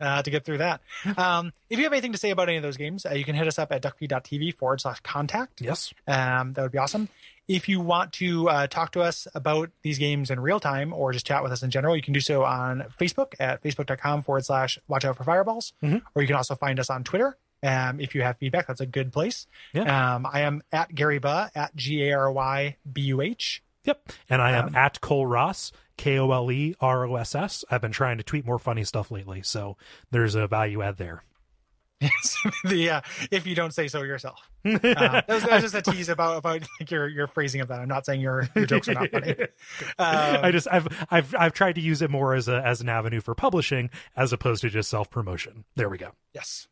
[0.00, 0.80] uh, uh, to get through that.
[1.16, 3.34] Um, if you have anything to say about any of those games, uh, you can
[3.36, 5.60] hit us up at duckfeed.tv forward slash contact.
[5.60, 5.92] yes.
[6.08, 7.08] Um, that would be awesome.
[7.46, 11.12] If you want to uh, talk to us about these games in real time or
[11.12, 14.44] just chat with us in general, you can do so on Facebook at facebook.com forward
[14.46, 15.74] slash watch out for fireballs.
[15.82, 16.00] Mhm.
[16.14, 17.36] Or you can also find us on Twitter.
[17.64, 19.46] Um, if you have feedback, that's a good place.
[19.72, 20.14] Yeah.
[20.14, 23.62] Um, I am at Gary Buh at G A R Y B U H.
[23.84, 24.12] Yep.
[24.30, 27.64] And I am Um, at Kole Ross, K O L E R O S S.
[27.70, 29.76] I've been trying to tweet more funny stuff lately, so
[30.10, 31.22] there's a value add there.
[32.00, 34.38] Yes, the uh, if you don't say so yourself.
[34.66, 37.68] Uh, that, was, that was just a tease about about like your your phrasing of
[37.68, 37.80] that.
[37.80, 39.34] I'm not saying your your jokes are not funny.
[39.98, 42.88] Um, I just I've I've I've tried to use it more as a as an
[42.88, 45.64] avenue for publishing as opposed to just self promotion.
[45.76, 46.12] There we go.
[46.34, 46.66] Yes.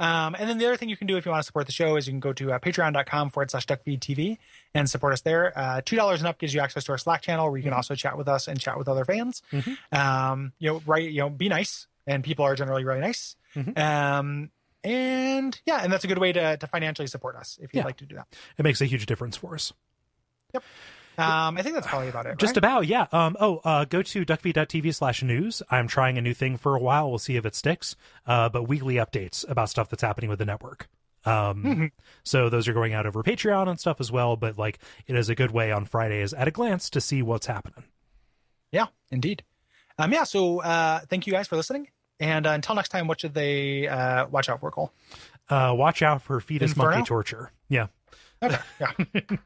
[0.00, 1.72] Um, and then the other thing you can do if you want to support the
[1.72, 4.38] show is you can go to uh, patreon.com forward slash duckfeedtv
[4.74, 5.52] and support us there.
[5.56, 7.94] Uh, $2 and up gives you access to our Slack channel where you can also
[7.94, 9.42] chat with us and chat with other fans.
[9.52, 9.76] Mhm.
[9.96, 11.86] Um, you know, right, you know, be nice.
[12.06, 13.36] And people are generally really nice.
[13.54, 13.78] Mhm.
[13.78, 14.50] Um,
[14.82, 17.84] and yeah, and that's a good way to, to financially support us if you'd Yeah.
[17.84, 18.26] like to do that.
[18.56, 19.72] It makes a huge difference for us.
[21.18, 22.38] Um, I think that's probably about it.
[22.38, 22.56] Just right?
[22.58, 23.06] about, yeah.
[23.12, 25.62] Um, oh, uh, go to duckfeed.tv slash news.
[25.70, 27.10] I'm trying a new thing for a while.
[27.10, 27.94] We'll see if it sticks.
[28.26, 30.88] Uh, but weekly updates about stuff that's happening with the network.
[31.26, 31.90] Um, Mhm.
[32.24, 34.36] so those are going out over Patreon and stuff as well.
[34.36, 37.46] But like, it is a good way on Fridays at a glance to see what's
[37.46, 37.84] happening.
[38.72, 39.42] Yeah, indeed.
[39.98, 41.88] Um, yeah, so uh, thank you guys for listening.
[42.20, 44.90] And uh, until next time, what should they uh, watch out for, Kole?
[45.48, 46.90] Uh, watch out for fetus Inferno?
[46.96, 47.50] monkey torture.
[47.68, 47.88] Yeah.
[48.42, 48.92] Okay, yeah.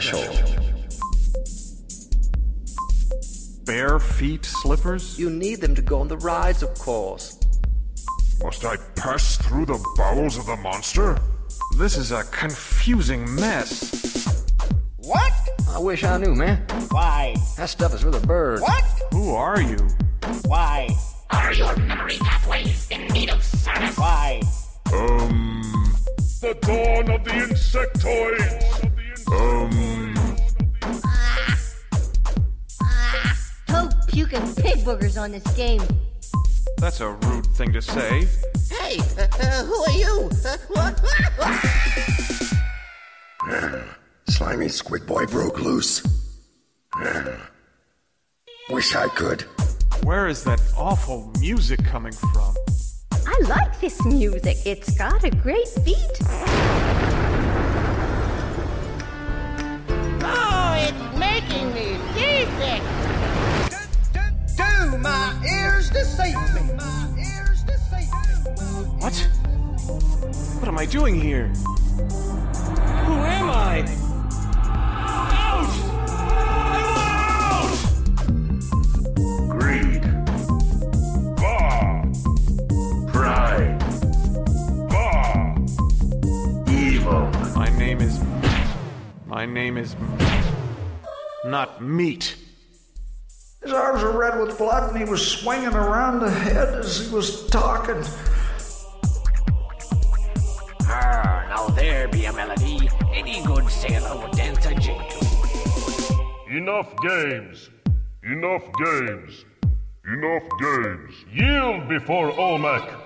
[0.00, 0.60] Threshold.
[3.64, 5.18] Bare feet slippers?
[5.18, 7.40] You need them to go on the rides, of course.
[8.42, 11.18] Must I pass through the bowels of the monster?
[11.78, 14.44] This is a confusing mess.
[14.98, 15.32] What?
[15.70, 16.66] I wish I knew, man.
[16.90, 17.34] Why?
[17.56, 18.60] That stuff is for the birds.
[18.60, 18.84] What?
[19.12, 19.78] Who are you?
[20.44, 20.90] Why?
[21.30, 23.96] Are your memory pathways in need of service?
[23.96, 24.42] Why?
[24.92, 25.62] Um.
[26.42, 28.95] The dawn of the insectoids!
[29.32, 30.14] Um.
[33.66, 35.82] Toad puking pig boogers on this game.
[36.78, 38.26] That's a rude thing to say.
[38.70, 40.30] Hey, uh, uh, who are you?
[44.28, 46.06] Slimy squid boy broke loose.
[48.70, 49.42] Wish I could.
[50.04, 52.54] Where is that awful music coming from?
[53.12, 54.58] I like this music.
[54.64, 57.15] It's got a great beat.
[62.66, 62.82] Seasick.
[64.56, 65.90] Do my ears?
[65.92, 66.02] My
[67.18, 68.22] ears deceive me.
[68.98, 69.14] What?
[70.58, 71.48] What am I doing here?
[73.06, 73.84] Who am I?
[75.32, 75.70] Out!
[77.28, 77.76] Out!
[79.48, 80.02] Greed.
[81.36, 82.04] Bah!
[83.12, 83.78] Pride.
[84.90, 85.56] Bah!
[86.70, 87.30] Evil.
[87.54, 88.20] My name is.
[89.26, 89.94] My name is.
[91.44, 92.34] Not meat.
[93.66, 97.12] His arms were red with blood and he was swinging around the head as he
[97.12, 98.00] was talking.
[100.82, 106.46] Ah, now there be a melody any good sailor would dance a jig to.
[106.48, 107.70] Enough games.
[108.22, 109.44] Enough games.
[110.06, 111.24] Enough games.
[111.32, 113.05] Yield before Olmec.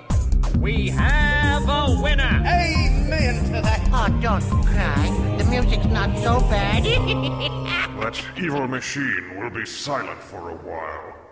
[0.58, 2.42] We have a winner!
[2.46, 3.88] Amen to that.
[3.92, 5.36] Oh, don't cry.
[5.38, 6.84] The music's not so bad.
[8.00, 11.09] That evil machine will be silent for a while.